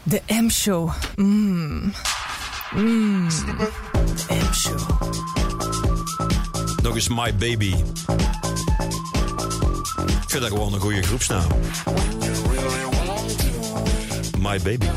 De 0.08 0.20
M-show. 0.28 0.92
Mmm. 1.18 2.15
De 2.76 2.82
M-show. 4.50 4.80
Nog 6.84 6.96
eens 6.96 7.08
My 7.08 7.36
Baby. 7.36 7.74
Ik 10.06 10.30
vind 10.30 10.42
dat 10.42 10.48
gewoon 10.48 10.74
een 10.74 10.80
goede 10.80 11.04
groepsnaam. 11.04 11.48
My 14.40 14.62
Baby. 14.62 14.88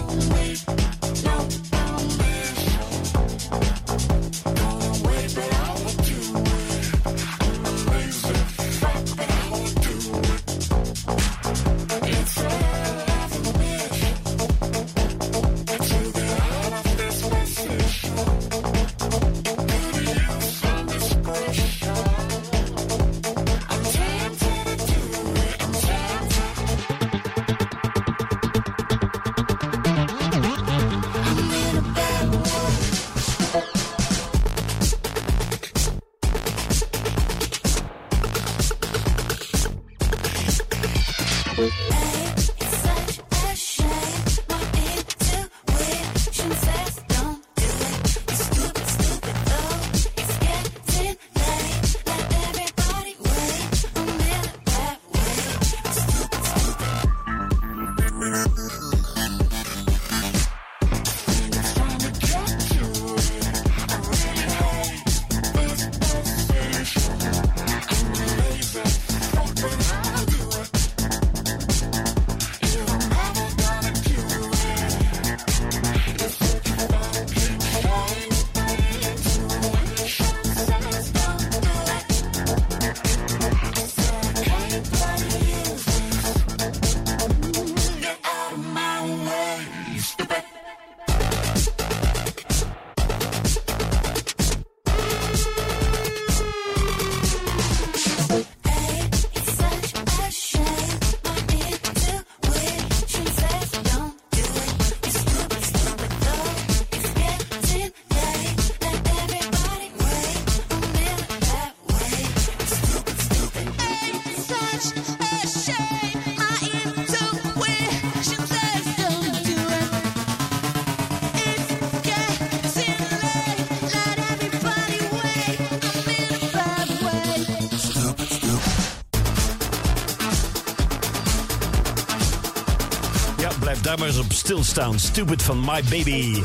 Daar 133.89 133.99
maar 133.99 134.09
eens 134.09 134.19
op 134.19 134.33
stilstaan. 134.33 134.99
Stupid 134.99 135.43
van 135.43 135.61
My 135.61 135.83
Baby. 135.91 136.41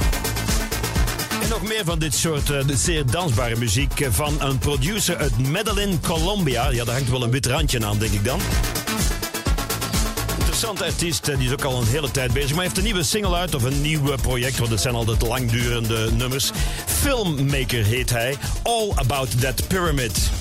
En 1.41 1.49
nog 1.49 1.63
meer 1.63 1.81
van 1.85 1.99
dit 1.99 2.15
soort 2.15 2.49
eh, 2.49 2.63
zeer 2.73 3.05
dansbare 3.05 3.55
muziek 3.55 3.99
eh, 3.99 4.07
van 4.11 4.41
een 4.41 4.57
producer 4.57 5.17
uit 5.17 5.47
Medellin, 5.47 5.99
Colombia. 6.01 6.69
Ja, 6.69 6.83
daar 6.83 6.95
hangt 6.95 7.09
wel 7.09 7.23
een 7.23 7.31
wit 7.31 7.45
randje 7.45 7.85
aan, 7.85 7.97
denk 7.97 8.11
ik 8.11 8.25
dan. 8.25 8.39
Interessante 10.37 10.83
artiest, 10.83 11.27
eh, 11.27 11.37
die 11.37 11.47
is 11.47 11.53
ook 11.53 11.63
al 11.63 11.81
een 11.81 11.87
hele 11.87 12.11
tijd 12.11 12.33
bezig. 12.33 12.53
Maar 12.53 12.63
heeft 12.63 12.77
een 12.77 12.83
nieuwe 12.83 13.03
single 13.03 13.35
uit 13.35 13.55
of 13.55 13.63
een 13.63 13.81
nieuw 13.81 14.15
project, 14.21 14.57
want 14.57 14.71
het 14.71 14.81
zijn 14.81 14.95
altijd 14.95 15.21
langdurende 15.21 16.11
nummers. 16.11 16.51
Filmmaker 16.85 17.83
heet 17.83 18.09
hij. 18.09 18.35
All 18.61 18.91
About 18.95 19.41
That 19.41 19.67
Pyramid. 19.67 20.31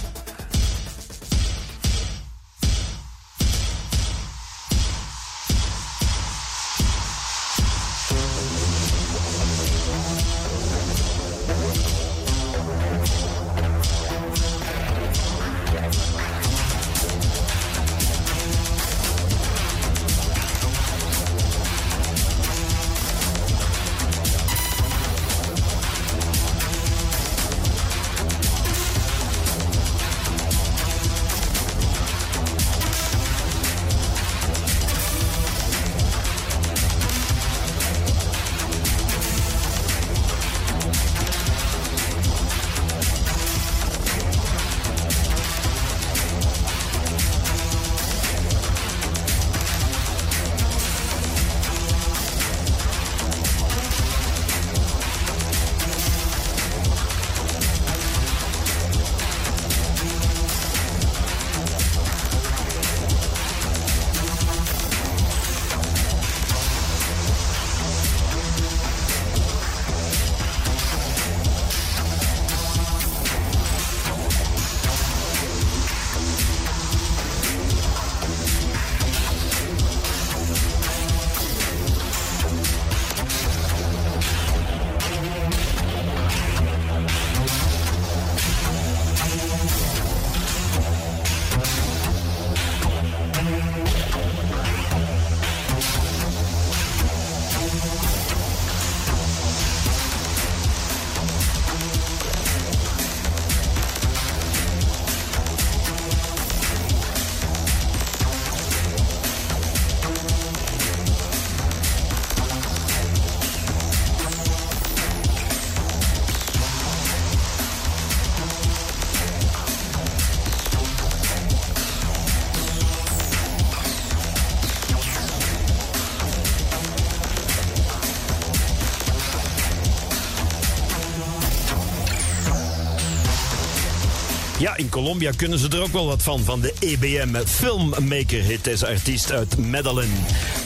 In 134.83 134.89
Colombia 134.89 135.31
kunnen 135.37 135.59
ze 135.59 135.69
er 135.69 135.83
ook 135.83 135.93
wel 135.93 136.07
wat 136.07 136.23
van. 136.23 136.45
Van 136.45 136.61
de 136.61 136.75
EBM 136.79 137.45
Filmmaker 137.47 138.43
hit 138.43 138.65
deze 138.65 138.87
artiest 138.87 139.33
uit 139.33 139.59
Medellin. 139.59 140.13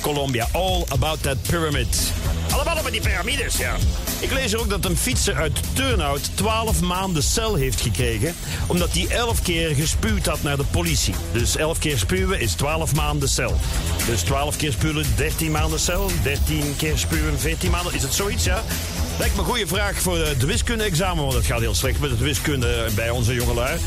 Colombia, 0.00 0.48
All 0.52 0.84
About 0.88 1.22
That 1.22 1.42
Pyramid. 1.42 2.12
Allemaal 2.50 2.78
over 2.78 2.92
die 2.92 3.00
piramides, 3.00 3.56
ja. 3.56 3.76
Ik 4.20 4.32
lees 4.32 4.52
er 4.52 4.60
ook 4.60 4.70
dat 4.70 4.84
een 4.84 4.96
fietser 4.96 5.34
uit 5.34 5.60
Turnhout 5.72 6.30
12 6.34 6.80
maanden 6.80 7.22
cel 7.22 7.54
heeft 7.54 7.80
gekregen. 7.80 8.34
Omdat 8.66 8.92
hij 8.92 9.06
11 9.08 9.42
keer 9.42 9.74
gespuwd 9.74 10.26
had 10.26 10.42
naar 10.42 10.56
de 10.56 10.64
politie. 10.70 11.14
Dus 11.32 11.56
11 11.56 11.78
keer 11.78 11.98
spuwen 11.98 12.40
is 12.40 12.52
12 12.52 12.94
maanden 12.94 13.28
cel. 13.28 13.56
Dus 14.06 14.20
12 14.20 14.56
keer 14.56 14.72
spuwen, 14.72 15.06
13 15.16 15.50
maanden 15.50 15.80
cel. 15.80 16.10
13 16.22 16.74
keer 16.76 16.98
spuwen, 16.98 17.38
14 17.38 17.70
maanden. 17.70 17.94
Is 17.94 18.02
het 18.02 18.14
zoiets, 18.14 18.44
ja? 18.44 18.62
Lijkt 19.18 19.34
me 19.34 19.40
een 19.40 19.46
goede 19.46 19.66
vraag 19.66 20.00
voor 20.00 20.18
het 20.18 20.44
wiskunde-examen, 20.44 21.22
want 21.22 21.34
het 21.34 21.46
gaat 21.46 21.60
heel 21.60 21.74
slecht 21.74 22.00
met 22.00 22.10
het 22.10 22.20
wiskunde 22.20 22.86
bij 22.94 23.10
onze 23.10 23.34
jongelui. 23.34 23.78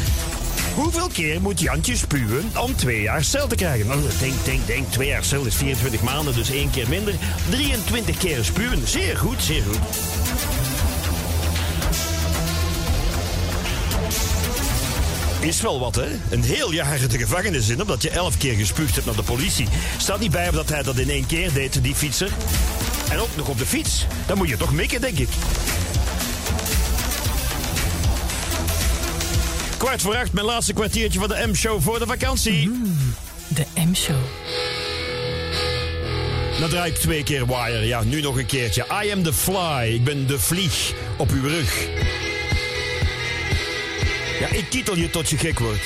Hoeveel 0.79 1.07
keer 1.07 1.41
moet 1.41 1.59
Jantje 1.59 1.95
spuwen 1.95 2.51
om 2.61 2.75
twee 2.75 3.01
jaar 3.01 3.23
cel 3.23 3.47
te 3.47 3.55
krijgen? 3.55 3.87
Nou, 3.87 4.01
denk, 4.19 4.45
denk, 4.45 4.67
denk. 4.67 4.91
Twee 4.91 5.07
jaar 5.07 5.23
cel 5.23 5.45
is 5.45 5.55
24 5.55 6.01
maanden, 6.01 6.33
dus 6.33 6.51
één 6.51 6.69
keer 6.69 6.89
minder. 6.89 7.13
23 7.49 8.17
keer 8.17 8.43
spuwen. 8.43 8.87
Zeer 8.87 9.17
goed, 9.17 9.41
zeer 9.41 9.63
goed. 9.63 9.79
Is 15.39 15.61
wel 15.61 15.79
wat, 15.79 15.95
hè? 15.95 16.07
Een 16.29 16.43
heel 16.43 16.71
jaar 16.71 17.07
de 17.07 17.17
gevangenis 17.17 17.69
in, 17.69 17.81
omdat 17.81 18.01
je 18.01 18.09
elf 18.09 18.37
keer 18.37 18.55
gespuugd 18.55 18.93
hebt 18.95 19.05
naar 19.05 19.15
de 19.15 19.23
politie. 19.23 19.67
Staat 19.97 20.19
niet 20.19 20.31
bij 20.31 20.51
dat 20.51 20.69
hij 20.69 20.83
dat 20.83 20.97
in 20.97 21.09
één 21.09 21.25
keer 21.25 21.53
deed, 21.53 21.83
die 21.83 21.95
fietser. 21.95 22.29
En 23.11 23.19
ook 23.19 23.35
nog 23.35 23.47
op 23.47 23.57
de 23.57 23.65
fiets. 23.65 24.05
Dan 24.27 24.37
moet 24.37 24.49
je 24.49 24.57
toch 24.57 24.73
mikken, 24.73 25.01
denk 25.01 25.17
ik. 25.17 25.29
Kwart 29.79 30.01
voor 30.01 30.15
acht, 30.15 30.33
mijn 30.33 30.45
laatste 30.45 30.73
kwartiertje 30.73 31.19
van 31.19 31.27
de 31.27 31.47
M-show 31.47 31.81
voor 31.81 31.99
de 31.99 32.05
vakantie. 32.05 32.71
De 33.47 33.65
M-show. 33.75 34.15
Draai 36.69 36.91
ik 36.91 36.97
twee 36.97 37.23
keer 37.23 37.47
wire. 37.47 37.85
Ja, 37.85 38.03
nu 38.03 38.21
nog 38.21 38.37
een 38.37 38.45
keertje. 38.45 38.85
I 39.03 39.11
am 39.11 39.23
the 39.23 39.33
fly. 39.33 39.93
Ik 39.93 40.03
ben 40.03 40.27
de 40.27 40.39
vlieg 40.39 40.93
op 41.17 41.29
uw 41.31 41.47
rug. 41.47 41.87
Ja, 44.39 44.47
ik 44.51 44.69
titel 44.69 44.97
je 44.97 45.09
tot 45.09 45.29
je 45.29 45.37
gek 45.37 45.59
wordt. 45.59 45.81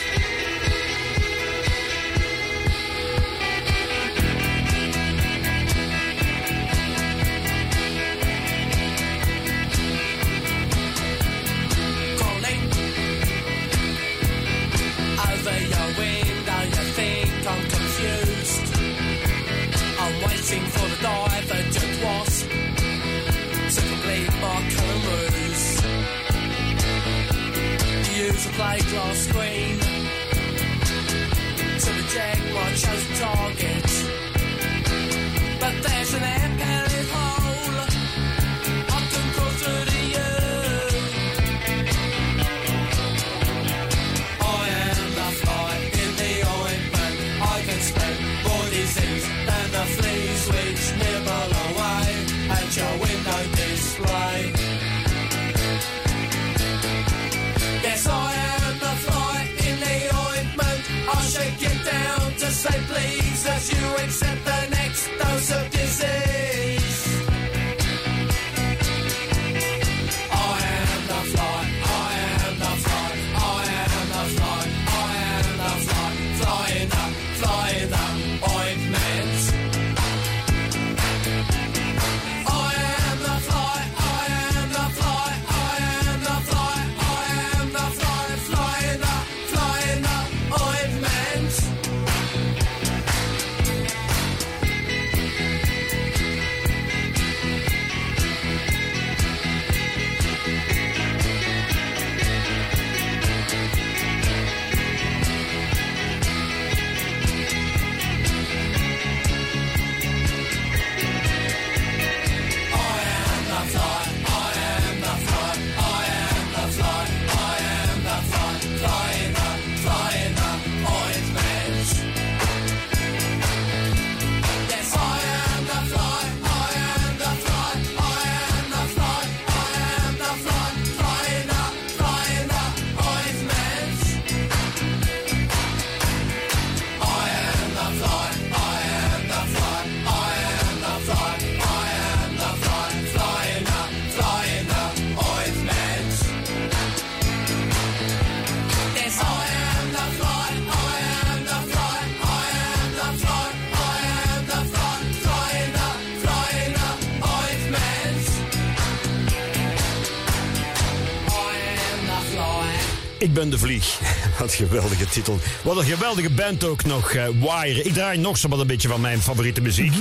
Ik 163.33 163.39
ben 163.39 163.49
de 163.49 163.57
vlieg. 163.57 163.99
Wat 164.39 164.51
een 164.51 164.55
geweldige 164.67 165.05
titel. 165.05 165.39
Wat 165.63 165.77
een 165.77 165.85
geweldige 165.85 166.29
band 166.29 166.63
ook 166.63 166.83
nog. 166.83 167.11
eh, 167.13 167.23
Wire. 167.27 167.81
Ik 167.83 167.93
draai 167.93 168.17
nog 168.17 168.37
zo 168.37 168.47
wat 168.47 168.59
een 168.59 168.67
beetje 168.67 168.87
van 168.87 169.01
mijn 169.01 169.21
favoriete 169.21 169.61
muziek. 169.61 169.93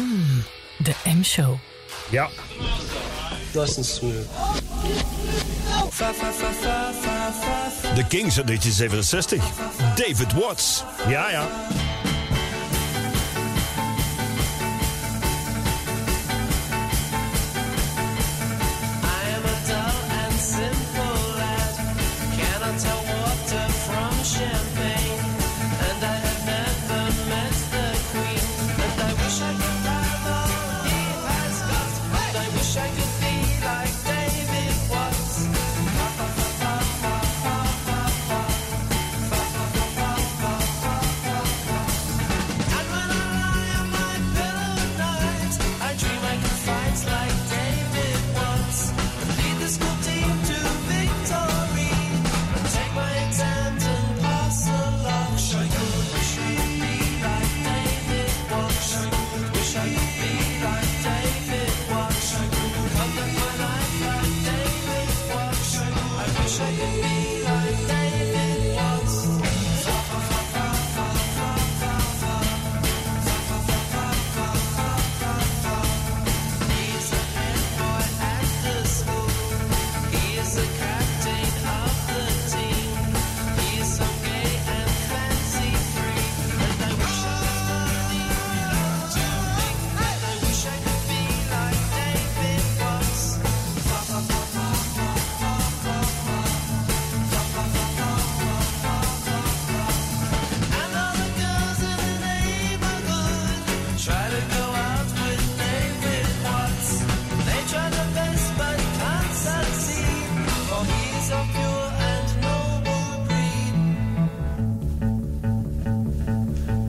De 0.77 0.93
M-show. 1.05 1.55
Ja. 2.11 2.29
Nice 3.55 3.77
and 3.77 3.87
smooth. 3.87 4.27
De 7.95 8.07
Kings 8.09 8.37
uit 8.37 8.47
1967. 8.47 9.43
David 9.95 10.33
Watts. 10.33 10.83
Ja, 11.09 11.31
ja. 11.31 11.49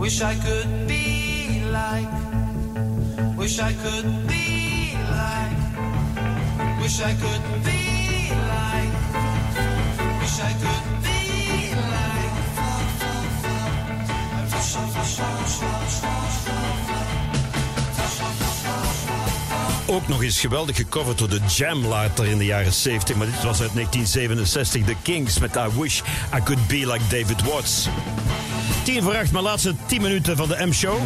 Wish 0.03 0.21
I 0.21 0.35
could 0.35 0.85
be 0.85 1.63
like. 1.71 2.11
Wish 3.38 3.59
I 3.59 3.71
could 3.71 4.27
be 4.27 4.97
like. 5.09 5.57
Wish 6.81 6.99
I 6.99 7.13
could 7.13 7.63
be 7.63 7.81
like. 8.51 8.93
Wish 10.19 10.39
I 10.41 10.53
could 10.59 10.85
be 11.03 11.71
like. 11.89 12.34
Ook 19.85 20.07
nog 20.07 20.23
eens 20.23 20.39
geweldig 20.39 20.75
gecoverd 20.75 21.17
door 21.17 21.30
de 21.30 21.39
Jam 21.47 21.85
later 21.85 22.25
in 22.25 22.38
de 22.38 22.45
jaren 22.45 22.73
70. 22.73 23.15
Maar 23.15 23.27
dit 23.27 23.43
was 23.43 23.61
uit 23.61 23.73
1967. 23.73 24.85
The 24.85 24.95
Kings 25.01 25.39
met 25.39 25.55
I 25.55 25.80
Wish 25.80 26.01
I 26.35 26.43
Could 26.43 26.67
Be 26.67 26.91
Like 26.91 27.07
David 27.09 27.43
Watts. 27.43 27.88
10 28.84 29.01
voor 29.03 29.15
8, 29.15 29.31
mijn 29.31 29.43
laatste 29.43 29.76
10 29.85 30.01
minuten 30.01 30.38
van 30.38 30.47
de 30.47 30.65
M-show. 30.65 30.99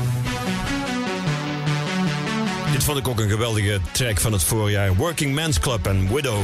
Dit 2.71 2.83
vond 2.83 2.97
ik 2.97 3.07
ook 3.07 3.19
een 3.19 3.29
geweldige 3.29 3.79
track 3.91 4.19
van 4.19 4.31
het 4.31 4.43
voorjaar. 4.43 4.95
Working 4.95 5.33
Men's 5.33 5.59
Club 5.59 5.87
en 5.87 6.13
Widow. 6.13 6.39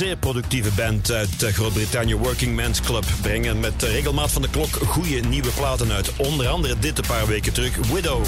Zeer 0.00 0.16
productieve 0.16 0.70
band 0.76 1.10
uit 1.10 1.42
eh, 1.42 1.52
Groot-Brittannië, 1.52 2.14
Working 2.14 2.54
Men's 2.56 2.80
Club. 2.80 3.04
Brengen 3.20 3.60
met 3.60 3.82
regelmaat 3.82 4.30
van 4.30 4.42
de 4.42 4.50
klok 4.50 4.68
goede 4.68 5.20
nieuwe 5.20 5.48
platen 5.48 5.92
uit. 5.92 6.16
Onder 6.16 6.48
andere 6.48 6.78
dit 6.78 6.98
een 6.98 7.06
paar 7.06 7.26
weken 7.26 7.52
terug, 7.52 7.76
Widow. 7.76 8.24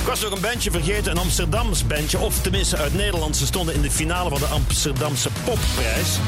Ik 0.00 0.06
was 0.06 0.20
nog 0.20 0.32
een 0.32 0.40
bandje 0.40 0.70
vergeten, 0.70 1.10
een 1.10 1.18
Amsterdams 1.18 1.86
bandje. 1.86 2.18
Of 2.18 2.40
tenminste 2.40 2.76
uit 2.76 2.94
Nederland. 2.94 3.36
Ze 3.36 3.46
stonden 3.46 3.74
in 3.74 3.82
de 3.82 3.90
finale 3.90 4.30
van 4.30 4.38
de 4.38 4.46
Amsterdamse 4.46 5.28
Popprijs. 5.44 6.18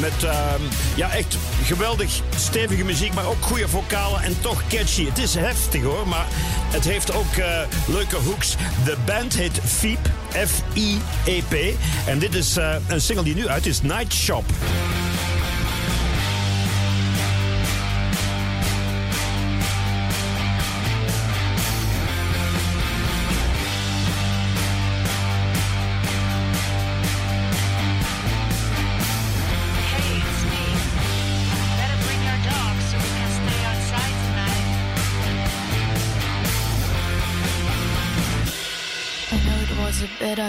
Met 0.00 0.24
ehm, 0.24 0.62
ja, 0.96 1.10
echt 1.12 1.36
geweldig 1.62 2.20
stevige 2.36 2.84
muziek, 2.84 3.14
maar 3.14 3.26
ook 3.26 3.42
goede 3.42 3.68
vocalen 3.68 4.22
en 4.22 4.40
toch 4.40 4.62
catchy. 4.68 5.06
Het 5.06 5.18
is 5.18 5.34
heftig 5.34 5.82
hoor, 5.82 6.08
maar 6.08 6.26
het 6.70 6.84
heeft 6.84 7.14
ook 7.14 7.36
eh, 7.36 7.60
leuke 7.86 8.16
hooks. 8.16 8.56
De 8.84 8.96
band 9.04 9.34
heet 9.34 9.60
Fiep, 9.64 10.10
F-I-E-P. 10.30 11.76
En 12.06 12.18
dit 12.18 12.34
is 12.34 12.56
eh, 12.56 12.74
een 12.86 13.00
single 13.00 13.24
die 13.24 13.34
nu 13.34 13.48
uit 13.48 13.66
is, 13.66 13.82
Night 13.82 14.12
Shop. 14.12 14.44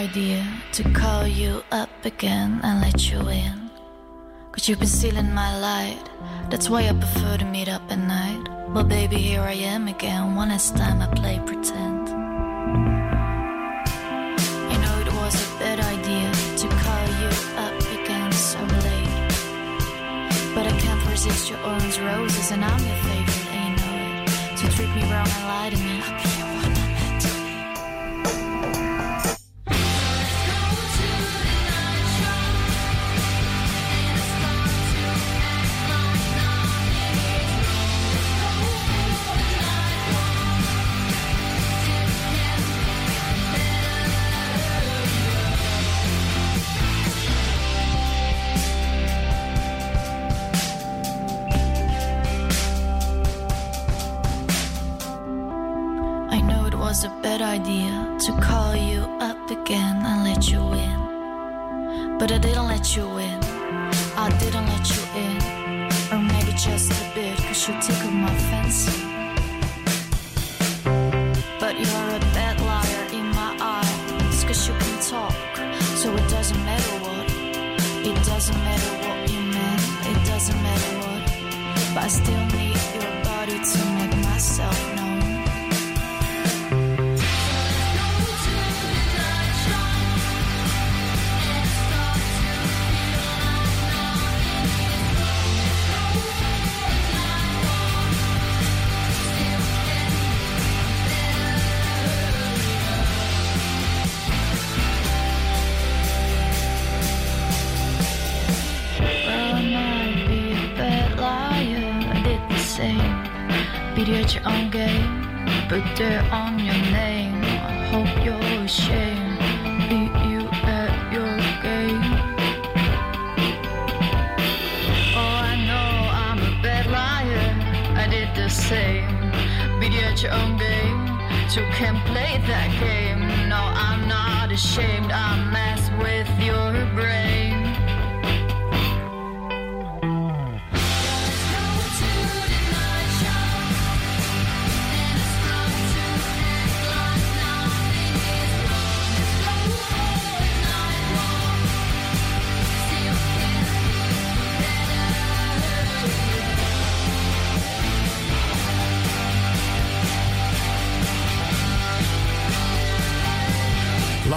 Idea 0.09 0.43
to 0.71 0.83
call 0.91 1.27
you 1.27 1.61
up 1.71 1.89
again 2.03 2.59
and 2.63 2.81
let 2.81 3.11
you 3.11 3.19
in. 3.29 3.69
Cause 4.51 4.67
you've 4.67 4.79
been 4.79 4.87
stealing 4.87 5.31
my 5.33 5.51
light. 5.59 6.03
That's 6.49 6.67
why 6.67 6.87
I 6.89 6.93
prefer 6.93 7.37
to 7.37 7.45
meet 7.45 7.69
up 7.69 7.83
at 7.91 7.99
night. 7.99 8.43
But 8.73 8.87
baby, 8.87 9.17
here 9.17 9.41
I 9.41 9.53
am 9.53 9.87
again. 9.87 10.35
One 10.35 10.49
last 10.49 10.75
time 10.75 10.99
I 11.01 11.07
play 11.13 11.39
pretend. 11.45 12.09
I 14.73 14.75
know 14.83 14.95
it 15.05 15.13
was 15.21 15.35
a 15.45 15.59
bad 15.59 15.79
idea 15.79 16.29
to 16.61 16.67
call 16.83 17.05
you 17.21 17.29
up 17.65 17.77
again 17.97 18.31
so 18.31 18.59
late. 18.85 19.29
But 20.55 20.65
I 20.71 20.73
can't 20.79 21.03
resist 21.11 21.51
your 21.51 21.59
orange 21.63 21.99
roses, 21.99 22.49
and 22.51 22.65
I'm 22.65 22.83
your 22.83 22.99
favorite, 23.09 23.47
and 23.61 23.69
you 23.69 23.85
know 23.85 23.95
it. 24.23 24.57
So 24.57 24.67
treat 24.69 24.91
me 24.95 25.03
wrong 25.11 25.29
and 25.37 25.45
lie 25.53 25.69
to 25.69 25.77
me. 25.77 25.98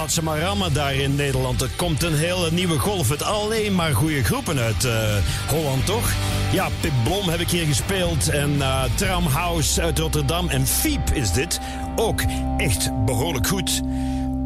Laat 0.02 0.12
ze 0.12 0.22
maar 0.22 0.40
rammen 0.40 0.72
daar 0.72 0.94
in 0.94 1.14
Nederland. 1.14 1.62
Er 1.62 1.70
komt 1.76 2.02
een 2.02 2.14
hele 2.14 2.50
nieuwe 2.50 2.78
golf. 2.78 3.08
Het 3.08 3.22
alleen 3.22 3.74
maar 3.74 3.94
goede 3.94 4.24
groepen 4.24 4.58
uit 4.58 4.84
eh, 4.84 5.16
Holland, 5.48 5.86
toch? 5.86 6.12
Ja, 6.52 6.68
Pip 6.80 6.92
Blom 7.04 7.28
heb 7.28 7.40
ik 7.40 7.50
hier 7.50 7.66
gespeeld. 7.66 8.28
En 8.28 8.62
eh 8.62 8.82
Tramhouse 8.94 9.82
uit 9.82 9.98
Rotterdam. 9.98 10.48
En 10.48 10.66
Fiep 10.66 11.10
is 11.10 11.32
dit. 11.32 11.60
Ook 11.96 12.22
echt 12.56 13.04
behoorlijk 13.04 13.46
goed. 13.46 13.82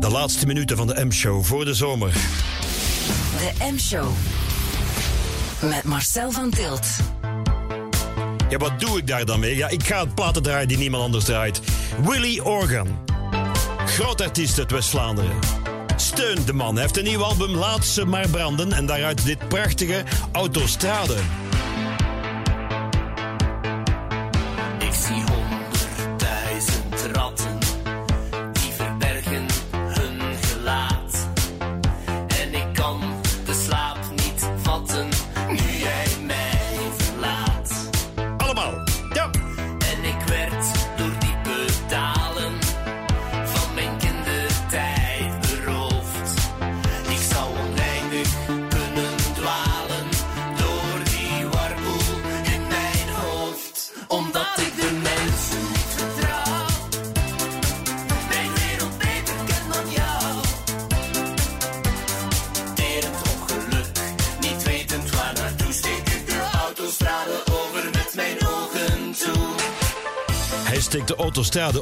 De 0.00 0.10
laatste 0.10 0.46
minuten 0.46 0.76
van 0.76 0.86
de 0.86 1.04
M-show 1.04 1.44
voor 1.44 1.64
de 1.64 1.74
zomer. 1.74 2.12
De 3.38 3.72
M-show. 3.72 4.08
Met 5.60 5.84
Marcel 5.84 6.30
van 6.30 6.50
Tilt. 6.50 6.86
Ja, 8.48 8.56
wat 8.56 8.80
doe 8.80 8.98
ik 8.98 9.06
daar 9.06 9.24
dan 9.24 9.40
mee? 9.40 9.56
Ja, 9.56 9.68
ik 9.68 9.86
ga 9.86 10.00
het 10.00 10.14
platen 10.14 10.42
draaien 10.42 10.68
die 10.68 10.78
niemand 10.78 11.02
anders 11.02 11.24
draait. 11.24 11.60
Willy 12.02 12.40
Organ. 12.40 13.15
Groot 13.96 14.20
artiest 14.20 14.58
uit 14.58 14.70
West-Vlaanderen. 14.70 15.38
Steun 15.96 16.44
de 16.44 16.52
man. 16.52 16.78
Heeft 16.78 16.96
een 16.96 17.04
nieuw 17.04 17.22
album, 17.22 17.50
Laat 17.50 17.84
ze 17.84 18.04
maar 18.04 18.28
branden. 18.28 18.72
En 18.72 18.86
daaruit 18.86 19.24
dit 19.24 19.48
prachtige 19.48 20.04
Autostrade. 20.32 21.16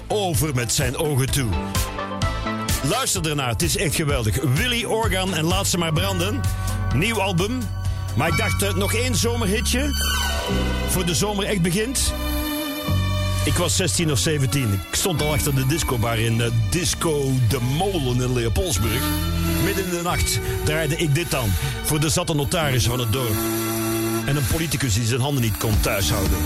Over 0.09 0.55
met 0.55 0.72
zijn 0.72 0.96
ogen 0.96 1.30
toe. 1.30 1.48
Luister 2.88 3.28
ernaar, 3.28 3.48
het 3.48 3.62
is 3.62 3.76
echt 3.76 3.94
geweldig. 3.94 4.42
Willy 4.42 4.84
Organ 4.84 5.34
en 5.34 5.44
Laat 5.44 5.66
ze 5.66 5.78
maar 5.78 5.92
branden. 5.92 6.40
Nieuw 6.94 7.20
album. 7.20 7.59
Maar 8.16 8.28
ik 8.28 8.36
dacht, 8.36 8.62
eh, 8.62 8.74
nog 8.74 8.94
één 8.94 9.16
zomerhitje. 9.16 9.90
Voor 10.88 11.06
de 11.06 11.14
zomer 11.14 11.44
echt 11.44 11.62
begint. 11.62 12.12
Ik 13.44 13.55
was 13.55 13.76
16 13.76 14.10
of 14.10 14.18
17. 14.18 14.72
Ik 14.72 14.94
stond 14.94 15.22
al 15.22 15.32
achter 15.32 15.55
de 15.55 15.66
discobar 15.66 16.18
in 16.18 16.40
eh, 16.40 16.51
Disco 16.70 17.32
De 17.48 17.60
Molen 17.60 18.20
in 18.20 18.32
Leopoldsburg. 18.32 19.02
Midden 19.64 19.84
in 19.84 19.90
de 19.90 20.02
nacht 20.02 20.40
draaide 20.64 20.96
ik 20.96 21.14
dit 21.14 21.30
dan. 21.30 21.51
Voor 21.82 22.01
de 22.01 22.09
zatte 22.09 22.34
notaris 22.34 22.86
van 22.86 22.98
het 22.98 23.12
dorp. 23.12 23.36
En 24.26 24.36
een 24.36 24.46
politicus 24.46 24.94
die 24.94 25.06
zijn 25.06 25.20
handen 25.20 25.42
niet 25.42 25.56
kon 25.56 25.80
thuishouden. 25.80 26.38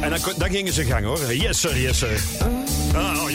En 0.00 0.10
dan, 0.10 0.20
dan 0.36 0.50
gingen 0.50 0.72
ze 0.72 0.84
gang 0.84 1.04
hoor. 1.04 1.34
Yes 1.34 1.60
sir, 1.60 1.80
yes 1.80 1.98
sir. 1.98 2.22
Ah. 2.94 3.28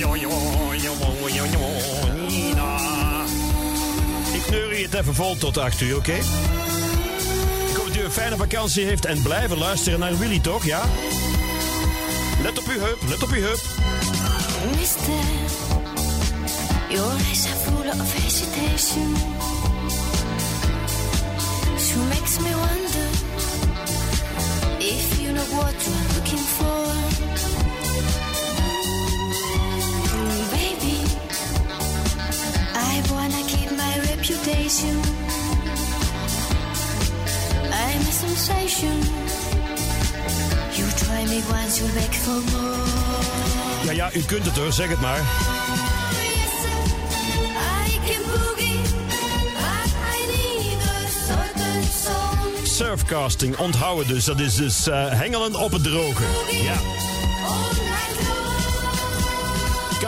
Ik 4.33 4.49
neur 4.49 4.77
je 4.77 4.83
het 4.83 4.93
even 4.93 5.15
vol 5.15 5.37
tot 5.37 5.57
8 5.57 5.81
uur, 5.81 5.95
oké? 5.95 6.13
Ik 7.69 7.75
hoop 7.75 7.87
dat 7.87 7.95
u 7.95 8.03
een 8.03 8.11
fijne 8.11 8.35
vakantie 8.37 8.85
heeft 8.85 9.05
en 9.05 9.21
blijven 9.21 9.57
luisteren 9.57 9.99
naar 9.99 10.17
Willy, 10.17 10.39
toch? 10.39 10.65
Ja? 10.65 10.81
Let 12.41 12.59
op 12.59 12.67
uw 12.67 12.79
heup, 12.79 12.97
let 13.07 13.23
op 13.23 13.29
uw 13.29 13.41
heup. 13.41 13.59
Mister, 14.79 15.13
your 16.89 17.11
eyes 17.11 17.45
are 17.45 17.55
full 17.55 17.89
of 17.89 18.23
hesitation. 18.23 19.15
She 21.77 21.97
makes 22.09 22.39
me 22.39 22.55
wonder 22.55 23.09
if 24.79 25.21
you 25.21 25.33
know 25.33 25.47
what 25.57 26.12
reputation. 34.23 34.95
I'm 37.71 37.99
a 37.99 38.13
sensation. 38.23 38.97
You 40.77 40.85
try 40.95 41.25
me 41.25 41.41
once, 41.49 41.79
you'll 41.79 41.93
beg 41.93 42.13
for 42.15 42.39
more. 42.51 43.85
Ja, 43.85 43.91
ja, 43.91 44.13
u 44.13 44.21
kunt 44.21 44.45
het 44.45 44.57
hoor, 44.57 44.71
zeg 44.71 44.89
het 44.89 45.01
maar. 45.01 45.21
Surfcasting, 52.63 53.57
onthouden 53.57 54.07
dus. 54.07 54.25
Dat 54.25 54.39
is 54.39 54.55
dus 54.55 54.87
eh, 54.87 55.09
hengelen 55.09 55.55
op 55.55 55.71
het 55.71 55.83
droge. 55.83 56.23
Ja. 56.63 56.75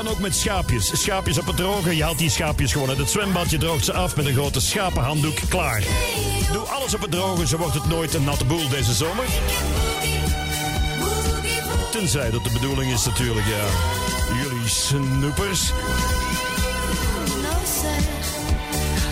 Ook 0.08 0.20
met 0.20 0.36
schaapjes. 0.36 1.02
Schaapjes 1.02 1.38
op 1.38 1.46
het 1.46 1.58
droge. 1.58 1.96
Je 1.96 2.04
haalt 2.04 2.18
die 2.18 2.30
schaapjes 2.30 2.72
gewoon 2.72 2.90
uit 2.90 2.98
het 2.98 3.10
zwembad. 3.10 3.50
Je 3.50 3.58
droogt 3.58 3.86
ze 3.86 3.94
af 3.94 4.16
met 4.16 4.26
een 4.26 4.34
grote 4.34 4.62
schapenhanddoek. 4.62 5.38
Klaar. 5.50 5.84
Doe 6.52 6.64
alles 6.64 6.94
op 6.94 7.02
het 7.02 7.12
droge, 7.12 7.48
zo 7.48 7.58
wordt 7.58 7.74
het 7.74 7.88
nooit 7.88 8.14
een 8.14 8.24
natte 8.24 8.46
boel 8.46 8.70
deze 8.70 8.94
zomer. 8.94 9.26
Tenzij 11.92 12.32
dat 12.32 12.44
de 12.44 12.50
bedoeling 12.54 12.92
is 12.92 13.06
natuurlijk, 13.06 13.46
ja. 13.46 13.66
Jullie 14.44 14.68
snoepers. 14.68 15.72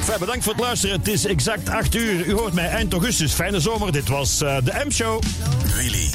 Fijn, 0.03 0.19
bedankt 0.19 0.43
voor 0.43 0.53
het 0.53 0.61
luisteren. 0.61 0.97
Het 0.97 1.07
is 1.07 1.25
exact 1.25 1.69
8 1.69 1.95
uur. 1.95 2.25
U 2.25 2.33
hoort 2.33 2.53
mij 2.53 2.69
eind 2.69 2.93
augustus. 2.93 3.33
Fijne 3.33 3.59
zomer. 3.59 3.91
Dit 3.91 4.07
was 4.07 4.41
eh, 4.41 4.57
de 4.63 4.83
M-show. 4.85 5.21
Willy. 5.75 6.12